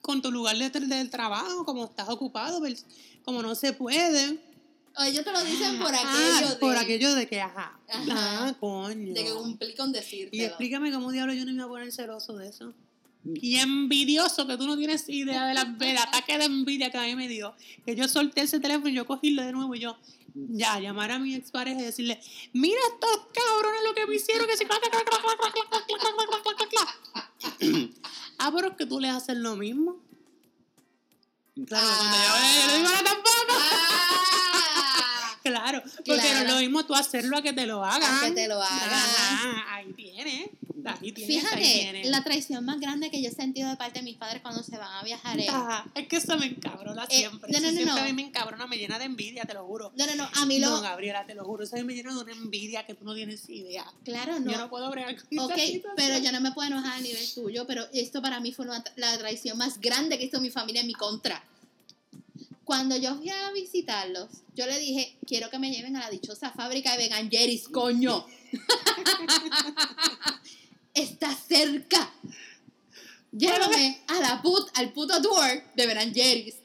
Con 0.00 0.22
tu 0.22 0.30
lugar 0.30 0.56
de, 0.56 0.70
del 0.70 1.10
trabajo, 1.10 1.64
como 1.64 1.84
estás 1.84 2.08
ocupado, 2.08 2.58
pues, 2.60 2.86
como 3.24 3.42
no 3.42 3.54
se 3.54 3.72
puede. 3.72 4.38
O 4.96 5.02
ellos 5.02 5.24
te 5.24 5.32
lo 5.32 5.42
dicen 5.44 5.78
por 5.78 5.94
Ah, 5.94 6.00
aquello 6.00 6.50
de, 6.50 6.56
por 6.56 6.76
aquello 6.76 7.14
de 7.14 7.28
que, 7.28 7.40
ajá, 7.40 7.78
Ajá. 7.88 8.48
ah, 8.48 8.54
coño. 8.58 9.14
de 9.14 9.24
que 9.24 9.32
cumplí 9.32 9.74
con 9.74 9.92
decirte. 9.92 10.36
Y 10.36 10.42
explícame 10.44 10.90
cómo 10.92 11.12
diablos 11.12 11.36
yo 11.36 11.44
no 11.44 11.52
me 11.52 11.56
iba 11.58 11.64
a 11.64 11.68
poner 11.68 11.92
celoso 11.92 12.36
de 12.36 12.48
eso. 12.48 12.72
Y 13.34 13.56
envidioso, 13.56 14.46
que 14.46 14.56
tú 14.56 14.66
no 14.66 14.78
tienes 14.78 15.06
idea 15.08 15.46
de 15.46 15.52
la, 15.54 15.64
del 15.64 15.98
ataque 15.98 16.38
de 16.38 16.44
envidia 16.46 16.90
que 16.90 16.96
a 16.98 17.02
mí 17.02 17.14
me 17.14 17.28
dio. 17.28 17.54
Que 17.84 17.94
yo 17.94 18.08
solté 18.08 18.40
ese 18.42 18.60
teléfono 18.60 18.88
y 18.88 18.94
yo 18.94 19.06
cogílo 19.06 19.42
de 19.42 19.52
nuevo 19.52 19.74
y 19.74 19.80
yo, 19.80 19.96
ya, 20.34 20.80
llamar 20.80 21.10
a 21.10 21.18
mi 21.18 21.34
expareja 21.34 21.80
y 21.80 21.84
decirle, 21.84 22.18
mira 22.54 22.80
estos 22.94 23.26
cabrones 23.34 23.80
lo 23.86 23.94
que 23.94 24.06
me 24.06 24.16
hicieron, 24.16 24.46
que 24.46 24.56
se... 24.56 24.66
Ah, 28.42 28.50
pero 28.54 28.68
es 28.68 28.76
que 28.76 28.86
tú 28.86 28.98
le 28.98 29.10
haces 29.10 29.36
lo 29.36 29.54
mismo. 29.54 29.98
Claro, 31.66 31.86
ah, 31.86 31.96
cuando 31.98 32.16
yo 32.16 32.22
ah. 32.32 32.40
le 32.40 32.78
digo, 32.78 32.88
no, 32.88 33.04
tampoco. 33.04 33.52
Ah, 33.52 34.59
Claro, 35.50 35.82
porque 35.82 36.10
no 36.16 36.16
es 36.16 36.30
Claro. 36.30 36.48
lo 36.54 36.58
mismo 36.60 36.84
tú 36.86 36.94
hacerlo 36.94 37.36
a 37.36 37.42
que 37.42 37.52
te 37.52 37.66
lo 37.66 37.84
hagan. 37.84 38.02
A 38.24 38.26
que 38.26 38.32
te 38.32 38.48
lo 38.48 38.62
hagan. 38.62 38.88
Ajá, 38.92 39.74
ahí 39.76 39.92
tienes. 39.92 40.48
Ahí 40.82 41.12
tienes, 41.12 41.44
ahí 41.52 41.62
Fíjate, 41.62 42.08
la 42.08 42.24
traición 42.24 42.64
más 42.64 42.80
grande 42.80 43.10
que 43.10 43.20
yo 43.22 43.28
he 43.28 43.32
sentido 43.32 43.68
de 43.68 43.76
parte 43.76 43.98
de 43.98 44.02
mis 44.04 44.16
padres 44.16 44.40
cuando 44.40 44.62
se 44.62 44.78
van 44.78 44.90
a 44.94 45.02
viajar 45.04 45.38
es... 45.38 45.48
Ajá, 45.50 45.84
es 45.94 46.08
que 46.08 46.16
eso 46.16 46.38
me 46.38 46.46
encabrona 46.46 47.04
Eh, 47.10 47.18
siempre. 47.18 47.52
no, 47.52 47.58
eso 47.58 47.66
no, 47.66 47.72
no, 47.72 47.76
siempre 47.76 47.94
no. 47.96 48.00
a 48.00 48.04
mí 48.04 48.12
me 48.14 48.22
encabrona, 48.22 48.66
me 48.66 48.78
llena 48.78 48.98
de 48.98 49.04
envidia, 49.04 49.44
te 49.44 49.52
lo 49.52 49.66
juro. 49.66 49.92
No, 49.94 50.06
no, 50.06 50.14
no, 50.14 50.30
a 50.32 50.46
mí 50.46 50.58
lo... 50.58 50.70
No, 50.70 50.80
Gabriela, 50.80 51.26
te 51.26 51.34
lo 51.34 51.44
juro. 51.44 51.64
Eso 51.64 51.76
a 51.76 51.80
mí 51.80 51.84
me 51.84 51.92
llena 51.94 52.14
de 52.14 52.20
una 52.22 52.32
envidia 52.32 52.86
que 52.86 52.94
tú 52.94 53.04
no 53.04 53.14
tienes 53.14 53.46
idea. 53.50 53.84
Claro, 54.04 54.40
no. 54.40 54.50
Yo 54.50 54.56
no 54.56 54.70
puedo 54.70 54.90
bregar 54.90 55.14
con 55.16 55.38
Ok, 55.40 55.52
pero 55.96 56.16
yo 56.18 56.32
no 56.32 56.40
me 56.40 56.52
puedo 56.52 56.68
enojar 56.68 56.94
a 56.96 57.00
nivel 57.00 57.26
tuyo, 57.34 57.66
pero 57.66 57.86
esto 57.92 58.22
para 58.22 58.40
mí 58.40 58.50
fue 58.52 58.64
una- 58.64 58.82
la 58.96 59.18
traición 59.18 59.58
más 59.58 59.80
grande 59.80 60.16
que 60.18 60.24
hizo 60.24 60.40
mi 60.40 60.48
familia 60.48 60.80
en 60.80 60.86
mi 60.86 60.94
contra. 60.94 61.44
Cuando 62.70 62.96
yo 62.96 63.16
fui 63.16 63.28
a 63.28 63.50
visitarlos, 63.50 64.28
yo 64.54 64.64
le 64.64 64.78
dije, 64.78 65.18
quiero 65.26 65.50
que 65.50 65.58
me 65.58 65.72
lleven 65.72 65.96
a 65.96 66.02
la 66.02 66.08
dichosa 66.08 66.52
fábrica 66.52 66.92
de 66.92 66.98
Vegan 66.98 67.28
Jerry's, 67.28 67.66
coño. 67.66 68.24
Está 70.94 71.34
cerca. 71.34 72.14
Llévame 73.32 74.00
a 74.06 74.20
la 74.20 74.40
put, 74.40 74.68
al 74.74 74.92
puto 74.92 75.20
tour 75.20 75.64
de 75.74 75.84
Vegan 75.84 76.14
Jerry's. 76.14 76.58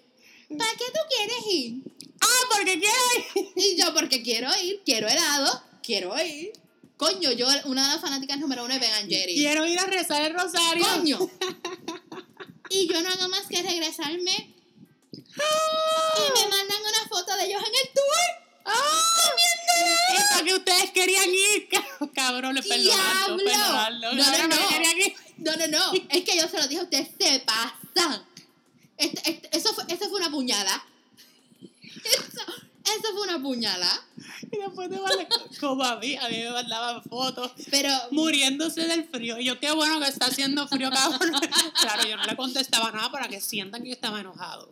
¿Para 0.56 0.70
qué 0.74 0.86
tú 0.94 1.00
quieres 1.10 1.44
ir? 1.50 1.82
Ah, 2.22 2.56
porque 2.56 2.80
quiero 2.80 3.00
ir. 3.16 3.54
Y 3.56 3.76
yo, 3.76 3.92
porque 3.96 4.22
quiero 4.22 4.52
ir, 4.64 4.84
quiero 4.86 5.08
helado, 5.08 5.60
quiero 5.82 6.16
ir. 6.24 6.52
Coño, 6.98 7.32
yo, 7.32 7.48
una 7.66 7.82
de 7.82 7.94
las 7.96 8.02
fanáticas 8.02 8.38
número 8.38 8.64
uno 8.64 8.76
de 8.76 8.80
Vegan 8.80 9.10
Jerry's. 9.10 9.40
Quiero 9.40 9.66
ir 9.66 9.80
a 9.80 9.88
rezar 9.88 10.22
el 10.22 10.36
rosario. 10.36 10.86
¡Coño! 10.86 11.32
Y 12.68 12.88
yo 12.88 13.00
no 13.02 13.10
hago 13.10 13.30
más 13.30 13.46
que 13.48 13.62
regresarme. 13.62 14.55
Y 15.36 16.40
me 16.44 16.48
mandan 16.50 16.82
una 16.82 17.08
foto 17.10 17.36
de 17.38 17.46
ellos 17.46 17.62
en 17.62 17.88
el 17.88 17.94
tour. 17.94 18.46
¡Ah! 18.66 19.32
Es 20.16 20.24
para 20.30 20.44
que 20.44 20.54
ustedes 20.56 20.92
querían 20.92 21.30
ir. 21.30 21.68
Perdonadlo, 22.16 22.62
¡Diablo! 22.62 23.44
perdonadlo. 23.44 24.14
No, 24.14 24.24
no, 24.38 24.48
no. 24.48 24.56
No, 25.38 25.56
no, 25.58 25.68
no. 25.68 25.94
Es 26.10 26.24
que 26.24 26.38
yo 26.38 26.48
se 26.48 26.58
lo 26.58 26.68
dije 26.68 26.82
a 26.82 26.84
ustedes, 26.84 27.10
se 27.20 27.40
pasan. 27.42 28.26
Este- 28.98 29.30
este- 29.30 29.58
eso, 29.58 29.74
fue, 29.74 29.84
eso 29.90 30.10
fue 30.10 30.20
una 30.20 30.32
puñada. 30.32 30.84
Eso, 32.04 32.42
eso 32.86 33.14
fue 33.14 33.22
una 33.28 33.42
puñada. 33.42 33.90
Y 34.52 34.58
después 34.58 34.90
te 34.90 34.98
mandan, 35.00 35.28
como 35.60 35.84
a 35.84 35.98
mí, 35.98 36.16
a 36.16 36.30
mí 36.30 36.38
me 36.40 36.52
mandaban 36.52 37.04
fotos 37.04 37.52
Pero, 37.70 37.90
muriéndose 38.12 38.88
del 38.88 39.06
frío. 39.10 39.38
Y 39.40 39.46
yo, 39.46 39.60
qué 39.60 39.72
bueno 39.72 40.00
que 40.00 40.08
está 40.08 40.28
haciendo 40.28 40.68
frío, 40.68 40.90
cabrón. 40.90 41.34
Claro, 41.82 42.08
yo 42.08 42.16
no 42.16 42.24
le 42.24 42.36
contestaba 42.36 42.92
nada 42.92 43.12
para 43.12 43.28
que 43.28 43.42
sientan 43.42 43.82
que 43.84 43.90
yo 43.90 43.96
estaba 43.96 44.20
enojado. 44.22 44.72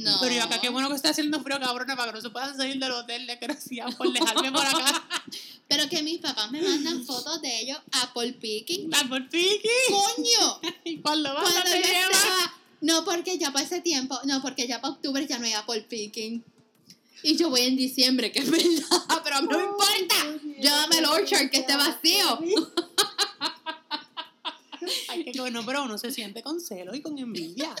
No. 0.00 0.18
Pero 0.20 0.34
yo 0.34 0.42
acá, 0.44 0.60
qué 0.60 0.68
bueno 0.68 0.88
que 0.88 0.96
está 0.96 1.10
haciendo 1.10 1.40
frío, 1.42 1.58
cabrón, 1.60 1.86
para 1.96 2.12
que 2.12 2.16
no 2.16 2.20
se 2.22 2.30
puedan 2.30 2.56
salir 2.56 2.78
del 2.78 2.92
hotel 2.92 3.26
de 3.26 3.36
Grecia 3.36 3.86
por 3.96 4.12
dejarme 4.12 4.52
por 4.52 4.66
acá. 4.66 5.08
Pero 5.68 5.88
que 5.88 6.02
mis 6.02 6.18
papás 6.18 6.50
me 6.50 6.62
mandan 6.62 7.04
fotos 7.04 7.42
de 7.42 7.60
ellos 7.60 7.78
a 7.92 8.12
Paul 8.14 8.34
Picking. 8.34 8.90
Por 9.08 9.28
piqui. 9.28 9.68
¡Coño! 9.88 10.60
Y 10.84 10.98
cuando 10.98 11.34
vas 11.34 11.42
Cuando 11.42 11.70
te 11.70 11.80
estaba, 11.80 12.54
no 12.80 13.04
porque 13.04 13.38
ya 13.38 13.52
para 13.52 13.64
ese 13.64 13.80
tiempo, 13.80 14.18
no 14.24 14.40
porque 14.42 14.68
ya 14.68 14.80
para 14.80 14.94
octubre 14.94 15.26
ya 15.26 15.38
no 15.38 15.46
hay 15.46 15.54
Apple 15.54 15.82
Picking. 15.82 16.44
Y 17.22 17.36
yo 17.36 17.50
voy 17.50 17.62
en 17.62 17.76
diciembre, 17.76 18.30
que 18.30 18.40
es 18.40 18.50
verdad, 18.50 19.20
pero 19.24 19.36
a 19.36 19.42
mí 19.42 19.48
no 19.50 19.58
me 19.58 19.64
importa. 19.64 20.14
Llévame 20.60 20.98
el 20.98 21.04
orchard 21.06 21.50
que 21.50 21.58
esté 21.58 21.76
vacío. 21.76 22.38
Ay, 25.08 25.24
que 25.24 25.50
no, 25.50 25.66
pero 25.66 25.82
uno 25.82 25.98
se 25.98 26.12
siente 26.12 26.42
con 26.42 26.60
celo 26.60 26.94
y 26.94 27.00
con 27.00 27.18
envidia. 27.18 27.74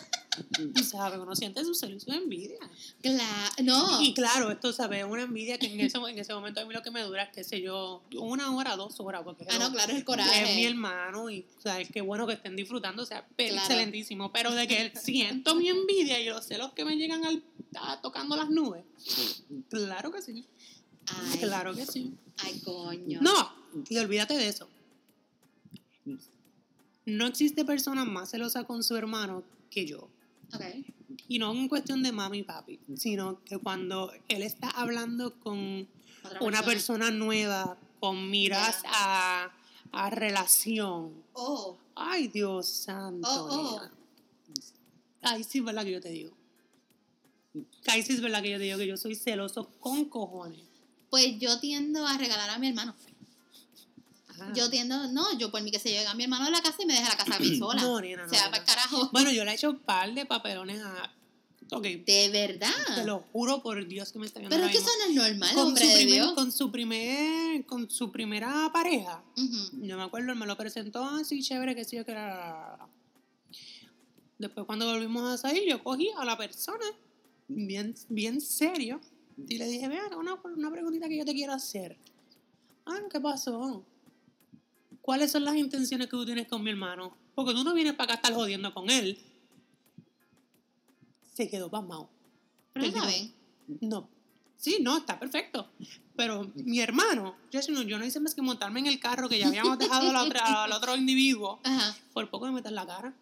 Y 0.74 0.82
sabe, 0.84 1.18
uno 1.18 1.34
siente 1.36 1.64
su 1.64 1.74
celo 1.74 1.96
y 1.96 2.00
su 2.00 2.10
envidia. 2.12 2.58
Claro, 3.02 3.54
no. 3.62 4.02
Y 4.02 4.12
claro, 4.14 4.50
esto 4.50 4.72
sabe, 4.72 5.04
una 5.04 5.22
envidia 5.22 5.58
que 5.58 5.66
en 5.66 5.80
ese, 5.80 5.98
en 5.98 6.18
ese 6.18 6.34
momento 6.34 6.60
a 6.60 6.64
mí 6.64 6.74
lo 6.74 6.82
que 6.82 6.90
me 6.90 7.02
dura 7.02 7.22
es, 7.24 7.30
qué 7.32 7.44
sé 7.44 7.60
yo, 7.60 8.02
una 8.18 8.54
hora, 8.56 8.76
dos 8.76 8.98
horas, 9.00 9.22
porque 9.24 9.46
Ah, 9.48 9.58
no, 9.58 9.70
claro, 9.72 9.78
es 9.78 9.88
el 9.88 9.90
es 9.90 9.98
mi 9.98 10.04
coraje. 10.04 10.64
hermano 10.66 11.30
y, 11.30 11.46
o 11.58 11.60
sea, 11.60 11.80
es 11.80 11.90
que 11.90 12.00
bueno 12.00 12.26
que 12.26 12.34
estén 12.34 12.56
disfrutando, 12.56 13.02
o 13.02 13.06
sea, 13.06 13.26
Claro. 13.36 13.56
excelentísimo, 13.56 14.32
pero 14.32 14.52
de 14.52 14.66
que 14.66 14.92
siento 14.96 15.54
mi 15.54 15.68
envidia 15.68 16.20
y 16.20 16.26
los 16.28 16.44
celos 16.46 16.72
que 16.72 16.84
me 16.84 16.96
llegan 16.96 17.24
al, 17.24 17.42
a- 17.76 18.00
tocando 18.00 18.36
las 18.36 18.50
nubes, 18.50 18.84
claro 19.70 20.10
que 20.12 20.22
sí, 20.22 20.44
Ay, 21.06 21.38
claro 21.38 21.74
que 21.74 21.86
sí. 21.86 22.12
ay, 22.38 22.60
coño. 22.64 23.20
No, 23.22 23.52
y 23.88 23.96
olvídate 23.98 24.34
de 24.34 24.48
eso. 24.48 24.68
No 27.04 27.26
existe 27.26 27.64
persona 27.64 28.04
más 28.04 28.30
celosa 28.30 28.64
con 28.64 28.82
su 28.82 28.96
hermano 28.96 29.44
que 29.70 29.86
yo. 29.86 30.08
Ok. 30.54 30.62
Y 31.28 31.38
no 31.38 31.52
en 31.52 31.68
cuestión 31.68 32.02
de 32.02 32.12
mami 32.12 32.38
y 32.38 32.42
papi, 32.42 32.80
sino 32.96 33.42
que 33.44 33.58
cuando 33.58 34.12
él 34.28 34.42
está 34.42 34.70
hablando 34.70 35.38
con 35.40 35.88
Otra 36.24 36.40
una 36.40 36.62
persona 36.62 37.10
nueva, 37.10 37.78
con 38.00 38.30
miras 38.30 38.82
a, 38.86 39.52
a 39.92 40.10
relación. 40.10 41.24
Oh, 41.32 41.78
Ay, 41.94 42.28
Dios 42.28 42.68
santo. 42.68 43.26
Oh, 43.28 43.80
oh. 45.22 45.42
sí 45.42 45.58
es 45.58 45.64
verdad 45.64 45.84
que 45.84 45.92
yo 45.92 46.00
te 46.00 46.10
digo. 46.10 46.32
Ay, 47.86 48.02
sí 48.02 48.12
es 48.12 48.20
verdad 48.20 48.42
que 48.42 48.50
yo 48.50 48.58
te 48.58 48.64
digo 48.64 48.78
que 48.78 48.86
yo 48.86 48.96
soy 48.96 49.14
celoso 49.14 49.70
con 49.80 50.04
cojones. 50.04 50.60
pues 51.08 51.38
yo 51.38 51.58
tiendo 51.58 52.06
a 52.06 52.18
regalar 52.18 52.50
a 52.50 52.58
mi 52.58 52.68
hermano. 52.68 52.94
Ajá. 54.40 54.52
Yo 54.54 54.70
tiendo, 54.70 55.08
no, 55.12 55.36
yo 55.38 55.50
por 55.50 55.62
mí 55.62 55.70
que 55.70 55.78
se 55.78 55.90
llega 55.90 56.10
a 56.10 56.14
mi 56.14 56.24
hermano 56.24 56.46
a 56.46 56.50
la 56.50 56.60
casa 56.62 56.82
y 56.82 56.86
me 56.86 56.94
deja 56.94 57.08
la 57.08 57.16
casa 57.16 57.36
a 57.36 57.38
mí 57.38 57.56
sola. 57.58 57.82
No, 57.82 58.00
nena, 58.00 58.22
no, 58.22 58.28
O 58.28 58.30
sea, 58.34 58.40
nena. 58.46 58.50
para 58.50 58.62
el 58.62 58.66
carajo. 58.68 59.08
Bueno, 59.12 59.32
yo 59.32 59.44
le 59.44 59.50
he 59.50 59.54
hecho 59.54 59.70
un 59.70 59.78
par 59.80 60.12
de 60.14 60.26
papelones 60.26 60.80
a. 60.82 61.12
Ok, 61.72 61.82
De 61.82 62.28
verdad. 62.32 62.70
te 62.94 63.04
lo 63.04 63.24
juro 63.32 63.60
por 63.60 63.88
Dios 63.88 64.12
que 64.12 64.20
me 64.20 64.26
está 64.26 64.38
viendo. 64.38 64.54
Pero 64.54 64.66
es 64.68 64.72
que 64.72 64.78
eso 64.78 64.90
no 65.00 65.24
es 65.24 65.30
normal, 65.32 65.54
con 65.54 65.66
hombre 65.68 65.82
su, 65.84 65.88
de 65.90 65.96
primer, 65.96 66.14
Dios. 66.14 66.32
con 66.34 66.52
su 66.52 66.70
primer, 66.70 67.66
con 67.66 67.90
su 67.90 68.12
primera 68.12 68.70
pareja. 68.72 69.24
Ujú. 69.36 69.84
Yo 69.84 69.96
me 69.96 70.04
acuerdo, 70.04 70.30
él 70.32 70.38
me 70.38 70.46
lo 70.46 70.56
presentó 70.56 71.02
así 71.04 71.42
chévere 71.42 71.74
que 71.74 71.84
sí, 71.84 71.96
que 72.04 72.12
era. 72.12 72.78
Después 74.38 74.64
cuando 74.66 74.86
volvimos 74.86 75.24
a 75.28 75.38
salir, 75.38 75.64
yo 75.68 75.82
cogí 75.82 76.10
a 76.16 76.24
la 76.24 76.36
persona, 76.36 76.84
bien, 77.48 77.94
bien 78.10 78.40
serio, 78.40 79.00
y 79.48 79.58
le 79.58 79.66
dije, 79.66 79.88
vean, 79.88 80.14
una, 80.14 80.34
una 80.34 80.70
preguntita 80.70 81.08
que 81.08 81.16
yo 81.18 81.24
te 81.24 81.32
quiero 81.34 81.52
hacer. 81.52 81.96
Ah, 82.84 82.98
¿qué 83.10 83.18
pasó? 83.20 83.84
¿Cuáles 85.06 85.30
son 85.30 85.44
las 85.44 85.54
intenciones 85.54 86.08
que 86.08 86.16
tú 86.16 86.24
tienes 86.26 86.48
con 86.48 86.64
mi 86.64 86.70
hermano? 86.70 87.16
Porque 87.36 87.52
tú 87.54 87.62
no 87.62 87.72
vienes 87.74 87.92
para 87.94 88.04
acá 88.04 88.12
a 88.14 88.16
estar 88.16 88.34
jodiendo 88.34 88.74
con 88.74 88.90
él. 88.90 89.16
Se 91.32 91.48
quedó 91.48 91.70
pasmado. 91.70 92.10
Pero 92.72 92.86
está 92.86 93.06
bien. 93.06 93.32
no. 93.82 94.08
Sí, 94.56 94.78
no, 94.80 94.96
está 94.96 95.16
perfecto. 95.20 95.68
Pero 96.16 96.50
mi 96.56 96.80
hermano, 96.80 97.36
yo, 97.52 97.60
no, 97.68 97.82
yo 97.82 97.98
no 97.98 98.04
hice 98.04 98.18
más 98.18 98.34
que 98.34 98.42
montarme 98.42 98.80
en 98.80 98.86
el 98.86 98.98
carro 98.98 99.28
que 99.28 99.38
ya 99.38 99.46
habíamos 99.46 99.78
dejado 99.78 100.08
a 100.10 100.12
la 100.12 100.22
otra- 100.24 100.64
al 100.64 100.72
otro 100.72 100.96
individuo. 100.96 101.60
Ajá. 101.64 101.94
Por 102.12 102.28
poco 102.30 102.46
me 102.46 102.52
meter 102.52 102.72
la 102.72 102.84
cara. 102.84 103.14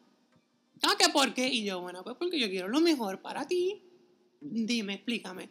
Ah, 0.84 0.94
¿qué 0.98 1.10
por 1.10 1.34
qué? 1.34 1.48
Y 1.48 1.64
yo, 1.64 1.80
bueno, 1.82 2.02
pues 2.02 2.16
porque 2.16 2.38
yo 2.40 2.48
quiero 2.48 2.68
lo 2.68 2.80
mejor 2.80 3.20
para 3.20 3.46
ti. 3.46 3.82
Dime, 4.40 4.94
explícame. 4.94 5.50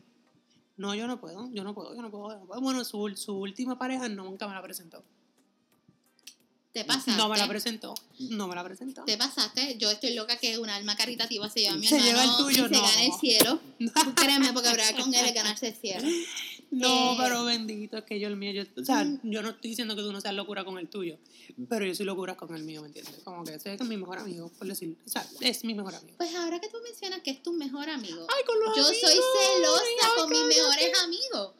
No, 0.78 0.96
yo 0.96 1.06
no 1.06 1.20
puedo, 1.20 1.52
yo 1.54 1.64
no 1.64 1.76
puedo, 1.76 1.94
yo 1.96 2.02
no 2.02 2.10
puedo. 2.10 2.30
yo 2.32 2.40
no 2.40 2.46
puedo. 2.48 2.62
Bueno, 2.62 2.84
su, 2.86 3.12
su 3.16 3.36
última 3.38 3.78
pareja 3.78 4.08
nunca 4.10 4.48
me 4.48 4.54
la 4.56 4.62
presentó. 4.64 5.04
Te 6.74 6.84
pasaste. 6.86 7.12
No 7.12 7.30
me 7.30 7.38
la 7.38 7.48
presentó. 7.48 7.94
No 8.18 8.48
me 8.48 8.56
la 8.56 8.64
presentó. 8.64 9.04
Te 9.06 9.16
pasaste. 9.16 9.78
Yo 9.78 9.92
estoy 9.92 10.16
loca 10.16 10.38
que 10.38 10.58
una 10.58 10.76
alma 10.76 10.96
caritativa 10.96 11.48
se 11.50 11.60
lleva 11.62 11.74
a 11.76 11.78
mi 11.78 11.86
Se 11.88 11.96
hermano 11.98 12.12
lleva 12.12 12.24
el 12.24 12.38
tuyo, 12.38 12.66
y 12.66 12.70
se 12.70 12.74
no. 12.74 12.82
gane 12.82 13.06
el 13.06 13.14
cielo. 13.14 13.60
Créeme, 14.16 14.54
porque 14.54 14.70
hablar 14.70 14.96
con 14.96 15.14
él 15.14 15.26
es 15.26 15.34
ganarse 15.36 15.68
el 15.68 15.76
cielo. 15.76 16.08
No, 16.72 17.12
Eh, 17.14 17.18
pero 17.20 17.46
bendito, 17.46 17.98
es 18.00 18.04
que 18.06 18.20
yo 18.20 18.28
el 18.28 18.36
mío, 18.36 18.52
yo, 18.52 18.64
o 18.82 18.84
sea, 18.84 19.06
yo 19.22 19.44
no 19.44 19.50
estoy 19.50 19.70
diciendo 19.70 19.96
que 19.96 20.02
tú 20.02 20.12
no 20.12 20.20
seas 20.20 20.34
locura 20.34 20.66
con 20.66 20.80
el 20.80 20.90
tuyo, 20.90 21.20
pero 21.70 21.86
yo 21.86 21.94
soy 21.94 22.08
locura 22.08 22.36
con 22.36 22.56
el 22.56 22.64
mío, 22.64 22.82
¿me 22.82 22.88
entiendes? 22.88 23.14
Como 23.24 23.44
que 23.44 23.54
ese 23.54 23.76
es 23.76 23.82
mi 23.82 23.96
mejor 23.96 24.18
amigo, 24.18 24.50
por 24.58 24.66
decirlo, 24.68 24.96
o 25.06 25.10
sea, 25.10 25.24
es 25.42 25.64
mi 25.66 25.76
mejor 25.76 25.94
amigo. 25.94 26.18
Pues 26.18 26.34
ahora 26.34 26.60
que 26.60 26.70
tú 26.70 26.78
mencionas 26.84 27.22
que 27.22 27.30
es 27.30 27.44
tu 27.44 27.54
mejor 27.54 27.88
amigo, 27.92 28.26
Ay, 28.36 28.44
con 28.44 28.60
los 28.60 28.76
yo 28.76 28.88
amigos, 28.88 29.02
soy 29.02 29.20
celosa 29.54 29.84
ay, 30.02 30.10
con 30.18 30.30
mis 30.32 30.46
mejores 30.58 31.00
amigos. 31.04 31.52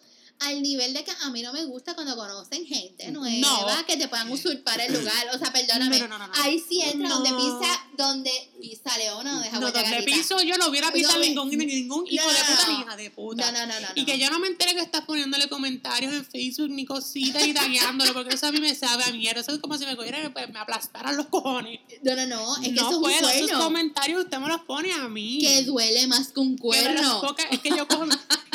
Al 0.44 0.62
nivel 0.62 0.94
de 0.94 1.04
que 1.04 1.12
a 1.22 1.30
mí 1.30 1.42
no 1.42 1.54
me 1.54 1.64
gusta 1.66 1.94
cuando 1.96 2.16
conocen 2.16 2.66
gente 2.66 3.12
No. 3.12 3.22
nueva 3.22 3.84
que 3.88 3.98
te 3.98 4.08
puedan 4.08 4.32
usurpar 4.32 4.80
el 4.82 4.94
lugar. 4.94 5.28
O 5.34 5.38
sea, 5.38 5.52
perdóname. 5.52 6.00
No, 6.00 6.08
no, 6.08 6.18
no, 6.20 6.28
no. 6.28 6.34
Ahí 6.44 6.60
sí 6.68 6.82
entra 6.82 7.10
donde 7.10 7.32
No. 7.32 7.38
pisa, 7.38 7.86
donde 7.98 8.32
pisa 8.60 8.98
Leona 8.98 9.42
deja 9.42 9.60
No, 9.60 9.72
donde 9.72 9.82
gatita. 9.82 10.04
piso 10.06 10.42
yo 10.42 10.58
no 10.58 10.68
hubiera 10.68 10.92
pisado 10.92 11.20
No, 11.20 11.26
ningún, 11.46 11.50
ningún 11.58 12.06
hijo 12.10 12.26
no, 12.26 12.34
de 12.34 12.40
no, 12.40 12.46
puta 12.46 12.68
no. 12.68 12.74
ni 12.78 12.84
hija 12.84 12.96
de 12.96 13.12
puta. 13.12 13.52
No, 13.52 13.60
no, 13.60 13.68
no, 13.74 13.80
no. 13.80 13.88
Y 13.96 14.00
no. 14.02 14.06
que 14.06 14.20
yo 14.20 14.30
no 14.30 14.40
me 14.40 14.48
entere 14.48 14.74
que 14.76 14.82
estás 14.82 15.02
poniéndole 15.06 15.48
comentarios 15.50 16.14
en 16.14 16.26
Facebook 16.26 16.70
ni 16.70 16.86
cositas 16.86 17.46
y 17.46 17.54
tagueándolo, 17.54 18.14
porque 18.14 18.36
eso 18.36 18.48
a 18.48 18.52
mí 18.52 18.60
me 18.60 18.74
sabe 18.76 19.04
a 19.04 19.12
mierda. 19.12 19.42
Eso 19.42 19.52
es 19.54 19.60
como 19.60 19.78
si 19.78 19.86
me 19.86 19.96
cogieran 19.96 20.26
y 20.26 20.30
pues, 20.30 20.50
me 20.52 20.60
aplastaran 20.60 21.16
los 21.18 21.28
cojones. 21.28 21.80
No, 22.04 22.16
no, 22.16 22.26
no. 22.28 22.56
Es 22.58 22.64
que 22.64 22.72
no 22.72 22.82
eso 22.82 22.90
es 22.90 22.96
un 22.96 23.02
puedo, 23.02 23.30
esos 23.30 23.52
comentarios 23.60 24.24
usted 24.24 24.38
me 24.40 24.48
los 24.48 24.62
pone 24.62 24.92
a 24.94 25.08
mí. 25.08 25.40
Que 25.40 25.64
duele 25.64 26.08
más 26.08 26.30
que 26.34 26.40
un 26.40 26.56
Que 26.56 26.62
cuerno. 26.62 27.22
toca- 27.22 27.44
es 27.50 27.60
que 27.60 27.70
yo 27.70 27.88
cojo, 27.88 28.06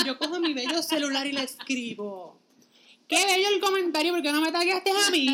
yo 0.04 0.18
cojo 0.18 0.40
mi 0.40 0.52
bello 0.54 0.82
celular 0.82 1.26
y 1.26 1.32
le 1.32 1.42
escribo. 1.44 1.77
Qué 3.08 3.24
bello 3.24 3.48
el 3.54 3.60
comentario, 3.60 4.12
porque 4.12 4.32
no 4.32 4.40
me 4.40 4.52
tagueaste 4.52 4.90
a 4.90 5.10
mí? 5.10 5.26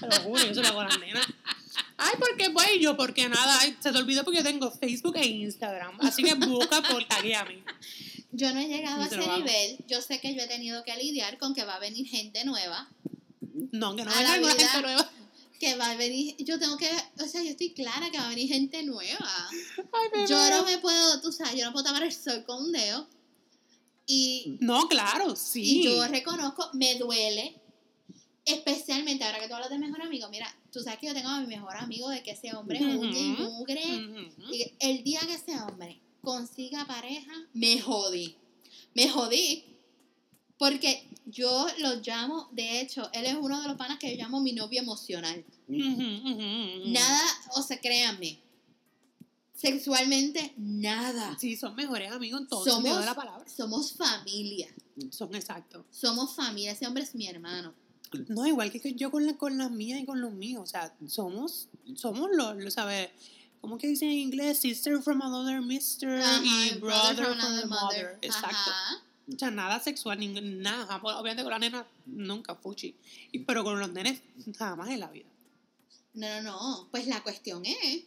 Te 0.00 0.06
lo 0.06 0.16
juro, 0.22 0.44
yo 0.46 0.54
se 0.54 0.60
lo 0.62 0.68
hago 0.68 0.80
a 0.80 0.84
las 0.84 0.98
nenas. 1.00 1.26
Ay, 1.96 2.14
¿por 2.18 2.36
qué 2.36 2.50
pues? 2.50 2.68
Y 2.76 2.80
yo, 2.80 2.96
porque 2.96 3.28
nada, 3.28 3.58
ay, 3.60 3.76
se 3.80 3.90
te 3.92 3.98
olvidó 3.98 4.24
porque 4.24 4.38
yo 4.38 4.44
tengo 4.44 4.70
Facebook 4.70 5.16
e 5.16 5.26
Instagram. 5.26 5.98
Así 6.00 6.22
que 6.22 6.34
busca 6.34 6.82
por 6.82 7.04
tagueame. 7.04 7.64
Yo 8.32 8.52
no 8.52 8.60
he 8.60 8.66
llegado 8.66 9.02
a 9.02 9.06
ese 9.06 9.16
nivel. 9.18 9.78
Yo 9.86 10.00
sé 10.02 10.20
que 10.20 10.34
yo 10.34 10.42
he 10.42 10.46
tenido 10.48 10.82
que 10.84 10.96
lidiar 10.96 11.38
con 11.38 11.54
que 11.54 11.64
va 11.64 11.76
a 11.76 11.78
venir 11.78 12.06
gente 12.08 12.44
nueva. 12.44 12.88
No, 13.72 13.94
que 13.94 14.04
no 14.04 14.10
A 14.10 14.16
me 14.16 14.22
la 14.22 14.28
traigo 14.28 14.46
una 14.46 14.54
vida. 14.54 14.68
gente 14.68 14.82
nueva. 14.82 15.10
Que 15.60 15.76
va 15.76 15.90
a 15.90 15.96
venir. 15.96 16.34
Yo 16.38 16.58
tengo 16.58 16.76
que. 16.76 16.90
O 17.20 17.26
sea, 17.28 17.42
yo 17.42 17.50
estoy 17.50 17.70
clara 17.74 18.10
que 18.10 18.18
va 18.18 18.26
a 18.26 18.30
venir 18.30 18.48
gente 18.48 18.82
nueva. 18.82 19.48
Ay, 19.92 20.26
Yo 20.28 20.50
no 20.50 20.64
me 20.64 20.78
puedo. 20.78 21.20
Tú 21.20 21.30
sabes, 21.32 21.54
yo 21.54 21.64
no 21.64 21.72
puedo 21.72 21.84
tapar 21.84 22.02
el 22.02 22.12
sol 22.12 22.44
con 22.44 22.64
un 22.64 22.72
dedo. 22.72 23.08
Y, 24.06 24.58
No, 24.60 24.86
claro, 24.88 25.34
sí. 25.36 25.80
y 25.80 25.82
yo 25.84 26.06
reconozco, 26.08 26.68
me 26.74 26.96
duele. 26.96 27.60
Especialmente 28.46 29.24
ahora 29.24 29.40
que 29.40 29.48
tú 29.48 29.54
hablas 29.54 29.70
de 29.70 29.78
mejor 29.78 30.02
amigo. 30.02 30.28
Mira, 30.28 30.54
tú 30.70 30.80
sabes 30.80 30.98
que 30.98 31.06
yo 31.06 31.14
tengo 31.14 31.28
a 31.30 31.40
mi 31.40 31.46
mejor 31.46 31.76
amigo 31.76 32.10
de 32.10 32.22
que 32.22 32.32
ese 32.32 32.54
hombre 32.54 32.78
es 32.78 32.84
y 32.84 32.88
Ujú. 32.88 33.42
mugre. 33.42 33.82
Y 34.52 34.72
el 34.80 35.02
día 35.02 35.20
que 35.20 35.34
ese 35.34 35.58
hombre 35.62 36.00
consiga 36.20 36.84
pareja, 36.86 37.32
me 37.54 37.80
jodí. 37.80 38.36
Me 38.92 39.08
jodí. 39.08 39.64
Porque 40.58 41.08
yo 41.24 41.66
lo 41.78 41.96
llamo, 42.02 42.48
de 42.52 42.80
hecho, 42.80 43.10
él 43.12 43.24
es 43.26 43.34
uno 43.34 43.60
de 43.62 43.68
los 43.68 43.76
panas 43.78 43.98
que 43.98 44.10
yo 44.14 44.22
llamo 44.22 44.40
mi 44.40 44.52
novio 44.52 44.80
emocional. 44.82 45.42
Nada, 45.66 47.22
o 47.56 47.62
sea, 47.62 47.80
créanme, 47.80 48.38
sexualmente, 49.54 50.52
nada. 50.56 51.36
Sí, 51.38 51.56
son 51.56 51.74
mejores 51.74 52.12
amigos 52.12 52.42
en 52.42 52.48
todo 52.48 52.64
Somos- 52.64 53.00
de 53.00 53.06
la 53.06 53.14
palabra. 53.14 53.44
Somos 53.48 53.92
familia. 53.94 54.68
Son 55.10 55.34
exactos. 55.34 55.84
Somos 55.90 56.34
familia. 56.34 56.72
Ese 56.72 56.86
hombre 56.86 57.02
es 57.02 57.14
mi 57.14 57.26
hermano. 57.28 57.74
No, 58.28 58.46
igual 58.46 58.70
que 58.70 58.94
yo 58.94 59.10
con, 59.10 59.26
la, 59.26 59.36
con 59.36 59.58
las 59.58 59.70
mías 59.70 60.00
y 60.00 60.04
con 60.04 60.20
los 60.20 60.32
míos. 60.32 60.62
O 60.62 60.66
sea, 60.66 60.94
somos, 61.06 61.68
somos 61.96 62.30
los, 62.32 62.56
los 62.56 62.74
¿sabes? 62.74 63.10
¿Cómo 63.60 63.78
que 63.78 63.88
dicen 63.88 64.10
en 64.10 64.18
inglés? 64.18 64.58
Sister 64.58 65.00
from 65.02 65.22
another 65.22 65.62
mister 65.62 66.20
Ajá, 66.20 66.42
y 66.44 66.78
brother, 66.78 67.16
from 67.16 67.32
another 67.32 67.64
another 67.64 67.66
mother. 67.66 68.18
Exacto. 68.20 68.70
Ajá. 68.70 69.02
O 69.34 69.38
sea, 69.38 69.50
nada 69.50 69.80
sexual, 69.80 70.18
nada. 70.62 71.00
Obviamente 71.02 71.42
con 71.42 71.50
la 71.50 71.58
nena 71.58 71.86
nunca, 72.04 72.54
fuchi. 72.54 72.94
Pero 73.46 73.64
con 73.64 73.80
los 73.80 73.90
nenes, 73.90 74.20
jamás 74.58 74.90
en 74.90 75.00
la 75.00 75.08
vida. 75.08 75.26
No, 76.12 76.42
no, 76.42 76.42
no. 76.42 76.88
Pues 76.90 77.06
la 77.06 77.22
cuestión 77.22 77.64
es 77.64 78.04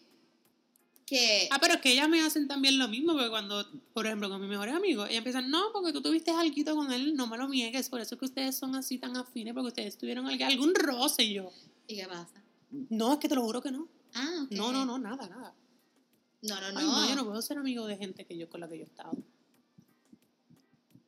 que... 1.07 1.47
Ah, 1.51 1.57
pero 1.59 1.75
es 1.75 1.81
que 1.81 1.93
ellas 1.93 2.09
me 2.09 2.21
hacen 2.21 2.47
también 2.49 2.77
lo 2.77 2.87
mismo, 2.89 3.13
porque 3.13 3.29
cuando, 3.29 3.65
por 3.93 4.05
ejemplo, 4.05 4.29
con 4.29 4.41
mis 4.41 4.49
mejores 4.49 4.75
amigos, 4.75 5.07
ellas 5.07 5.19
empiezan, 5.19 5.49
no, 5.49 5.71
porque 5.71 5.93
tú 5.93 6.01
tuviste 6.01 6.31
algo 6.31 6.75
con 6.75 6.91
él, 6.91 7.15
no 7.15 7.27
me 7.27 7.37
lo 7.37 7.47
niegues, 7.47 7.89
por 7.89 8.01
eso 8.01 8.15
es 8.15 8.19
que 8.19 8.25
ustedes 8.25 8.57
son 8.57 8.75
así 8.75 8.97
tan 8.99 9.15
afines, 9.15 9.53
porque 9.53 9.69
ustedes 9.69 9.97
tuvieron 9.97 10.27
algún 10.27 10.75
roce 10.75 11.23
y 11.23 11.33
yo. 11.35 11.51
¿Y 11.87 11.95
qué 11.95 12.07
pasa? 12.07 12.43
No, 12.89 13.13
es 13.13 13.19
que 13.19 13.29
te 13.29 13.35
lo 13.35 13.41
juro 13.41 13.61
que 13.61 13.71
no. 13.71 13.87
Ah, 14.13 14.41
ok. 14.43 14.51
No, 14.51 14.73
no, 14.73 14.85
no, 14.85 14.99
nada, 14.99 15.27
nada. 15.29 15.55
No, 16.41 16.61
no, 16.61 16.71
no. 16.73 16.79
Ay, 16.79 16.85
no, 16.85 17.09
yo 17.09 17.15
no 17.15 17.25
puedo 17.25 17.41
ser 17.41 17.57
amigo 17.57 17.87
de 17.87 17.95
gente 17.97 18.25
que 18.25 18.37
yo 18.37 18.49
con 18.49 18.59
la 18.59 18.67
que 18.67 18.75
yo 18.77 18.83
he 18.83 18.87
estado. 18.87 19.11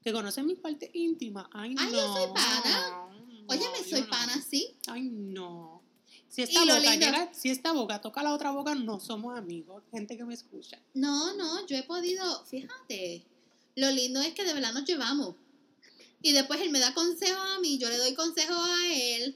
Que 0.01 0.13
conocen 0.13 0.45
mis 0.45 0.57
partes 0.59 0.89
íntimas. 0.93 1.47
Ay, 1.51 1.75
Ay, 1.77 1.91
no. 1.91 1.97
yo 1.97 2.13
soy 2.13 2.27
pana. 2.33 3.07
Óyeme, 3.47 3.79
No, 3.79 3.83
soy 3.89 4.01
no. 4.01 4.07
pana, 4.09 4.41
sí. 4.41 4.77
Ay, 4.87 5.09
no. 5.11 5.78
Si 6.47 6.55
esta, 6.55 6.63
Y 6.63 6.67
boca 6.67 6.95
llega- 6.95 7.33
si 7.33 7.49
esta 7.49 7.71
boca 7.73 8.01
toca 8.01 8.23
la 8.23 8.33
otra 8.33 8.51
boca, 8.51 8.75
no 8.75 8.99
somos 8.99 9.37
amigos. 9.37 9.83
Gente 9.91 10.17
que 10.17 10.23
me 10.25 10.33
escucha. 10.33 10.79
No, 10.93 11.33
no, 11.35 11.65
yo 11.67 11.75
he 11.77 11.83
podido, 11.83 12.45
fíjate, 12.45 13.23
lo 13.75 13.91
lindo 13.91 14.21
es 14.21 14.33
que 14.33 14.43
de 14.43 14.53
verdad 14.53 14.73
nos 14.73 14.85
llevamos. 14.85 15.35
Y 16.21 16.33
después 16.33 16.59
él 16.61 16.69
me 16.69 16.79
da 16.79 16.93
consejo 16.93 17.39
a 17.39 17.59
mí, 17.59 17.77
yo 17.77 17.89
le 17.89 17.97
doy 17.97 18.13
consejo 18.13 18.53
a 18.53 18.87
él. 18.93 19.35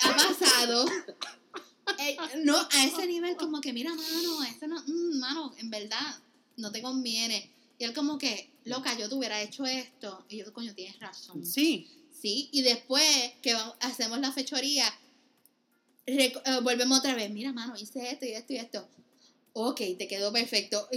Ha 0.00 0.16
pasado. 0.16 0.84
Eh, 1.98 2.16
no, 2.44 2.56
a 2.56 2.84
ese 2.86 3.06
nivel 3.06 3.36
como 3.36 3.60
que, 3.60 3.72
mira, 3.74 3.90
mano, 3.94 4.42
eso 4.44 4.66
no, 4.66 4.82
mm, 4.86 5.18
mano, 5.18 5.52
en 5.58 5.68
verdad, 5.68 6.18
no 6.56 6.72
te 6.72 6.80
conviene. 6.80 7.50
Y 7.78 7.84
él 7.84 7.92
como 7.92 8.16
que, 8.16 8.50
loca, 8.64 8.96
yo 8.98 9.06
te 9.08 9.14
hubiera 9.14 9.42
hecho 9.42 9.66
esto. 9.66 10.24
Y 10.30 10.38
yo, 10.38 10.50
coño, 10.54 10.74
tienes 10.74 10.98
razón. 10.98 11.44
Sí. 11.44 11.86
Sí, 12.10 12.48
y 12.52 12.62
después 12.62 13.04
que 13.42 13.54
hacemos 13.80 14.18
la 14.18 14.32
fechoría, 14.32 14.86
eh, 16.06 16.32
volvemos 16.62 16.98
otra 16.98 17.14
vez. 17.14 17.30
Mira, 17.30 17.52
mano, 17.52 17.74
hice 17.76 18.10
esto 18.10 18.26
y 18.26 18.32
esto 18.32 18.52
y 18.52 18.56
esto. 18.56 18.88
Ok, 19.52 19.80
te 19.98 20.08
quedó 20.08 20.32
perfecto. 20.32 20.88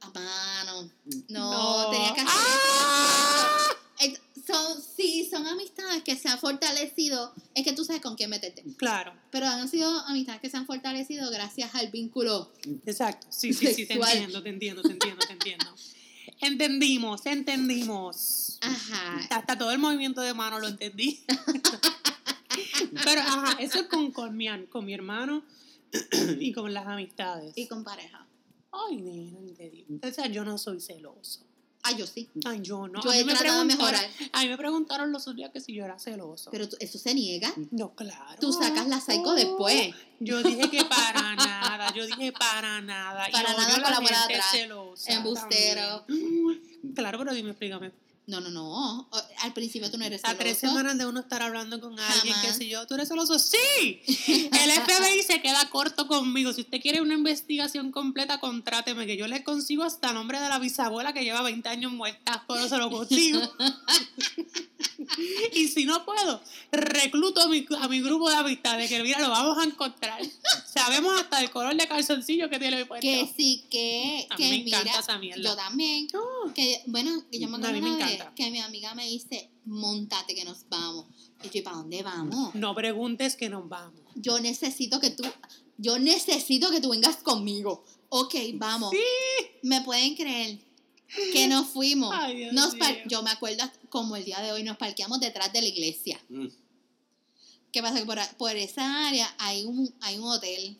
Ah, 0.00 0.10
mano, 0.14 0.90
no, 1.28 1.90
tenías 1.90 2.12
que 2.12 2.20
hacer 2.20 2.32
¡Ah! 2.34 3.76
esto. 4.00 4.20
Son, 4.46 4.82
sí, 4.96 5.28
son 5.30 5.46
amistades 5.46 6.02
que 6.02 6.16
se 6.16 6.28
han 6.28 6.38
fortalecido. 6.38 7.32
Es 7.54 7.64
que 7.64 7.72
tú 7.72 7.84
sabes 7.84 8.00
con 8.00 8.16
quién 8.16 8.30
meterte. 8.30 8.64
Claro, 8.76 9.12
Pero 9.30 9.46
han 9.46 9.68
sido 9.68 9.88
amistades 10.06 10.40
que 10.40 10.48
se 10.50 10.56
han 10.56 10.66
fortalecido 10.66 11.30
gracias 11.30 11.74
al 11.74 11.90
vínculo. 11.90 12.50
exacto. 12.86 13.26
Sí, 13.30 13.52
sí, 13.52 13.66
sí, 13.74 13.86
te 13.86 13.94
entiendo, 13.94 14.42
te 14.42 14.48
entiendo, 14.48 14.82
te 14.82 14.92
entiendo, 14.92 15.26
te 15.26 15.32
entiendo. 15.34 15.66
Entendimos, 16.40 17.26
entendimos. 17.26 18.58
Ajá. 18.62 19.26
Hasta 19.30 19.58
todo 19.58 19.70
el 19.72 19.78
movimiento 19.78 20.22
de 20.22 20.32
mano 20.32 20.58
lo 20.58 20.68
entendí. 20.68 21.22
Pero, 23.04 23.20
ajá, 23.20 23.56
eso 23.60 23.80
es 23.80 23.86
con, 23.86 24.10
con, 24.12 24.36
mi, 24.36 24.46
con 24.66 24.84
mi 24.84 24.94
hermano 24.94 25.42
y 26.38 26.52
con 26.52 26.72
las 26.72 26.86
amistades. 26.86 27.52
Y 27.56 27.66
con 27.66 27.84
pareja. 27.84 28.26
Ay, 28.72 28.96
nena, 28.98 29.40
ni 29.40 29.52
te 29.52 29.68
digo. 29.70 29.88
O 30.02 30.10
sea, 30.12 30.26
yo 30.26 30.44
no 30.44 30.56
soy 30.58 30.80
celoso. 30.80 31.46
Ah, 31.82 31.92
yo 31.96 32.06
sí. 32.06 32.28
Ay, 32.44 32.60
yo 32.62 32.88
no. 32.88 33.02
Yo 33.02 33.10
he 33.10 33.24
me 33.24 33.32
tratado 33.34 33.60
de 33.60 33.64
mejorar. 33.64 34.04
a 34.32 34.42
mí 34.42 34.48
me 34.48 34.58
preguntaron 34.58 35.12
los 35.12 35.22
otros 35.22 35.36
días 35.36 35.50
que 35.50 35.60
si 35.60 35.72
yo 35.72 35.82
era 35.84 35.98
celoso. 35.98 36.50
Pero 36.50 36.68
eso 36.78 36.98
se 36.98 37.14
niega. 37.14 37.52
no, 37.70 37.94
claro. 37.94 38.38
Tú 38.38 38.52
sacas 38.52 38.86
la 38.86 39.00
psycho 39.00 39.30
Oh, 39.30 39.34
después. 39.34 39.94
Yo 40.20 40.42
dije 40.42 40.70
que 40.70 40.84
para 40.84 41.34
nada. 41.36 41.92
Yo 41.94 42.04
dije 42.06 42.32
para 42.32 42.82
nada. 42.82 43.26
Para 43.32 43.54
nada 43.54 43.66
a 43.66 43.72
con 43.72 43.82
la 43.82 43.90
la 43.92 44.00
bola 44.00 44.14
gente 44.18 44.34
atrás. 44.34 44.50
celosa 44.52 45.12
Embustero. 45.12 46.04
también. 46.06 46.92
Claro, 46.94 47.18
pero 47.18 47.32
dime, 47.32 47.50
explícame. 47.50 47.92
No, 48.26 48.40
no, 48.40 48.48
no. 48.50 49.08
Al 49.38 49.52
principio 49.52 49.90
tú 49.90 49.98
no 49.98 50.04
eres 50.04 50.20
A 50.24 50.36
tres 50.36 50.58
celoso. 50.58 50.76
semanas 50.78 50.96
de 50.98 51.06
uno 51.06 51.18
estar 51.18 51.42
hablando 51.42 51.80
con 51.80 51.98
alguien, 51.98 52.32
Jamás. 52.34 52.52
que 52.58 52.64
si 52.64 52.70
yo, 52.70 52.86
¿tú 52.86 52.94
eres 52.94 53.08
celoso? 53.08 53.36
¡Sí! 53.40 54.02
El 54.06 54.70
FBI 54.70 55.22
se 55.26 55.42
queda 55.42 55.68
corto 55.68 56.06
conmigo. 56.06 56.52
Si 56.52 56.60
usted 56.60 56.80
quiere 56.80 57.00
una 57.00 57.14
investigación 57.14 57.90
completa, 57.90 58.38
contráteme, 58.38 59.06
que 59.06 59.16
yo 59.16 59.26
le 59.26 59.42
consigo 59.42 59.82
hasta 59.82 60.12
nombre 60.12 60.38
de 60.38 60.48
la 60.48 60.60
bisabuela 60.60 61.12
que 61.12 61.24
lleva 61.24 61.42
20 61.42 61.68
años 61.70 61.90
muerta, 61.92 62.44
pero 62.46 62.68
se 62.68 62.76
lo 62.78 62.88
consigo. 62.90 63.40
y 65.54 65.68
si 65.68 65.84
no 65.84 66.04
puedo, 66.04 66.40
recluto 66.70 67.40
a 67.40 67.48
mi, 67.48 67.66
a 67.80 67.88
mi 67.88 68.00
grupo 68.00 68.30
de 68.30 68.36
amistades, 68.36 68.88
que 68.88 69.02
mira, 69.02 69.18
lo 69.20 69.30
vamos 69.30 69.58
a 69.58 69.64
encontrar. 69.64 70.20
Sabemos 70.66 71.20
hasta 71.20 71.40
el 71.40 71.50
color 71.50 71.74
de 71.76 71.86
calzoncillo 71.88 72.48
que 72.48 72.58
tiene 72.58 72.76
mi 72.78 72.84
puesto. 72.84 73.02
Que 73.04 73.28
sí, 73.36 73.64
que, 73.70 74.26
A 74.30 74.36
mí 74.36 74.44
que 74.44 74.50
me 74.50 74.56
encanta 74.68 75.00
esa 75.00 75.18
mierda. 75.18 75.42
yo 75.42 75.56
también. 75.56 76.06
Oh, 76.14 76.52
Que, 76.54 76.82
bueno, 76.86 77.10
que 77.30 77.40
yo 77.40 77.48
me 77.48 77.56
A 77.56 77.58
acuerdo 77.58 77.74
mí 77.74 77.82
me 77.82 77.96
una 77.96 78.06
vez 78.06 78.19
que 78.34 78.50
mi 78.50 78.60
amiga 78.60 78.94
me 78.94 79.06
dice, 79.06 79.50
montate 79.64 80.34
que 80.34 80.44
nos 80.44 80.68
vamos. 80.68 81.06
Y 81.42 81.50
yo, 81.56 81.64
¿para 81.64 81.76
dónde 81.78 82.02
vamos? 82.02 82.54
no 82.54 82.74
preguntes 82.74 83.36
que 83.36 83.48
nos 83.48 83.68
vamos. 83.68 84.00
Yo 84.14 84.40
necesito 84.40 85.00
que 85.00 85.10
tú, 85.10 85.24
yo 85.78 85.98
necesito 85.98 86.70
que 86.70 86.80
tú 86.80 86.90
vengas 86.90 87.16
conmigo. 87.16 87.84
Ok, 88.08 88.34
vamos. 88.54 88.90
Sí. 88.90 88.98
¿Me 89.62 89.80
pueden 89.82 90.14
creer? 90.16 90.58
Que 91.32 91.48
nos 91.48 91.68
fuimos. 91.68 92.12
Ay, 92.16 92.36
Dios 92.36 92.52
Nos 92.52 92.74
par- 92.76 92.92
mío. 92.94 93.04
yo 93.08 93.22
me 93.22 93.30
acuerdo 93.30 93.64
como 93.88 94.14
el 94.16 94.24
día 94.24 94.40
de 94.40 94.52
hoy, 94.52 94.62
nos 94.62 94.76
parqueamos 94.76 95.18
detrás 95.20 95.52
de 95.52 95.60
la 95.62 95.68
iglesia. 95.68 96.20
Mm. 96.28 96.46
¿Qué 97.72 97.82
pasa? 97.82 97.98
Que 97.98 98.04
por, 98.06 98.18
por 98.36 98.56
esa 98.56 99.08
área 99.08 99.32
hay 99.38 99.64
un, 99.64 99.92
hay 100.00 100.18
un 100.18 100.24
hotel. 100.28 100.76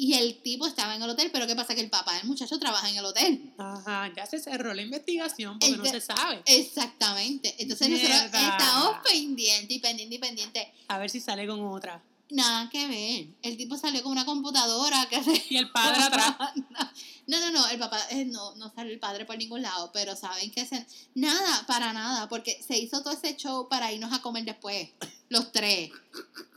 Y 0.00 0.14
el 0.14 0.40
tipo 0.42 0.64
estaba 0.64 0.94
en 0.94 1.02
el 1.02 1.10
hotel, 1.10 1.28
pero 1.32 1.48
¿qué 1.48 1.56
pasa? 1.56 1.74
Que 1.74 1.80
el 1.80 1.90
papá 1.90 2.14
del 2.14 2.24
muchacho 2.26 2.56
trabaja 2.60 2.88
en 2.88 2.98
el 2.98 3.04
hotel. 3.04 3.52
Ajá, 3.58 4.08
ya 4.14 4.26
se 4.26 4.38
cerró 4.38 4.72
la 4.72 4.82
investigación 4.82 5.58
porque 5.58 5.76
no 5.76 5.84
se 5.84 6.00
sabe. 6.00 6.40
Exactamente. 6.46 7.56
Entonces 7.58 7.88
nosotros 7.88 8.16
estamos 8.32 8.98
pendientes 9.02 9.76
y 9.76 9.80
pendientes 9.80 10.16
y 10.16 10.20
pendientes. 10.20 10.68
A 10.86 10.98
ver 10.98 11.10
si 11.10 11.18
sale 11.18 11.48
con 11.48 11.66
otra. 11.66 12.00
Nada 12.30 12.70
que 12.70 12.86
ver. 12.86 13.26
El 13.42 13.56
tipo 13.56 13.76
salió 13.76 14.00
con 14.04 14.12
una 14.12 14.24
computadora 14.24 15.04
que 15.10 15.20
se... 15.24 15.42
Y 15.50 15.56
el 15.56 15.70
padre 15.72 16.02
atrás. 16.02 16.36
No, 17.26 17.38
no, 17.40 17.50
no, 17.50 17.68
el 17.68 17.78
papá, 17.78 18.00
eh, 18.08 18.24
no, 18.24 18.54
no 18.54 18.72
sale 18.72 18.90
el 18.90 18.98
padre 18.98 19.26
por 19.26 19.36
ningún 19.36 19.60
lado, 19.60 19.90
pero 19.92 20.16
saben 20.16 20.50
que 20.50 20.64
se... 20.64 20.86
Nada, 21.14 21.66
para 21.66 21.92
nada, 21.92 22.26
porque 22.26 22.58
se 22.66 22.78
hizo 22.78 23.02
todo 23.02 23.12
ese 23.12 23.36
show 23.36 23.68
para 23.68 23.92
irnos 23.92 24.14
a 24.14 24.22
comer 24.22 24.46
después, 24.46 24.88
los 25.28 25.52
tres. 25.52 25.90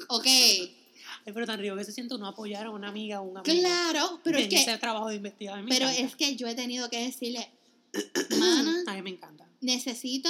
¿Ok? 0.08 0.28
Ay, 1.26 1.34
pero 1.34 1.46
tan 1.46 1.60
río 1.60 1.76
que 1.76 1.84
se 1.84 1.92
siente 1.92 2.16
uno 2.16 2.28
apoyar 2.28 2.66
a 2.66 2.70
una 2.72 2.88
amiga 2.90 3.22
o 3.22 3.24
un 3.24 3.38
amigo. 3.38 3.60
Claro, 3.60 4.20
pero 4.24 4.38
es 4.38 4.46
en 4.46 4.50
que... 4.50 4.62
ese 4.62 4.78
trabajo 4.78 5.10
de 5.10 5.16
investigación. 5.16 5.68
Pero 5.70 5.88
es 5.88 6.16
que 6.16 6.36
yo 6.36 6.48
he 6.48 6.56
tenido 6.56 6.90
que 6.90 7.04
decirle, 7.06 7.50
mana, 8.40 8.84
A 8.88 8.94
mí 8.94 9.02
me 9.02 9.12
encanta. 9.12 9.46
necesito 9.62 10.30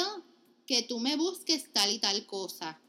que 0.67 0.83
tú 0.83 0.99
me 0.99 1.15
busques 1.15 1.71
tal 1.73 1.91
y 1.91 1.99
tal 1.99 2.25
cosa. 2.25 2.79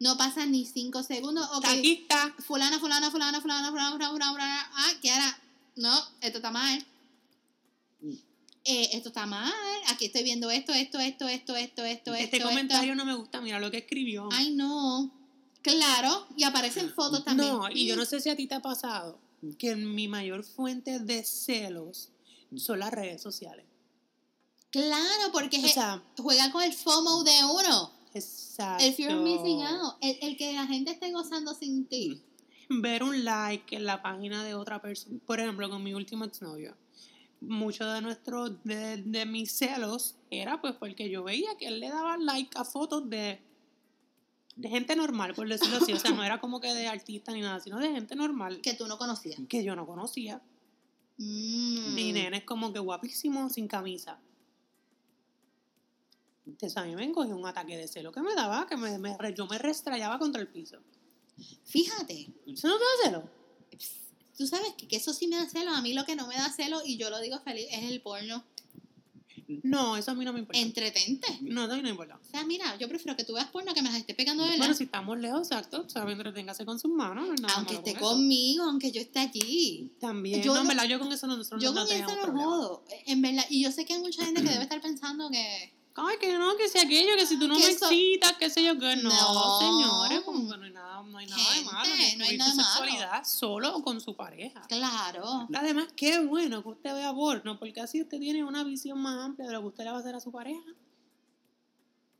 No 0.00 0.16
pasan 0.16 0.50
ni 0.50 0.66
cinco 0.66 1.02
segundos. 1.02 1.48
Aquí 1.64 1.92
está. 2.02 2.34
fulana, 2.40 2.78
fulana, 2.78 3.10
fulana, 3.10 3.40
fulana, 3.40 3.70
fulana, 3.70 3.92
fulana, 3.92 4.10
fulana, 4.10 4.32
fulana. 4.32 4.70
Ah, 4.74 4.92
que 5.00 5.10
ahora, 5.10 5.38
no, 5.76 5.96
esto 6.20 6.38
está 6.38 6.50
mal. 6.50 6.84
Eh, 8.64 8.90
esto 8.92 9.08
está 9.10 9.26
mal. 9.26 9.52
Aquí 9.88 10.06
estoy 10.06 10.22
viendo 10.22 10.50
esto, 10.50 10.72
esto, 10.72 10.98
esto, 10.98 11.28
esto, 11.28 11.54
esto, 11.56 11.84
esto, 11.84 12.14
Este 12.14 12.36
esto, 12.36 12.48
comentario 12.48 12.94
no 12.94 13.04
me 13.04 13.14
gusta. 13.14 13.40
Mira 13.40 13.60
lo 13.60 13.70
que 13.70 13.78
escribió. 13.78 14.28
Ay, 14.32 14.50
no. 14.50 15.10
Claro, 15.64 16.26
y 16.36 16.44
aparecen 16.44 16.90
fotos 16.92 17.24
también. 17.24 17.48
No, 17.54 17.70
y 17.70 17.86
yo 17.86 17.96
no 17.96 18.04
sé 18.04 18.20
si 18.20 18.28
a 18.28 18.36
ti 18.36 18.46
te 18.46 18.54
ha 18.54 18.60
pasado 18.60 19.18
que 19.58 19.74
mi 19.76 20.08
mayor 20.08 20.44
fuente 20.44 20.98
de 21.00 21.24
celos 21.24 22.10
son 22.54 22.78
las 22.80 22.90
redes 22.92 23.22
sociales. 23.22 23.64
Claro, 24.70 25.32
porque 25.32 25.58
O 25.64 25.68
sea, 25.68 26.02
juega 26.18 26.50
con 26.52 26.62
el 26.62 26.72
FOMO 26.72 27.24
de 27.24 27.44
uno. 27.44 27.92
exacto. 28.12 28.84
El 28.84 28.92
fear 28.94 29.14
of 29.14 29.22
missing 29.22 29.62
out. 29.62 29.94
El, 30.02 30.18
el 30.20 30.36
que 30.36 30.52
la 30.52 30.66
gente 30.66 30.90
esté 30.92 31.10
gozando 31.12 31.54
sin 31.54 31.86
ti. 31.86 32.20
Ver 32.68 33.02
un 33.02 33.24
like 33.24 33.74
en 33.74 33.84
la 33.86 34.02
página 34.02 34.44
de 34.44 34.54
otra 34.54 34.82
persona. 34.82 35.18
Por 35.26 35.40
ejemplo, 35.40 35.70
con 35.70 35.82
mi 35.82 35.94
último 35.94 36.24
exnovio. 36.26 36.76
Mucho 37.40 37.86
de 37.90 38.00
nuestro, 38.02 38.50
de, 38.50 38.98
de 38.98 39.26
mis 39.26 39.52
celos 39.52 40.16
era 40.30 40.60
pues 40.60 40.74
porque 40.74 41.08
yo 41.08 41.22
veía 41.22 41.56
que 41.58 41.66
él 41.68 41.78
le 41.80 41.88
daba 41.90 42.16
like 42.16 42.56
a 42.58 42.64
fotos 42.64 43.08
de, 43.08 43.40
de 44.56 44.68
gente 44.68 44.94
normal, 44.96 45.34
por 45.34 45.48
decirlo 45.48 45.78
así. 45.78 45.92
O 45.92 45.98
sea, 45.98 46.12
no 46.12 46.22
era 46.24 46.40
como 46.40 46.60
que 46.60 46.72
de 46.72 46.86
artista 46.86 47.32
ni 47.32 47.40
nada, 47.40 47.60
sino 47.60 47.78
de 47.78 47.90
gente 47.90 48.14
normal 48.14 48.60
Que 48.60 48.74
tú 48.74 48.86
no 48.86 48.98
conocías. 48.98 49.40
que 49.48 49.64
yo 49.64 49.74
no 49.74 49.86
conocía. 49.86 50.40
Mm. 51.18 51.94
Mi 51.94 52.12
nene 52.12 52.38
es 52.38 52.44
como 52.44 52.72
que 52.72 52.78
guapísimo 52.78 53.48
sin 53.50 53.68
camisa. 53.68 54.20
Entonces 56.46 56.76
a 56.76 56.84
mí 56.84 56.94
me 56.94 57.04
encogió 57.04 57.36
un 57.36 57.46
ataque 57.46 57.76
de 57.76 57.88
celo 57.88 58.12
que 58.12 58.20
me 58.20 58.34
daba, 58.34 58.66
que 58.66 58.76
me, 58.76 58.98
yo 59.34 59.46
me 59.46 59.58
restrayaba 59.58 60.18
contra 60.18 60.42
el 60.42 60.48
piso. 60.48 60.78
Fíjate, 61.64 62.32
¿Eso 62.46 62.68
no 62.68 62.76
te 62.78 62.84
da 62.84 63.10
celo? 63.10 63.30
tú 64.36 64.46
sabes 64.46 64.74
que, 64.76 64.88
que 64.88 64.96
eso 64.96 65.12
sí 65.12 65.26
me 65.26 65.36
da 65.36 65.48
celo. 65.48 65.70
A 65.70 65.80
mí 65.80 65.94
lo 65.94 66.04
que 66.04 66.16
no 66.16 66.26
me 66.26 66.34
da 66.34 66.50
celo, 66.50 66.82
y 66.84 66.96
yo 66.96 67.08
lo 67.10 67.20
digo 67.20 67.38
feliz, 67.40 67.66
es 67.70 67.90
el 67.90 68.02
porno. 68.02 68.44
No, 69.62 69.96
eso 69.96 70.10
a 70.10 70.14
mí 70.14 70.24
no 70.24 70.32
me 70.32 70.40
importa. 70.40 70.60
Entretente. 70.60 71.38
No, 71.42 71.62
a 71.62 71.68
mí 71.68 71.76
no 71.76 71.82
me 71.82 71.90
importa. 71.90 72.18
O 72.20 72.24
sea, 72.24 72.44
mira, 72.44 72.76
yo 72.78 72.88
prefiero 72.88 73.16
que 73.16 73.24
tú 73.24 73.34
veas 73.34 73.48
porno 73.48 73.74
que 73.74 73.82
me 73.82 73.90
las 73.90 73.98
esté 73.98 74.14
pegando 74.14 74.42
de 74.42 74.50
verdad. 74.50 74.58
Bueno, 74.60 74.74
si 74.74 74.84
estamos 74.84 75.18
lejos, 75.18 75.50
exacto, 75.50 75.84
o 75.86 75.88
sea, 75.88 76.02
entreténgase 76.02 76.64
con 76.64 76.78
sus 76.78 76.90
manos. 76.90 77.40
no 77.40 77.48
aunque 77.48 77.74
esté 77.74 77.94
con 77.94 78.14
conmigo, 78.14 78.64
aunque 78.64 78.90
yo 78.90 79.00
esté 79.00 79.20
allí. 79.20 79.92
También, 80.00 80.42
Yo 80.42 80.54
no, 80.54 80.62
en 80.62 80.68
verdad, 80.68 80.84
yo 80.84 80.98
con 80.98 81.12
eso 81.12 81.26
no, 81.26 81.36
nosotros 81.36 81.62
Yo 81.62 81.72
no, 81.72 81.86
con 81.86 81.96
eso 81.96 82.26
no 82.26 82.32
jodo. 82.32 82.84
En 83.06 83.22
verdad. 83.22 83.44
Y 83.50 83.62
yo 83.62 83.72
sé 83.72 83.84
que 83.84 83.94
hay 83.94 84.00
mucha 84.00 84.24
gente 84.24 84.42
que 84.42 84.48
debe 84.48 84.62
estar 84.62 84.80
pensando 84.80 85.30
que. 85.30 85.72
Ay, 85.96 86.16
que 86.20 86.36
no, 86.36 86.56
que 86.56 86.68
sea 86.68 86.82
aquello, 86.82 87.12
que 87.16 87.24
si 87.24 87.38
tú 87.38 87.46
no 87.46 87.54
me 87.56 87.60
eso- 87.68 87.86
excitas, 87.86 88.32
qué 88.32 88.50
sé 88.50 88.64
yo, 88.64 88.76
que 88.78 88.96
no, 88.96 89.10
No. 89.10 89.58
señores, 89.60 90.22
como 90.24 90.50
que 90.50 90.56
no 90.58 90.64
hay 90.64 90.72
nada, 90.72 91.02
no 91.04 91.18
hay 91.18 91.26
nada 91.26 91.54
de 91.54 91.64
malo. 91.64 91.88
no 92.18 92.24
hay 92.24 92.36
nada 92.36 92.54
malo. 92.54 92.68
sexualidad 92.68 93.24
solo 93.24 93.76
o 93.76 93.82
con 93.84 94.00
su 94.00 94.16
pareja. 94.16 94.62
Claro. 94.68 95.46
Además, 95.54 95.86
qué 95.94 96.18
bueno 96.20 96.62
que 96.64 96.70
usted 96.70 96.94
vea 96.94 97.12
porno, 97.14 97.58
porque 97.60 97.80
así 97.80 98.02
usted 98.02 98.18
tiene 98.18 98.42
una 98.42 98.64
visión 98.64 98.98
más 98.98 99.24
amplia 99.24 99.46
de 99.46 99.52
lo 99.52 99.60
que 99.60 99.66
usted 99.68 99.84
le 99.84 99.90
va 99.90 99.98
a 99.98 100.00
hacer 100.00 100.16
a 100.16 100.20
su 100.20 100.32
pareja. 100.32 100.64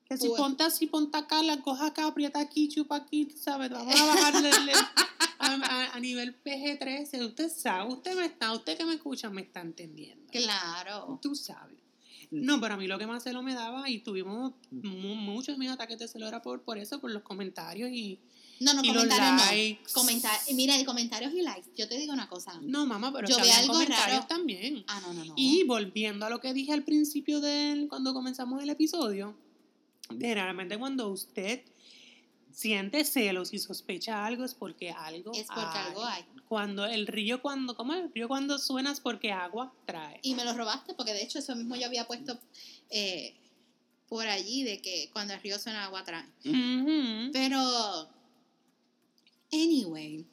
Que 0.08 0.18
si 0.18 0.28
Pues- 0.28 0.40
ponte 0.40 0.62
así, 0.62 0.86
ponte 0.86 1.16
acá, 1.18 1.42
la 1.42 1.60
coja 1.62 1.86
acá, 1.86 2.06
aprieta 2.06 2.38
aquí, 2.38 2.68
chupa 2.68 2.94
aquí, 2.96 3.28
¿sabes? 3.36 3.70
Vamos 3.70 3.98
a 4.00 4.04
bajarle 4.06 4.50
el- 4.50 4.70
a, 5.38 5.54
a- 5.54 5.94
a 5.94 6.00
nivel 6.00 6.34
PG-13. 6.44 7.24
Usted 7.26 7.50
sabe, 7.50 7.92
usted 7.92 8.14
me 8.14 8.26
está, 8.26 8.52
usted 8.52 8.76
que 8.76 8.84
me 8.84 8.94
escucha 8.94 9.30
me 9.30 9.42
está 9.42 9.60
entendiendo. 9.62 10.30
Claro. 10.30 11.18
Tú 11.20 11.34
sabes. 11.34 11.78
No, 12.42 12.60
pero 12.60 12.74
a 12.74 12.76
mí 12.76 12.86
lo 12.86 12.98
que 12.98 13.06
más 13.06 13.22
celo 13.22 13.42
me 13.42 13.54
daba, 13.54 13.88
y 13.88 13.98
tuvimos 14.00 14.52
mu- 14.70 15.14
muchos 15.14 15.58
mis 15.58 15.70
ataques 15.70 15.98
de 15.98 16.08
celo 16.08 16.26
era 16.28 16.40
por, 16.42 16.62
por 16.62 16.78
eso, 16.78 17.00
por 17.00 17.10
los 17.10 17.22
comentarios 17.22 17.90
y, 17.90 18.18
No, 18.60 18.74
no, 18.74 18.82
y 18.82 18.88
los 18.88 18.96
comentarios 19.04 19.50
likes. 19.50 19.80
no. 19.84 19.92
Comentar, 19.92 20.38
mira, 20.54 20.76
el 20.76 20.84
comentarios 20.86 21.32
y 21.34 21.42
likes. 21.42 21.70
Yo 21.76 21.88
te 21.88 21.98
digo 21.98 22.12
una 22.12 22.28
cosa. 22.28 22.58
No, 22.62 22.86
mamá, 22.86 23.12
pero 23.12 23.28
Yo 23.28 23.38
habían 23.38 23.60
algo 23.60 23.72
comentarios 23.74 24.16
raro. 24.16 24.26
también. 24.26 24.84
Ah, 24.88 25.00
no, 25.06 25.12
no, 25.14 25.24
no. 25.24 25.34
Y 25.36 25.64
volviendo 25.64 26.26
a 26.26 26.30
lo 26.30 26.40
que 26.40 26.52
dije 26.54 26.72
al 26.72 26.84
principio 26.84 27.40
de 27.40 27.86
cuando 27.88 28.12
comenzamos 28.14 28.62
el 28.62 28.70
episodio, 28.70 29.34
generalmente 30.10 30.78
cuando 30.78 31.08
usted 31.08 31.62
siente 32.54 33.04
celos 33.04 33.52
y 33.52 33.58
sospecha 33.58 34.24
algo 34.24 34.44
es 34.44 34.54
porque 34.54 34.90
algo 34.90 35.32
es 35.34 35.46
porque 35.46 35.78
algo 35.78 36.04
hay. 36.04 36.24
Cuando 36.46 36.86
el 36.86 37.06
río 37.06 37.42
cuando, 37.42 37.74
¿cómo 37.74 37.94
es? 37.94 38.04
El 38.04 38.12
río 38.12 38.28
cuando 38.28 38.58
suena 38.58 38.92
es 38.92 39.00
porque 39.00 39.32
agua 39.32 39.74
trae. 39.86 40.20
Y 40.22 40.34
me 40.34 40.44
lo 40.44 40.54
robaste 40.54 40.94
porque 40.94 41.12
de 41.12 41.22
hecho 41.22 41.40
eso 41.40 41.56
mismo 41.56 41.74
yo 41.74 41.86
había 41.86 42.06
puesto 42.06 42.38
eh, 42.90 43.34
por 44.08 44.26
allí 44.26 44.62
de 44.62 44.80
que 44.80 45.10
cuando 45.12 45.34
el 45.34 45.40
río 45.40 45.58
suena 45.58 45.84
agua 45.84 46.04
trae. 46.04 46.26
Pero, 47.32 48.08
anyway, 49.52 50.24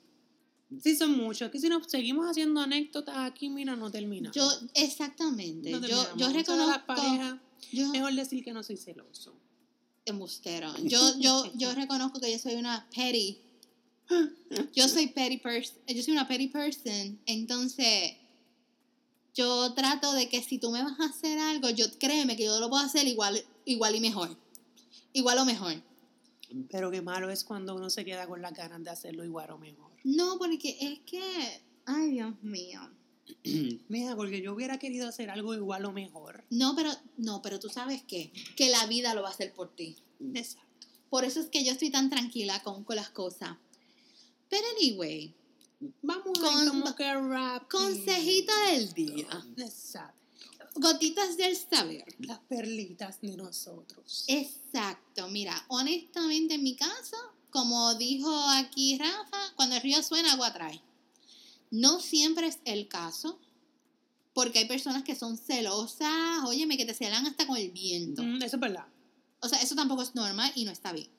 Sí, 0.80 0.96
son 0.96 1.18
muchos. 1.18 1.48
Es 1.48 1.52
que 1.52 1.60
si 1.60 1.68
nos 1.68 1.86
seguimos 1.88 2.30
haciendo 2.30 2.62
anécdotas 2.62 3.18
aquí, 3.18 3.50
mira, 3.50 3.76
no 3.76 3.92
termina. 3.92 4.32
yo, 4.32 4.50
exactamente, 4.74 5.70
no 5.70 5.80
yo, 5.80 5.88
terminamos. 5.88 6.18
yo 6.18 6.30
reconozco, 6.32 6.94
yo, 7.74 7.90
mejor 7.90 8.14
decir 8.14 8.42
que 8.42 8.54
no 8.54 8.64
soy 8.64 8.78
celoso. 8.78 9.36
Embustero, 10.06 10.74
yo, 10.84 11.00
yo, 11.20 11.52
yo 11.56 11.74
reconozco 11.74 12.20
que 12.20 12.32
yo 12.32 12.40
soy 12.40 12.56
una 12.56 12.88
petty, 12.96 13.40
yo 14.74 14.88
soy 14.88 15.08
petty 15.08 15.38
person, 15.38 15.78
yo 15.88 16.04
soy 16.04 16.14
una 16.14 16.28
petty 16.28 16.48
person, 16.48 17.20
entonces 17.26 18.14
yo 19.34 19.74
trato 19.74 20.12
de 20.14 20.28
que 20.28 20.42
si 20.42 20.58
tú 20.58 20.72
me 20.72 20.84
vas 20.84 21.00
a 21.00 21.06
hacer 21.06 21.40
algo, 21.40 21.70
yo 21.70 21.86
créeme 22.00 22.36
que 22.36 22.46
yo 22.46 22.60
lo 22.60 22.70
puedo 22.70 22.84
hacer 22.84 23.08
igual, 23.08 23.44
igual 23.66 23.96
y 23.96 24.00
mejor, 24.00 24.38
igual 25.14 25.38
o 25.38 25.46
mejor. 25.46 25.82
Pero 26.70 26.92
qué 26.92 27.02
malo 27.02 27.30
es 27.30 27.46
cuando 27.46 27.76
uno 27.76 27.90
se 27.90 28.04
queda 28.04 28.28
con 28.28 28.42
las 28.42 28.54
ganas 28.54 28.84
de 28.84 28.90
hacerlo 28.90 29.24
igual 29.24 29.52
o 29.52 29.58
mejor. 29.58 29.92
No, 30.04 30.38
porque 30.38 30.78
es 30.82 31.00
que, 31.06 31.62
ay 31.86 32.12
Dios 32.12 32.34
mío. 32.42 32.82
Mira, 33.90 34.16
porque 34.16 34.42
yo 34.42 34.54
hubiera 34.54 34.78
querido 34.80 35.08
hacer 35.08 35.30
algo 35.30 35.54
igual 35.54 35.86
o 35.86 35.92
mejor. 35.92 36.44
No, 36.50 36.76
pero, 36.76 36.92
no, 37.18 37.42
pero 37.42 37.60
tú 37.60 37.70
sabes 37.70 38.04
qué, 38.08 38.32
que 38.56 38.70
la 38.70 38.86
vida 38.88 39.14
lo 39.14 39.22
va 39.24 39.30
a 39.30 39.32
hacer 39.34 39.54
por 39.54 39.74
ti. 39.76 39.98
Exacto. 40.34 40.88
Por 41.10 41.26
eso 41.26 41.40
es 41.40 41.48
que 41.48 41.64
yo 41.64 41.72
estoy 41.72 41.90
tan 41.90 42.10
tranquila 42.10 42.62
con, 42.64 42.84
con 42.84 42.96
las 42.96 43.10
cosas. 43.10 43.58
Pero 44.50 44.64
anyway, 44.78 45.34
Vamos 46.04 46.38
Con- 46.40 46.68
a 46.68 46.70
como 46.70 46.96
que 46.96 47.12
rápido. 47.12 47.68
consejito 47.70 48.54
del 48.72 48.94
día. 48.94 49.28
Exacto. 49.58 50.16
Gotitas 50.76 51.38
del 51.38 51.58
saber. 51.58 52.06
Las 52.20 52.38
perlitas 52.40 53.20
de 53.22 53.36
nosotros. 53.36 54.26
Exacto, 54.28 55.28
mira, 55.30 55.66
honestamente 55.70 56.54
en 56.54 56.64
mi 56.64 56.76
caso, 56.76 57.18
como 57.50 57.96
dijo 57.96 58.32
aquí 58.52 58.98
Rafa, 59.00 59.54
cuando 59.56 59.76
el 59.76 59.82
río 59.82 60.02
suena, 60.04 60.34
agua 60.34 60.54
trae. 60.54 60.80
No 61.72 62.00
siempre 62.00 62.48
es 62.48 62.60
el 62.66 62.88
caso, 62.88 63.40
porque 64.34 64.60
hay 64.60 64.66
personas 64.66 65.04
que 65.04 65.16
son 65.16 65.38
celosas, 65.38 66.44
óyeme, 66.46 66.78
que 66.78 66.86
te 66.86 66.94
celan 66.94 67.26
hasta 67.26 67.48
con 67.48 67.58
el 67.58 67.72
viento. 67.72 68.24
Mm, 68.24 68.42
eso 68.44 68.58
es 68.58 68.60
verdad. 68.60 68.86
O 69.40 69.48
sea, 69.48 69.60
eso 69.62 69.76
tampoco 69.76 70.04
es 70.04 70.14
normal 70.14 70.52
y 70.56 70.66
no 70.66 70.72
está 70.72 70.94
bien. 70.94 71.10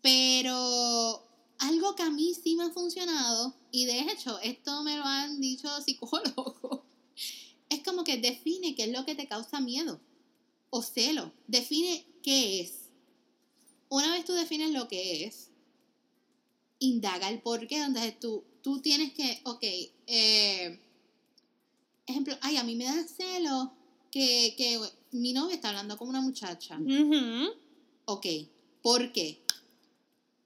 Pero 0.00 1.28
algo 1.58 1.94
que 1.94 2.02
a 2.02 2.10
mí 2.10 2.34
sí 2.34 2.54
me 2.54 2.64
ha 2.64 2.70
funcionado, 2.70 3.54
y 3.70 3.84
de 3.84 4.00
hecho, 4.00 4.38
esto 4.40 4.82
me 4.82 4.96
lo 4.96 5.04
han 5.04 5.40
dicho 5.40 5.68
psicólogos, 5.82 6.80
es 7.68 7.82
como 7.82 8.04
que 8.04 8.16
define 8.16 8.74
qué 8.74 8.84
es 8.84 8.92
lo 8.92 9.04
que 9.04 9.14
te 9.14 9.28
causa 9.28 9.60
miedo 9.60 10.00
o 10.70 10.82
celo. 10.82 11.32
Define 11.46 12.06
qué 12.22 12.60
es. 12.60 12.90
Una 13.88 14.12
vez 14.12 14.24
tú 14.24 14.32
defines 14.32 14.70
lo 14.70 14.88
que 14.88 15.24
es, 15.24 15.50
indaga 16.78 17.28
el 17.28 17.40
por 17.40 17.66
qué. 17.66 17.82
Entonces 17.82 18.18
tú, 18.20 18.44
tú 18.62 18.80
tienes 18.80 19.12
que, 19.12 19.40
ok, 19.44 19.62
eh, 20.06 20.78
ejemplo, 22.06 22.36
ay, 22.40 22.56
a 22.56 22.64
mí 22.64 22.74
me 22.74 22.84
da 22.84 23.06
celo 23.06 23.72
que, 24.10 24.54
que 24.56 24.80
mi 25.12 25.32
novia 25.32 25.54
está 25.54 25.68
hablando 25.68 25.96
con 25.96 26.08
una 26.08 26.20
muchacha. 26.20 26.78
Ujú. 26.78 27.50
Ok, 28.06 28.26
¿por 28.82 29.12
qué? 29.12 29.40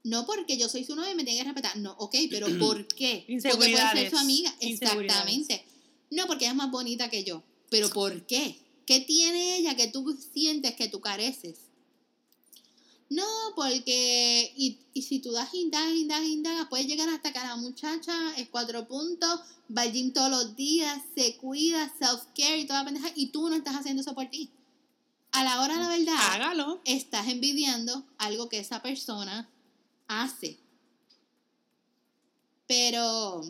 No 0.04 0.26
porque 0.26 0.56
yo 0.56 0.68
soy 0.68 0.84
su 0.84 0.96
novia 0.96 1.12
y 1.12 1.14
me 1.14 1.24
tiene 1.24 1.38
que 1.38 1.44
respetar. 1.44 1.76
No, 1.76 1.92
ok, 1.98 2.14
pero 2.30 2.46
¿por 2.58 2.86
qué? 2.88 3.24
Porque 3.42 3.56
puede 3.56 3.90
ser 3.92 4.10
su 4.10 4.16
amiga. 4.16 4.54
Exactamente. 4.60 5.64
No 6.10 6.26
porque 6.26 6.44
ella 6.44 6.52
es 6.52 6.56
más 6.56 6.70
bonita 6.70 7.08
que 7.08 7.24
yo. 7.24 7.42
Pero 7.70 7.88
¿por 7.90 8.26
qué? 8.26 8.58
¿Qué 8.84 9.00
tiene 9.00 9.56
ella 9.56 9.76
que 9.76 9.88
tú 9.88 10.18
sientes 10.34 10.74
que 10.74 10.88
tú 10.88 11.00
careces? 11.00 11.60
No, 13.12 13.26
porque. 13.54 14.52
Y, 14.56 14.78
y 14.94 15.02
si 15.02 15.18
tú 15.18 15.32
das 15.32 15.52
indagas, 15.52 15.94
indagas, 15.94 16.26
indagas, 16.26 16.66
puedes 16.68 16.86
llegar 16.86 17.08
hasta 17.10 17.32
que 17.32 17.38
la 17.38 17.56
muchacha 17.56 18.14
es 18.36 18.48
cuatro 18.48 18.86
puntos, 18.88 19.40
va 19.76 19.82
al 19.82 19.92
gym 19.92 20.12
todos 20.12 20.30
los 20.30 20.56
días, 20.56 21.02
se 21.14 21.36
cuida, 21.36 21.92
self-care 21.98 22.60
y 22.60 22.66
toda 22.66 22.80
la 22.80 22.84
pendeja, 22.86 23.12
y 23.14 23.26
tú 23.26 23.48
no 23.48 23.56
estás 23.56 23.76
haciendo 23.76 24.00
eso 24.02 24.14
por 24.14 24.26
ti. 24.30 24.50
A 25.32 25.44
la 25.44 25.62
hora 25.62 25.74
de 25.74 25.80
la 25.80 25.88
verdad, 25.88 26.14
Hágalo. 26.32 26.80
estás 26.84 27.28
envidiando 27.28 28.04
algo 28.18 28.48
que 28.48 28.58
esa 28.58 28.80
persona 28.82 29.48
hace. 30.08 30.58
Pero, 32.66 33.42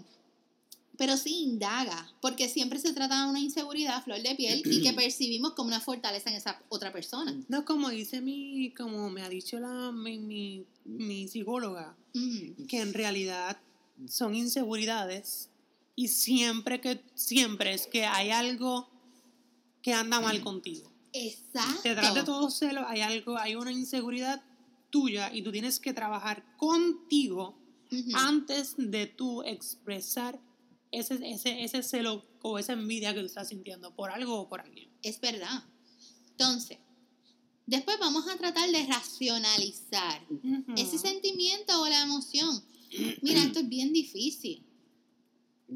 pero 1.03 1.16
sí 1.16 1.42
indaga, 1.42 2.14
porque 2.20 2.48
siempre 2.48 2.78
se 2.78 2.92
trata 2.92 3.24
de 3.24 3.30
una 3.30 3.40
inseguridad 3.40 4.05
flor 4.05 4.22
de 4.22 4.36
piel 4.36 4.62
y 4.64 4.80
que 4.82 4.92
percibimos 4.94 5.50
como 5.55 5.66
una 5.66 5.80
fortaleza 5.80 6.30
en 6.30 6.36
esa 6.36 6.62
otra 6.68 6.92
persona. 6.92 7.34
No, 7.48 7.64
como 7.64 7.90
dice 7.90 8.20
mi, 8.20 8.72
como 8.72 9.11
me 9.11 9.22
ha 9.22 9.28
dicho 9.28 9.59
la, 9.59 9.90
mi, 9.90 10.20
mi, 10.20 10.64
mi 10.84 11.26
psicóloga, 11.26 11.96
Mm, 12.14 12.66
que 12.68 12.80
en 12.80 12.94
realidad 12.94 13.57
son 14.07 14.36
inseguridades 14.36 15.50
y 15.96 16.07
siempre 16.07 16.80
que, 16.80 17.03
siempre 17.16 17.74
es 17.74 17.88
que 17.88 18.05
hay 18.05 18.30
algo 18.30 18.88
que 19.82 19.94
anda 19.94 20.20
mal 20.20 20.40
contigo. 20.40 20.88
Exacto. 21.12 21.80
Detrás 21.82 22.14
de 22.14 22.22
todo 22.22 22.48
celo 22.48 22.86
hay 22.86 23.00
algo, 23.00 23.38
hay 23.38 23.57
una 23.57 23.72
inseguridad 23.72 24.40
tuya 24.90 25.34
y 25.34 25.42
tú 25.42 25.50
tienes 25.50 25.80
que 25.80 25.92
trabajar 25.92 26.44
contigo 26.57 27.59
Ujú. 27.90 28.12
antes 28.14 28.74
de 28.78 29.09
tú 29.09 29.42
expresar 29.42 30.38
ese, 30.93 31.18
ese, 31.28 31.64
ese 31.64 31.82
celo 31.82 32.24
o 32.43 32.59
esa 32.59 32.74
envidia 32.74 33.12
que 33.14 33.20
tú 33.20 33.26
estás 33.26 33.49
sintiendo 33.49 33.95
por 33.95 34.11
algo 34.11 34.40
o 34.43 34.49
por 34.49 34.61
alguien. 34.61 34.90
Es 35.03 35.20
verdad. 35.20 35.64
Entonces, 36.30 36.78
después 37.66 37.99
vamos 37.99 38.28
a 38.28 38.36
tratar 38.36 38.70
de 38.70 38.86
racionalizar 38.86 40.22
ese 40.76 40.99
sentimiento 40.99 41.80
o 41.80 41.88
la 41.88 42.03
emoción. 42.03 42.62
Mira, 43.22 43.43
esto 43.43 43.61
es 43.61 43.68
bien 43.68 43.93
difícil. 43.93 44.64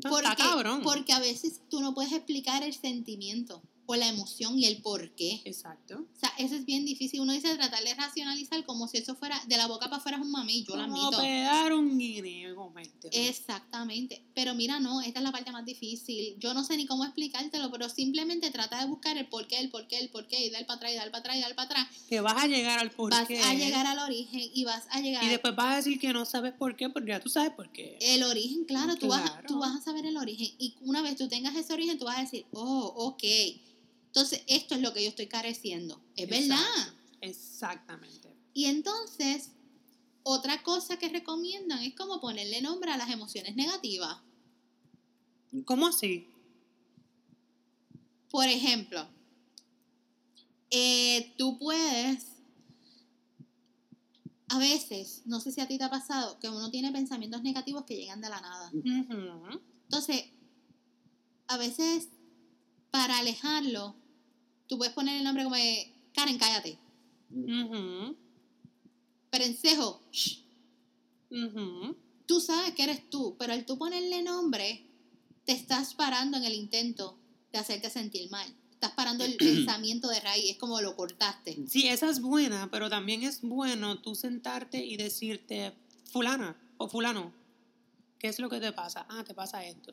Porque, 0.03 0.29
Está 0.29 0.37
cabrón. 0.37 0.83
porque 0.83 1.13
a 1.15 1.21
veces 1.21 1.63
tú 1.71 1.81
no 1.81 1.95
puedes 1.95 2.13
explicar 2.13 2.63
el 2.63 2.75
sentimiento 2.75 3.63
o 3.87 3.95
la 3.97 4.09
emoción 4.09 4.59
y 4.59 4.67
el 4.67 4.83
por 4.83 5.15
qué. 5.15 5.41
Exacto. 5.45 6.07
O 6.17 6.19
sea, 6.21 6.33
eso 6.39 6.55
es 6.55 6.65
bien 6.65 6.85
difícil. 6.85 7.21
Uno 7.21 7.33
dice 7.33 7.55
tratar 7.57 7.83
de 7.85 7.95
racionalizar 7.95 8.65
como 8.65 8.89
si 8.89 8.99
eso 8.99 9.15
fuera 9.15 9.41
de 9.47 9.57
la 9.57 9.67
boca 9.67 9.87
para 9.87 9.97
afuera 9.99 10.19
es 10.19 10.23
un 10.25 10.31
mami, 10.31 10.65
yo 10.65 10.75
Como 10.75 10.83
admito. 10.83 11.21
pegar 11.23 11.73
un 11.73 11.99
guineo, 11.99 12.71
mente. 12.71 13.09
Exactamente. 13.13 14.23
Pero 14.35 14.55
mira, 14.55 14.81
no, 14.81 15.01
esta 15.01 15.21
es 15.21 15.25
la 15.25 15.33
parte 15.33 15.53
más 15.53 15.65
difícil. 15.65 16.37
Yo 16.39 16.53
no 16.55 16.65
sé 16.65 16.77
ni 16.77 16.87
cómo 16.87 17.05
explicártelo, 17.05 17.71
pero 17.71 17.89
simplemente 17.89 18.51
trata 18.51 18.81
de 18.81 18.87
buscar 18.87 19.17
el 19.17 19.27
por 19.29 19.47
qué, 19.47 19.59
el 19.59 19.71
por 19.71 19.87
qué, 19.87 19.99
el 20.01 20.09
por 20.11 20.27
qué, 20.27 20.45
y 20.47 20.51
dar 20.51 20.67
para 20.67 20.77
atrás, 20.79 20.93
y 20.93 20.97
dar 20.97 21.11
para 21.11 21.19
atrás, 21.21 21.37
y 21.37 21.41
dar 21.41 21.55
para 21.55 21.67
atrás. 21.67 21.89
Que 22.09 22.21
vas 22.21 22.43
a 22.43 22.47
llegar 22.47 22.79
al 22.79 22.89
Vas 22.89 22.97
porqué. 22.97 23.41
a 23.41 23.55
llegar 23.55 23.87
al 23.87 23.99
origen 24.01 24.43
y 24.55 24.65
vas 24.65 24.85
a 24.91 25.01
llegar 25.01 25.23
Y 25.25 25.29
después 25.29 25.55
vas 25.55 25.73
a 25.73 25.77
decir 25.77 25.99
que 25.99 26.13
no 26.13 26.25
sabes 26.25 26.53
por 26.53 26.77
qué, 26.77 26.89
porque 26.91 27.11
ya 27.11 27.21
tú 27.21 27.29
sabes 27.29 27.51
por 27.53 27.71
qué. 27.73 27.99
el 28.01 28.23
origen, 28.25 28.65
claro, 28.65 28.97
Tú, 28.97 29.09
vas, 29.09 29.31
tú 29.47 29.59
vas 29.59 29.77
a 29.77 29.81
saber 29.83 30.07
el 30.07 30.17
origen. 30.17 30.49
Y 30.59 30.75
una 30.81 31.03
vez 31.03 31.17
tú 31.17 31.29
tengas 31.29 31.55
ese 31.55 31.73
origen, 31.73 31.99
tú 31.99 32.05
vas 32.07 32.19
a 32.19 32.23
decir, 32.23 32.47
oh, 32.53 32.93
ok. 32.97 33.23
Entonces, 34.17 34.45
esto 34.47 34.75
es 34.75 34.81
lo 34.81 34.95
que 34.95 35.03
yo 35.03 35.11
estoy 35.11 35.27
careciendo. 35.27 36.01
Es 36.17 36.27
verdad. 36.27 36.95
Exactamente. 37.21 38.35
Y 38.55 38.65
entonces, 38.65 39.51
otra 40.23 40.63
cosa 40.63 40.99
que 40.99 41.11
recomiendan 41.11 41.83
es 41.83 41.95
como 41.95 42.19
ponerle 42.19 42.63
nombre 42.63 42.91
a 42.91 42.97
las 42.97 43.11
emociones 43.11 43.57
negativas. 43.57 44.17
¿Cómo 45.67 45.89
así? 45.89 46.31
Por 48.31 48.47
ejemplo, 48.47 49.07
eh, 50.71 51.35
tú 51.37 51.59
puedes, 51.59 52.37
a 54.49 54.59
veces, 54.59 55.25
no 55.27 55.41
sé 55.41 55.53
si 55.53 55.61
a 55.61 55.69
ti 55.69 55.77
te 55.77 55.85
ha 55.85 55.91
pasado, 55.91 56.41
que 56.41 56.49
uno 56.49 56.71
tiene 56.71 56.91
pensamientos 56.91 57.43
negativos 57.43 57.85
que 57.85 57.97
llegan 57.97 58.23
de 58.23 58.31
la 58.31 58.41
nada. 58.41 58.71
Entonces, 58.73 60.25
a 61.49 61.59
veces, 61.59 62.09
para 62.91 63.19
alejarlo, 63.19 63.95
tú 64.67 64.79
puedes 64.79 64.95
poner 64.95 65.17
el 65.17 65.25
nombre 65.25 65.45
como 65.45 65.57
de, 65.57 65.93
Karen, 66.15 66.39
cállate. 66.39 66.79
Ujú. 67.31 68.17
Perencejo, 69.31 70.01
shh. 70.13 70.47
Tú 72.27 72.41
sabes 72.41 72.75
que 72.75 72.85
eres 72.85 73.09
tú, 73.11 73.37
pero 73.39 73.53
al 73.53 73.65
tú 73.67 73.79
ponerle 73.79 74.23
nombre, 74.23 74.87
te 75.45 75.53
estás 75.53 75.95
parando 75.95 76.37
en 76.37 76.45
el 76.45 76.55
intento 76.55 77.19
de 77.53 77.59
hacerte 77.59 77.91
sentir 77.91 78.31
mal. 78.31 78.47
Estás 78.73 78.93
parando 78.93 79.25
el 79.25 79.37
pensamiento 79.39 80.09
de 80.09 80.21
raíz, 80.21 80.53
es 80.53 80.59
como 80.59 80.81
lo 80.81 80.97
cortaste. 80.97 81.57
Sí, 81.69 81.89
esa 81.89 82.11
es 82.11 82.21
buena, 82.21 82.69
pero 82.71 82.91
también 82.91 83.23
es 83.23 83.43
bueno 83.43 84.01
tú 84.01 84.15
sentarte 84.15 84.85
y 84.85 84.97
decirte, 84.97 85.73
fulana 86.11 86.57
o 86.79 86.89
fulano, 86.89 87.33
¿qué 88.19 88.29
es 88.29 88.39
lo 88.39 88.49
que 88.49 88.61
te 88.61 88.73
pasa? 88.73 89.07
Ah, 89.09 89.25
te 89.25 89.35
pasa 89.35 89.65
esto. 89.65 89.93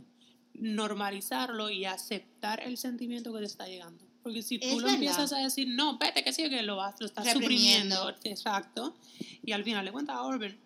Normalizarlo 0.53 1.69
y 1.69 1.85
aceptar 1.85 2.61
el 2.61 2.77
sentimiento 2.77 3.33
que 3.33 3.39
te 3.39 3.45
está 3.45 3.67
llegando. 3.67 4.05
Porque 4.23 4.41
si 4.41 4.57
tú 4.57 4.65
Es 4.67 4.71
lo 4.73 4.77
verdad. 4.77 4.93
empiezas 4.95 5.33
a 5.33 5.37
decir, 5.39 5.67
no, 5.67 5.97
vete, 5.97 6.23
que 6.23 6.31
sí, 6.31 6.49
que 6.49 6.61
lo, 6.63 6.77
vas- 6.77 6.95
lo 6.99 7.05
estás 7.07 7.25
Reprimiendo. 7.25 7.95
suprimiendo. 7.95 8.29
Exacto. 8.29 8.95
Y 9.43 9.51
al 9.51 9.63
final 9.63 9.83
le 9.85 9.91
cuentas 9.91 10.15
a 10.15 10.23
Orben. 10.23 10.57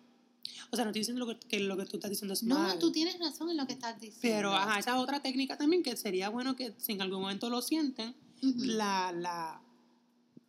O 0.70 0.76
sea, 0.76 0.84
no 0.84 0.90
estoy 0.90 1.00
diciendo 1.00 1.24
lo 1.24 1.38
que, 1.38 1.46
que 1.48 1.60
lo 1.60 1.76
que 1.76 1.84
tú 1.86 1.96
estás 1.96 2.10
diciendo 2.10 2.34
es 2.34 2.42
No, 2.42 2.58
mal. 2.58 2.78
tú 2.78 2.92
tienes 2.92 3.18
razón 3.18 3.50
en 3.50 3.56
lo 3.56 3.66
que 3.66 3.72
estás 3.72 3.94
diciendo. 4.00 4.20
Pero, 4.22 4.54
ajá, 4.54 4.78
esa 4.78 4.98
otra 5.00 5.20
técnica 5.20 5.56
también 5.56 5.82
que 5.82 5.96
sería 5.96 6.28
bueno 6.28 6.54
que 6.56 6.72
si 6.78 6.92
en 6.92 7.02
algún 7.02 7.22
momento 7.22 7.48
lo 7.50 7.60
sienten, 7.62 8.14
la, 8.42 9.12
la, 9.12 9.60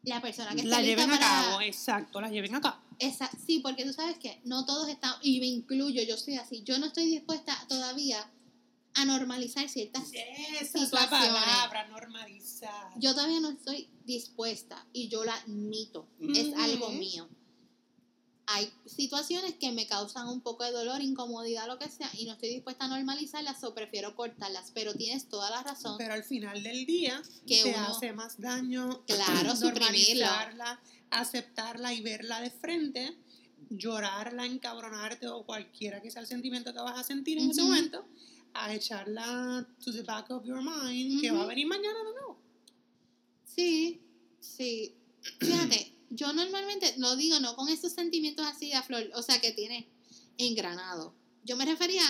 La 0.03 0.21
persona 0.21 0.53
que 0.55 0.63
la 0.63 0.81
lleven 0.81 1.09
a 1.09 1.13
para... 1.19 1.25
cabo. 1.27 1.61
Exacto, 1.61 2.21
la 2.21 2.29
lleven 2.29 2.53
a 2.55 2.61
cabo. 2.61 2.77
Esa, 2.99 3.29
sí, 3.45 3.59
porque 3.59 3.85
tú 3.85 3.93
sabes 3.93 4.17
que 4.19 4.39
no 4.43 4.65
todos 4.65 4.89
están, 4.89 5.13
y 5.23 5.39
me 5.39 5.47
incluyo, 5.47 6.03
yo 6.03 6.17
soy 6.17 6.35
así, 6.35 6.63
yo 6.63 6.77
no 6.79 6.87
estoy 6.87 7.05
dispuesta 7.05 7.57
todavía 7.69 8.29
a 9.01 9.05
normalizar 9.05 9.67
ciertas... 9.69 10.11
Esa 10.13 10.61
es 10.61 10.69
situaciones. 10.71 11.01
la 11.01 11.09
palabra, 11.09 11.87
normalizar. 11.87 12.91
Yo 12.97 13.13
todavía 13.13 13.39
no 13.39 13.49
estoy 13.51 13.89
dispuesta 14.05 14.85
y 14.93 15.07
yo 15.07 15.23
la 15.23 15.35
admito, 15.35 16.07
es 16.19 16.47
Ujú. 16.49 16.61
algo 16.61 16.89
mío. 16.91 17.27
Hay 18.51 18.67
situaciones 18.87 19.53
que 19.59 19.71
me 19.71 19.85
causan 19.85 20.27
un 20.27 20.41
poco 20.41 20.63
de 20.63 20.71
dolor, 20.71 21.01
incomodidad, 21.03 21.67
lo 21.67 21.77
que 21.77 21.87
sea, 21.87 22.09
y 22.17 22.25
no 22.25 22.33
estoy 22.33 22.49
dispuesta 22.49 22.85
a 22.85 22.87
normalizarlas 22.87 23.63
o 23.63 23.75
prefiero 23.75 24.15
cortarlas, 24.15 24.71
pero 24.73 24.95
tienes 24.95 25.29
toda 25.29 25.51
la 25.51 25.61
razón. 25.61 25.97
Pero 25.99 26.15
al 26.15 26.23
final 26.23 26.63
del 26.63 26.83
día 26.87 27.21
Que 27.45 27.61
te 27.61 27.69
uno- 27.75 27.87
hace 27.89 28.11
más 28.11 28.39
daño 28.41 29.03
Claro, 29.05 29.53
normalizarla, 29.61 30.81
aceptarla 31.11 31.93
y 31.93 32.01
verla 32.01 32.41
de 32.41 32.49
frente, 32.49 33.15
llorarla, 33.69 34.47
encabronarte 34.47 35.27
o 35.27 35.45
cualquiera 35.45 36.01
que 36.01 36.09
sea 36.09 36.23
el 36.23 36.27
sentimiento 36.27 36.73
que 36.73 36.79
vas 36.79 36.97
a 36.97 37.03
sentir 37.03 37.37
en 37.37 37.51
ese 37.51 37.61
Ujú. 37.61 37.69
momento, 37.69 38.03
a 38.53 38.73
echarla 38.73 39.67
to 39.83 39.91
the 39.91 40.03
back 40.03 40.29
of 40.31 40.43
your 40.45 40.61
mind, 40.61 41.21
que 41.21 41.31
va 41.31 41.43
a 41.43 41.47
venir 41.47 41.67
mañana 41.67 41.97
de 41.99 42.13
nuevo. 42.13 42.37
Sí, 43.45 44.01
sí. 44.39 44.95
Fíjate, 45.39 45.93
yo 46.09 46.31
normalmente 46.33 46.93
lo 46.97 47.15
digo 47.15 47.39
no 47.39 47.55
con 47.55 47.69
esos 47.69 47.91
sentimientos 47.93 48.45
así 48.45 48.69
de 48.71 48.81
flor, 48.83 49.09
o 49.15 49.21
sea, 49.21 49.39
que 49.39 49.51
tiene 49.51 49.87
engranado. 50.37 51.13
Yo 51.43 51.55
me 51.57 51.65
refería 51.65 52.03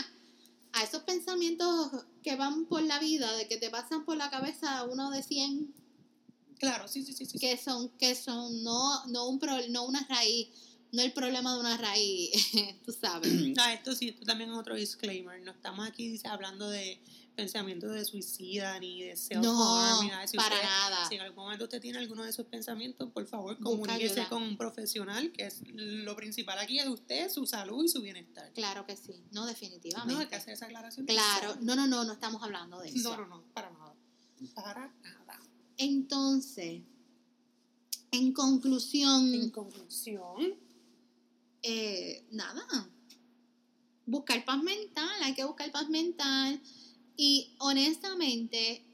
a 0.73 0.83
esos 0.83 1.01
pensamientos 1.03 1.89
que 2.23 2.35
van 2.35 2.65
por 2.65 2.81
la 2.83 2.99
vida, 2.99 3.31
de 3.35 3.47
que 3.47 3.57
te 3.57 3.69
pasan 3.69 4.05
por 4.05 4.17
la 4.17 4.29
cabeza 4.29 4.83
uno 4.85 5.09
de 5.11 5.23
100, 5.23 5.73
Claro, 6.59 6.89
sí, 6.89 7.03
sí, 7.03 7.13
sí. 7.13 7.25
sí. 7.25 7.39
que 7.39 7.55
son, 7.57 7.87
que 7.97 8.15
son 8.15 8.63
no, 8.63 9.05
no, 9.07 9.29
un 9.29 9.39
pro- 9.39 9.65
no 9.69 9.85
una 9.85 10.05
raíz, 10.09 10.49
no 10.91 11.01
el 11.01 11.13
problema 11.13 11.53
de 11.53 11.59
una 11.59 11.77
raíz, 11.77 12.31
tú 12.85 12.91
sabes. 12.91 13.31
Ah, 13.59 13.73
esto 13.73 13.95
sí, 13.95 14.09
esto 14.09 14.25
también 14.25 14.49
es 14.51 14.57
otro 14.57 14.75
disclaimer. 14.75 15.41
No 15.41 15.51
estamos 15.51 15.87
aquí 15.87 16.07
dice, 16.09 16.27
hablando 16.27 16.69
de 16.69 17.01
pensamientos 17.35 17.93
de 17.93 18.03
suicida 18.03 18.77
ni 18.79 19.03
de 19.03 19.15
self-harm 19.15 19.43
No, 19.45 20.01
ni 20.03 20.09
nada. 20.09 20.27
Si 20.27 20.35
para 20.35 20.55
usted- 20.55 20.67
nada. 20.67 21.07
Si 21.07 21.15
en 21.15 21.21
algún 21.21 21.43
momento 21.45 21.63
usted 21.65 21.79
tiene 21.79 21.97
alguno 21.99 22.23
de 22.23 22.31
esos 22.31 22.45
pensamientos, 22.47 23.09
por 23.11 23.25
favor, 23.27 23.57
comuníquese 23.59 24.27
con 24.27 24.43
un 24.43 24.57
profesional, 24.57 25.31
que 25.31 25.45
es 25.45 25.61
lo 25.73 26.15
principal 26.17 26.59
aquí 26.59 26.79
es 26.79 26.87
usted, 26.87 27.29
su 27.31 27.45
salud 27.45 27.85
y 27.85 27.87
su 27.87 28.01
bienestar. 28.01 28.51
Claro 28.53 28.85
que 28.85 28.97
sí, 28.97 29.23
no 29.31 29.41
No, 29.41 29.47
hay 29.47 29.53
definitivamente. 29.53 30.27
que 30.27 30.35
hacer 30.35 30.53
esa 30.55 30.65
aclaración. 30.65 31.05
Claro, 31.05 31.55
no, 31.61 31.75
no, 31.75 31.87
no, 31.87 32.03
no 32.03 32.11
estamos 32.13 32.43
hablando 32.43 32.79
de 32.81 32.89
eso. 32.89 33.11
No, 33.15 33.17
no, 33.21 33.27
no, 33.27 33.43
para 33.53 33.69
nada. 33.71 33.95
Para 34.55 34.93
nada. 35.03 35.39
Entonces, 35.77 36.81
en 38.11 38.33
conclusión, 38.33 39.33
En 39.33 39.49
conclusión, 39.49 40.55
eh, 41.63 42.25
nada. 42.31 42.89
Buscar 44.05 44.43
paz 44.45 44.61
mental, 44.63 45.09
hay 45.23 45.33
que 45.33 45.43
buscar 45.43 45.71
paz 45.71 45.89
mental. 45.89 46.59
Y 47.15 47.55
honestamente, 47.59 48.85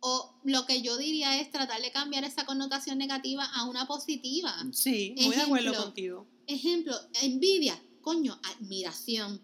o 0.00 0.40
lo 0.44 0.66
que 0.66 0.82
yo 0.82 0.96
diría 0.96 1.40
es 1.40 1.50
tratar 1.50 1.80
de 1.80 1.92
cambiar 1.92 2.24
esa 2.24 2.44
connotación 2.44 2.98
negativa 2.98 3.44
a 3.44 3.64
una 3.64 3.86
positiva. 3.86 4.54
sí, 4.72 5.14
muy 5.18 5.34
de 5.36 5.42
acuerdo 5.42 5.74
contigo. 5.74 6.26
Ejemplo, 6.46 6.94
envidia, 7.22 7.80
coño, 8.02 8.38
admiración, 8.42 9.40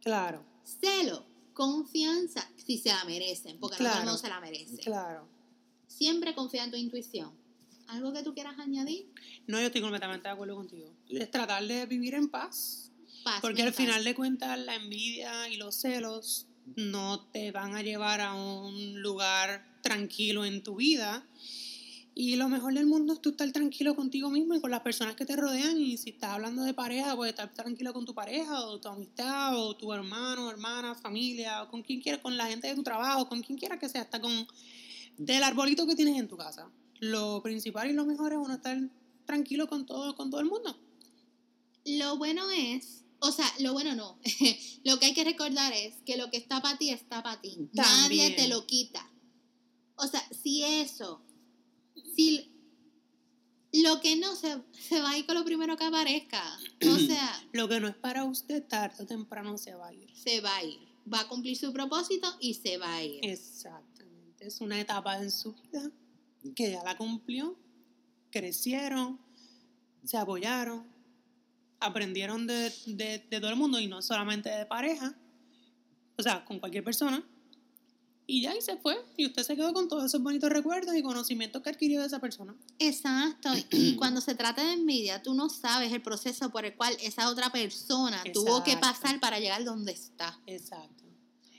Claro, 0.00 0.44
celo, 0.64 1.24
confianza, 1.54 2.46
si 2.66 2.76
se 2.78 2.90
la 2.90 3.04
merecen, 3.04 3.58
porque 3.58 3.76
no 3.76 3.78
todo 3.78 3.86
el 3.86 3.92
Claro. 3.92 4.04
mundo 4.04 4.18
se 4.18 4.28
la 4.28 4.40
merece. 4.40 4.76
claro. 4.78 5.28
Siempre 5.86 6.34
confía 6.34 6.64
en 6.64 6.70
tu 6.70 6.76
intuición. 6.76 7.32
¿Algo 7.88 8.12
que 8.12 8.22
tú 8.22 8.34
quieras 8.34 8.58
añadir? 8.58 9.06
No, 9.46 9.58
yo 9.60 9.66
estoy 9.66 9.80
completamente 9.80 10.28
de 10.28 10.34
acuerdo 10.34 10.56
contigo. 10.56 10.92
Es 11.08 11.30
tratar 11.30 11.66
de 11.66 11.86
vivir 11.86 12.14
en 12.14 12.28
paz. 12.28 12.90
Paz 13.22 13.40
Porque 13.40 13.62
al 13.62 13.68
mental. 13.68 13.86
final 13.86 14.04
de 14.04 14.14
cuentas 14.14 14.58
la 14.58 14.74
envidia 14.74 15.48
y 15.48 15.56
los 15.56 15.76
celos 15.76 16.46
no 16.76 17.26
te 17.26 17.52
van 17.52 17.74
a 17.74 17.82
llevar 17.82 18.20
a 18.20 18.34
un 18.34 19.00
lugar 19.00 19.66
tranquilo 19.82 20.44
en 20.44 20.62
tu 20.62 20.76
vida. 20.76 21.26
Y 22.16 22.36
lo 22.36 22.48
mejor 22.48 22.72
del 22.74 22.86
mundo 22.86 23.14
es 23.14 23.20
tú 23.20 23.30
estar 23.30 23.50
tranquilo 23.50 23.96
contigo 23.96 24.30
mismo 24.30 24.54
y 24.54 24.60
con 24.60 24.70
las 24.70 24.80
personas 24.80 25.16
que 25.16 25.26
te 25.26 25.34
rodean. 25.34 25.76
Y 25.78 25.96
si 25.98 26.10
estás 26.10 26.30
hablando 26.30 26.62
de 26.62 26.72
pareja, 26.72 27.16
pues 27.16 27.30
estar 27.30 27.52
tranquilo 27.52 27.92
con 27.92 28.04
tu 28.04 28.14
pareja 28.14 28.60
o 28.66 28.80
tu 28.80 28.88
amistad 28.88 29.58
o 29.58 29.76
tu 29.76 29.92
hermano, 29.92 30.48
hermana, 30.48 30.94
familia 30.94 31.64
o 31.64 31.68
con 31.68 31.82
quien 31.82 32.00
quieras, 32.00 32.20
con 32.20 32.36
la 32.36 32.46
gente 32.46 32.68
de 32.68 32.74
tu 32.76 32.84
trabajo, 32.84 33.28
con 33.28 33.42
quien 33.42 33.58
quiera 33.58 33.78
que 33.78 33.88
sea, 33.88 34.02
hasta 34.02 34.20
con 34.20 34.46
del 35.18 35.42
arbolito 35.42 35.86
que 35.86 35.96
tienes 35.96 36.18
en 36.18 36.28
tu 36.28 36.36
casa. 36.36 36.70
Lo 37.00 37.42
principal 37.42 37.90
y 37.90 37.92
lo 37.92 38.04
mejor 38.04 38.32
es 38.32 38.38
uno 38.38 38.54
estar 38.54 38.78
tranquilo 39.26 39.68
con 39.68 39.86
todo, 39.86 40.14
con 40.16 40.30
todo 40.30 40.40
el 40.40 40.46
mundo. 40.46 40.78
Lo 41.84 42.16
bueno 42.16 42.50
es, 42.50 43.04
o 43.18 43.32
sea, 43.32 43.46
lo 43.60 43.72
bueno 43.72 43.94
no. 43.94 44.18
lo 44.84 44.98
que 44.98 45.06
hay 45.06 45.14
que 45.14 45.24
recordar 45.24 45.72
es 45.72 45.94
que 46.06 46.16
lo 46.16 46.30
que 46.30 46.38
está 46.38 46.60
para 46.62 46.78
ti 46.78 46.90
está 46.90 47.22
para 47.22 47.40
ti. 47.40 47.68
Nadie 47.72 48.30
te 48.30 48.48
lo 48.48 48.66
quita. 48.66 49.10
O 49.96 50.06
sea, 50.06 50.22
si 50.42 50.62
eso, 50.62 51.22
si 52.16 52.50
lo 53.82 54.00
que 54.00 54.16
no 54.16 54.34
se, 54.36 54.62
se 54.72 55.00
va 55.00 55.10
a 55.10 55.18
ir 55.18 55.26
con 55.26 55.34
lo 55.34 55.44
primero 55.44 55.76
que 55.76 55.84
aparezca. 55.84 56.42
O 56.86 56.96
sea, 57.06 57.48
Lo 57.52 57.68
que 57.68 57.80
no 57.80 57.88
es 57.88 57.96
para 57.96 58.24
usted, 58.24 58.66
tarde 58.66 59.02
o 59.02 59.06
temprano 59.06 59.58
se 59.58 59.74
va 59.74 59.88
a 59.88 59.92
ir. 59.92 60.10
se 60.14 60.40
va 60.40 60.56
a 60.56 60.64
ir. 60.64 60.78
Va 61.12 61.20
a 61.20 61.28
cumplir 61.28 61.56
su 61.56 61.72
propósito 61.72 62.34
y 62.40 62.54
se 62.54 62.78
va 62.78 62.94
a 62.94 63.02
ir. 63.02 63.20
Exactamente. 63.22 64.46
Es 64.46 64.60
una 64.60 64.80
etapa 64.80 65.18
en 65.18 65.30
su 65.30 65.52
vida 65.54 65.90
que 66.54 66.70
ya 66.72 66.82
la 66.84 66.96
cumplió, 66.96 67.56
crecieron, 68.30 69.18
se 70.04 70.16
apoyaron, 70.16 70.86
aprendieron 71.80 72.46
de, 72.46 72.70
de- 72.86 73.24
de 73.30 73.40
todo 73.40 73.50
el 73.50 73.56
mundo 73.56 73.78
y 73.80 73.86
no 73.86 74.02
solamente 74.02 74.50
de 74.50 74.66
pareja, 74.66 75.14
o 76.18 76.22
sea, 76.22 76.44
con 76.44 76.58
cualquier 76.58 76.84
persona. 76.84 77.24
Y 78.26 78.40
ya, 78.40 78.56
y 78.56 78.62
se 78.62 78.78
fue. 78.78 78.96
Y 79.18 79.26
usted 79.26 79.42
se 79.42 79.54
quedó 79.54 79.74
con 79.74 79.86
todos 79.86 80.04
esos 80.06 80.22
bonitos 80.22 80.48
recuerdos 80.48 80.96
y 80.96 81.02
conocimientos 81.02 81.60
que 81.60 81.68
adquirió 81.68 82.00
de 82.00 82.06
esa 82.06 82.20
persona. 82.20 82.56
Exacto. 82.78 83.50
Y 83.70 83.96
cuando 83.96 84.22
se 84.22 84.34
trata 84.34 84.64
de 84.64 84.72
envidia, 84.72 85.22
tú 85.22 85.34
no 85.34 85.50
sabes 85.50 85.92
el 85.92 86.00
proceso 86.00 86.50
por 86.50 86.64
el 86.64 86.74
cual 86.74 86.96
esa 87.02 87.28
otra 87.28 87.50
persona 87.50 88.22
tuvo 88.32 88.64
que 88.64 88.78
pasar 88.78 89.20
para 89.20 89.40
llegar 89.40 89.62
donde 89.64 89.92
está. 89.92 90.40
Exacto. 90.46 91.04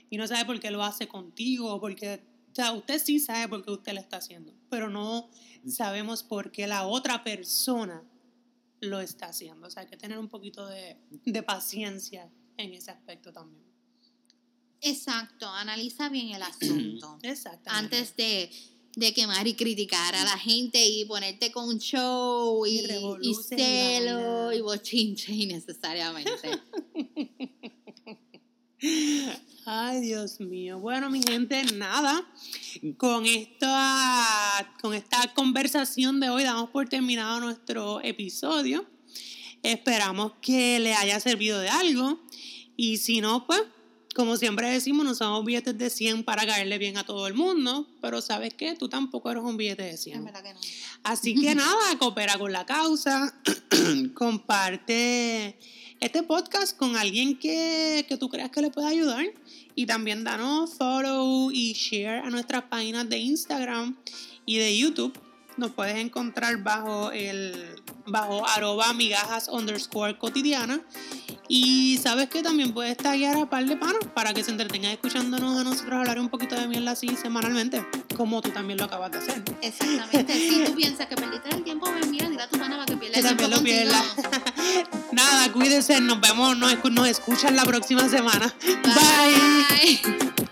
Y 0.10 0.18
no 0.18 0.26
sabe 0.28 0.44
por 0.46 0.60
qué 0.60 0.72
lo 0.72 0.84
hace 0.84 1.08
contigo, 1.08 1.80
porque, 1.80 2.24
o 2.56 2.62
sea, 2.62 2.72
usted 2.72 3.04
sí 3.04 3.20
sabe 3.20 3.50
por 3.50 3.66
qué 3.66 3.72
usted 3.72 3.92
lo 3.92 4.00
está 4.00 4.16
haciendo, 4.16 4.54
pero 4.70 4.90
no 4.90 5.30
sabemos 5.68 6.24
por 6.24 6.54
qué 6.54 6.68
la 6.68 6.88
otra 6.88 7.22
persona 7.22 8.02
lo 8.80 9.02
está 9.02 9.26
haciendo. 9.26 9.68
O 9.68 9.70
sea, 9.70 9.82
hay 9.82 9.90
que 9.90 9.98
tener 9.98 10.18
un 10.18 10.30
poquito 10.30 10.66
de, 10.66 10.96
de 11.26 11.44
paciencia 11.44 12.32
en 12.56 12.74
ese 12.74 12.92
aspecto 12.92 13.34
también. 13.34 13.66
Exacto, 14.80 15.50
analiza 15.50 16.08
bien 16.08 16.30
el 16.30 16.44
asunto. 16.44 17.20
Exactamente. 17.24 17.98
Antes 17.98 18.16
de, 18.16 18.50
de 18.96 19.14
quemar 19.14 19.46
y 19.46 19.56
criticar 19.56 20.16
a 20.16 20.24
la 20.24 20.38
gente 20.38 20.82
y 20.88 21.04
ponerte 21.04 21.52
con 21.52 21.78
show 21.78 22.66
y, 22.66 22.86
Y 23.22 23.32
y 23.32 23.36
celo 23.36 24.54
y 24.54 24.62
bochinche 24.62 25.34
innecesariamente. 25.34 26.52
Ay, 29.68 30.02
Dios 30.02 30.40
mío. 30.40 30.78
Bueno, 30.78 31.10
mi 31.10 31.24
gente, 31.24 31.64
nada. 31.74 32.24
Con 32.98 33.26
esta, 33.26 34.76
con 34.80 34.94
esta 34.94 35.34
conversación 35.34 36.20
de 36.20 36.30
hoy 36.30 36.44
damos 36.44 36.70
por 36.70 36.88
terminado 36.88 37.40
nuestro 37.40 38.00
episodio. 38.04 38.86
Esperamos 39.64 40.34
que 40.40 40.80
le 40.80 40.94
haya 40.94 41.20
servido 41.20 41.60
de 41.60 41.70
algo. 41.70 42.20
Y 42.78 42.98
si 42.98 43.22
no, 43.22 43.48
pues, 43.48 43.64
como 44.14 44.38
siempre 44.38 44.70
decimos, 44.70 45.04
no 45.04 45.16
somos 45.16 45.44
billetes 45.44 45.76
de 45.76 45.90
100 45.90 46.26
para 46.26 46.46
caerle 46.46 46.78
bien 46.78 47.00
a 47.00 47.04
todo 47.04 47.26
el 47.26 47.34
mundo. 47.34 47.88
Pero 48.04 48.22
¿sabes 48.22 48.54
qué? 48.54 48.76
Tú 48.76 48.88
tampoco 48.88 49.32
eres 49.32 49.42
un 49.42 49.58
billete 49.58 49.82
de 49.82 49.98
100. 49.98 50.18
En 50.18 50.26
verdad 50.26 50.44
que 50.44 50.54
no. 50.54 50.60
Así 51.02 51.34
que 51.34 51.56
nada, 51.56 51.98
coopera 51.98 52.38
con 52.38 52.52
la 52.52 52.68
causa, 52.68 53.42
comparte 54.14 55.58
este 56.00 56.24
podcast 56.24 56.78
con 56.78 56.96
alguien 56.96 57.38
que, 57.38 58.06
que 58.08 58.18
tú 58.18 58.30
creas 58.30 58.52
que 58.52 58.62
le 58.62 58.72
pueda 58.72 58.88
ayudar 58.90 59.26
y 59.76 59.86
también 59.86 60.24
danos 60.24 60.74
follow 60.76 61.52
y 61.52 61.74
share 61.74 62.24
a 62.24 62.30
nuestras 62.30 62.64
páginas 62.64 63.10
de 63.10 63.18
Instagram 63.18 63.98
y 64.46 64.58
de 64.58 64.78
YouTube. 64.78 65.18
Nos 65.58 65.72
puedes 65.72 65.96
encontrar 65.96 66.62
bajo 66.64 67.12
el 67.12 67.54
bajo 68.06 68.46
arroba 68.48 68.94
migajas 68.94 69.48
underscore 69.48 70.18
cotidiana 70.18 70.82
y 71.48 71.98
sabes 72.02 72.30
que 72.30 72.42
también 72.42 72.74
puedes 72.74 72.98
taggear 72.98 73.38
a 73.38 73.46
par 73.50 73.66
de 73.66 73.76
panos 73.78 74.00
para 74.14 74.34
que 74.34 74.44
se 74.44 74.52
entretengan 74.52 74.92
escuchándonos 74.92 75.60
a 75.60 75.64
nosotros 75.64 75.94
hablar 75.94 76.20
un 76.20 76.30
poquito 76.30 76.56
de 76.56 76.68
miel 76.68 76.88
así 76.88 77.16
semanalmente, 77.22 77.86
como 78.16 78.42
tú 78.42 78.50
también 78.50 78.78
lo 78.80 78.86
acabas 78.86 79.12
de 79.12 79.18
hacer. 79.20 79.44
Exactamente. 79.62 80.34
si 80.50 80.64
tú 80.66 80.76
piensas 80.76 81.08
que 81.08 81.16
perdiste 81.16 81.50
el 81.50 81.64
tiempo, 81.64 81.92
ven, 81.92 82.10
mira, 82.12 82.30
dile 82.30 82.42
a 82.44 82.48
tu 82.50 82.58
pana 82.58 82.76
para 82.78 82.86
que 82.86 82.98
pierda 82.98 83.18
el 83.20 83.38
tiempo 83.38 83.56
lo 83.56 83.64
pierda. 83.64 84.04
Nada, 85.12 85.52
cuídense, 85.54 86.02
nos 86.02 86.20
vemos, 86.20 86.58
nos, 86.58 86.74
escu- 86.74 86.92
nos 86.92 87.08
escuchan 87.08 87.56
la 87.56 87.64
próxima 87.64 88.10
semana. 88.10 88.54
Bye. 88.84 90.02
Bye. 90.02 90.45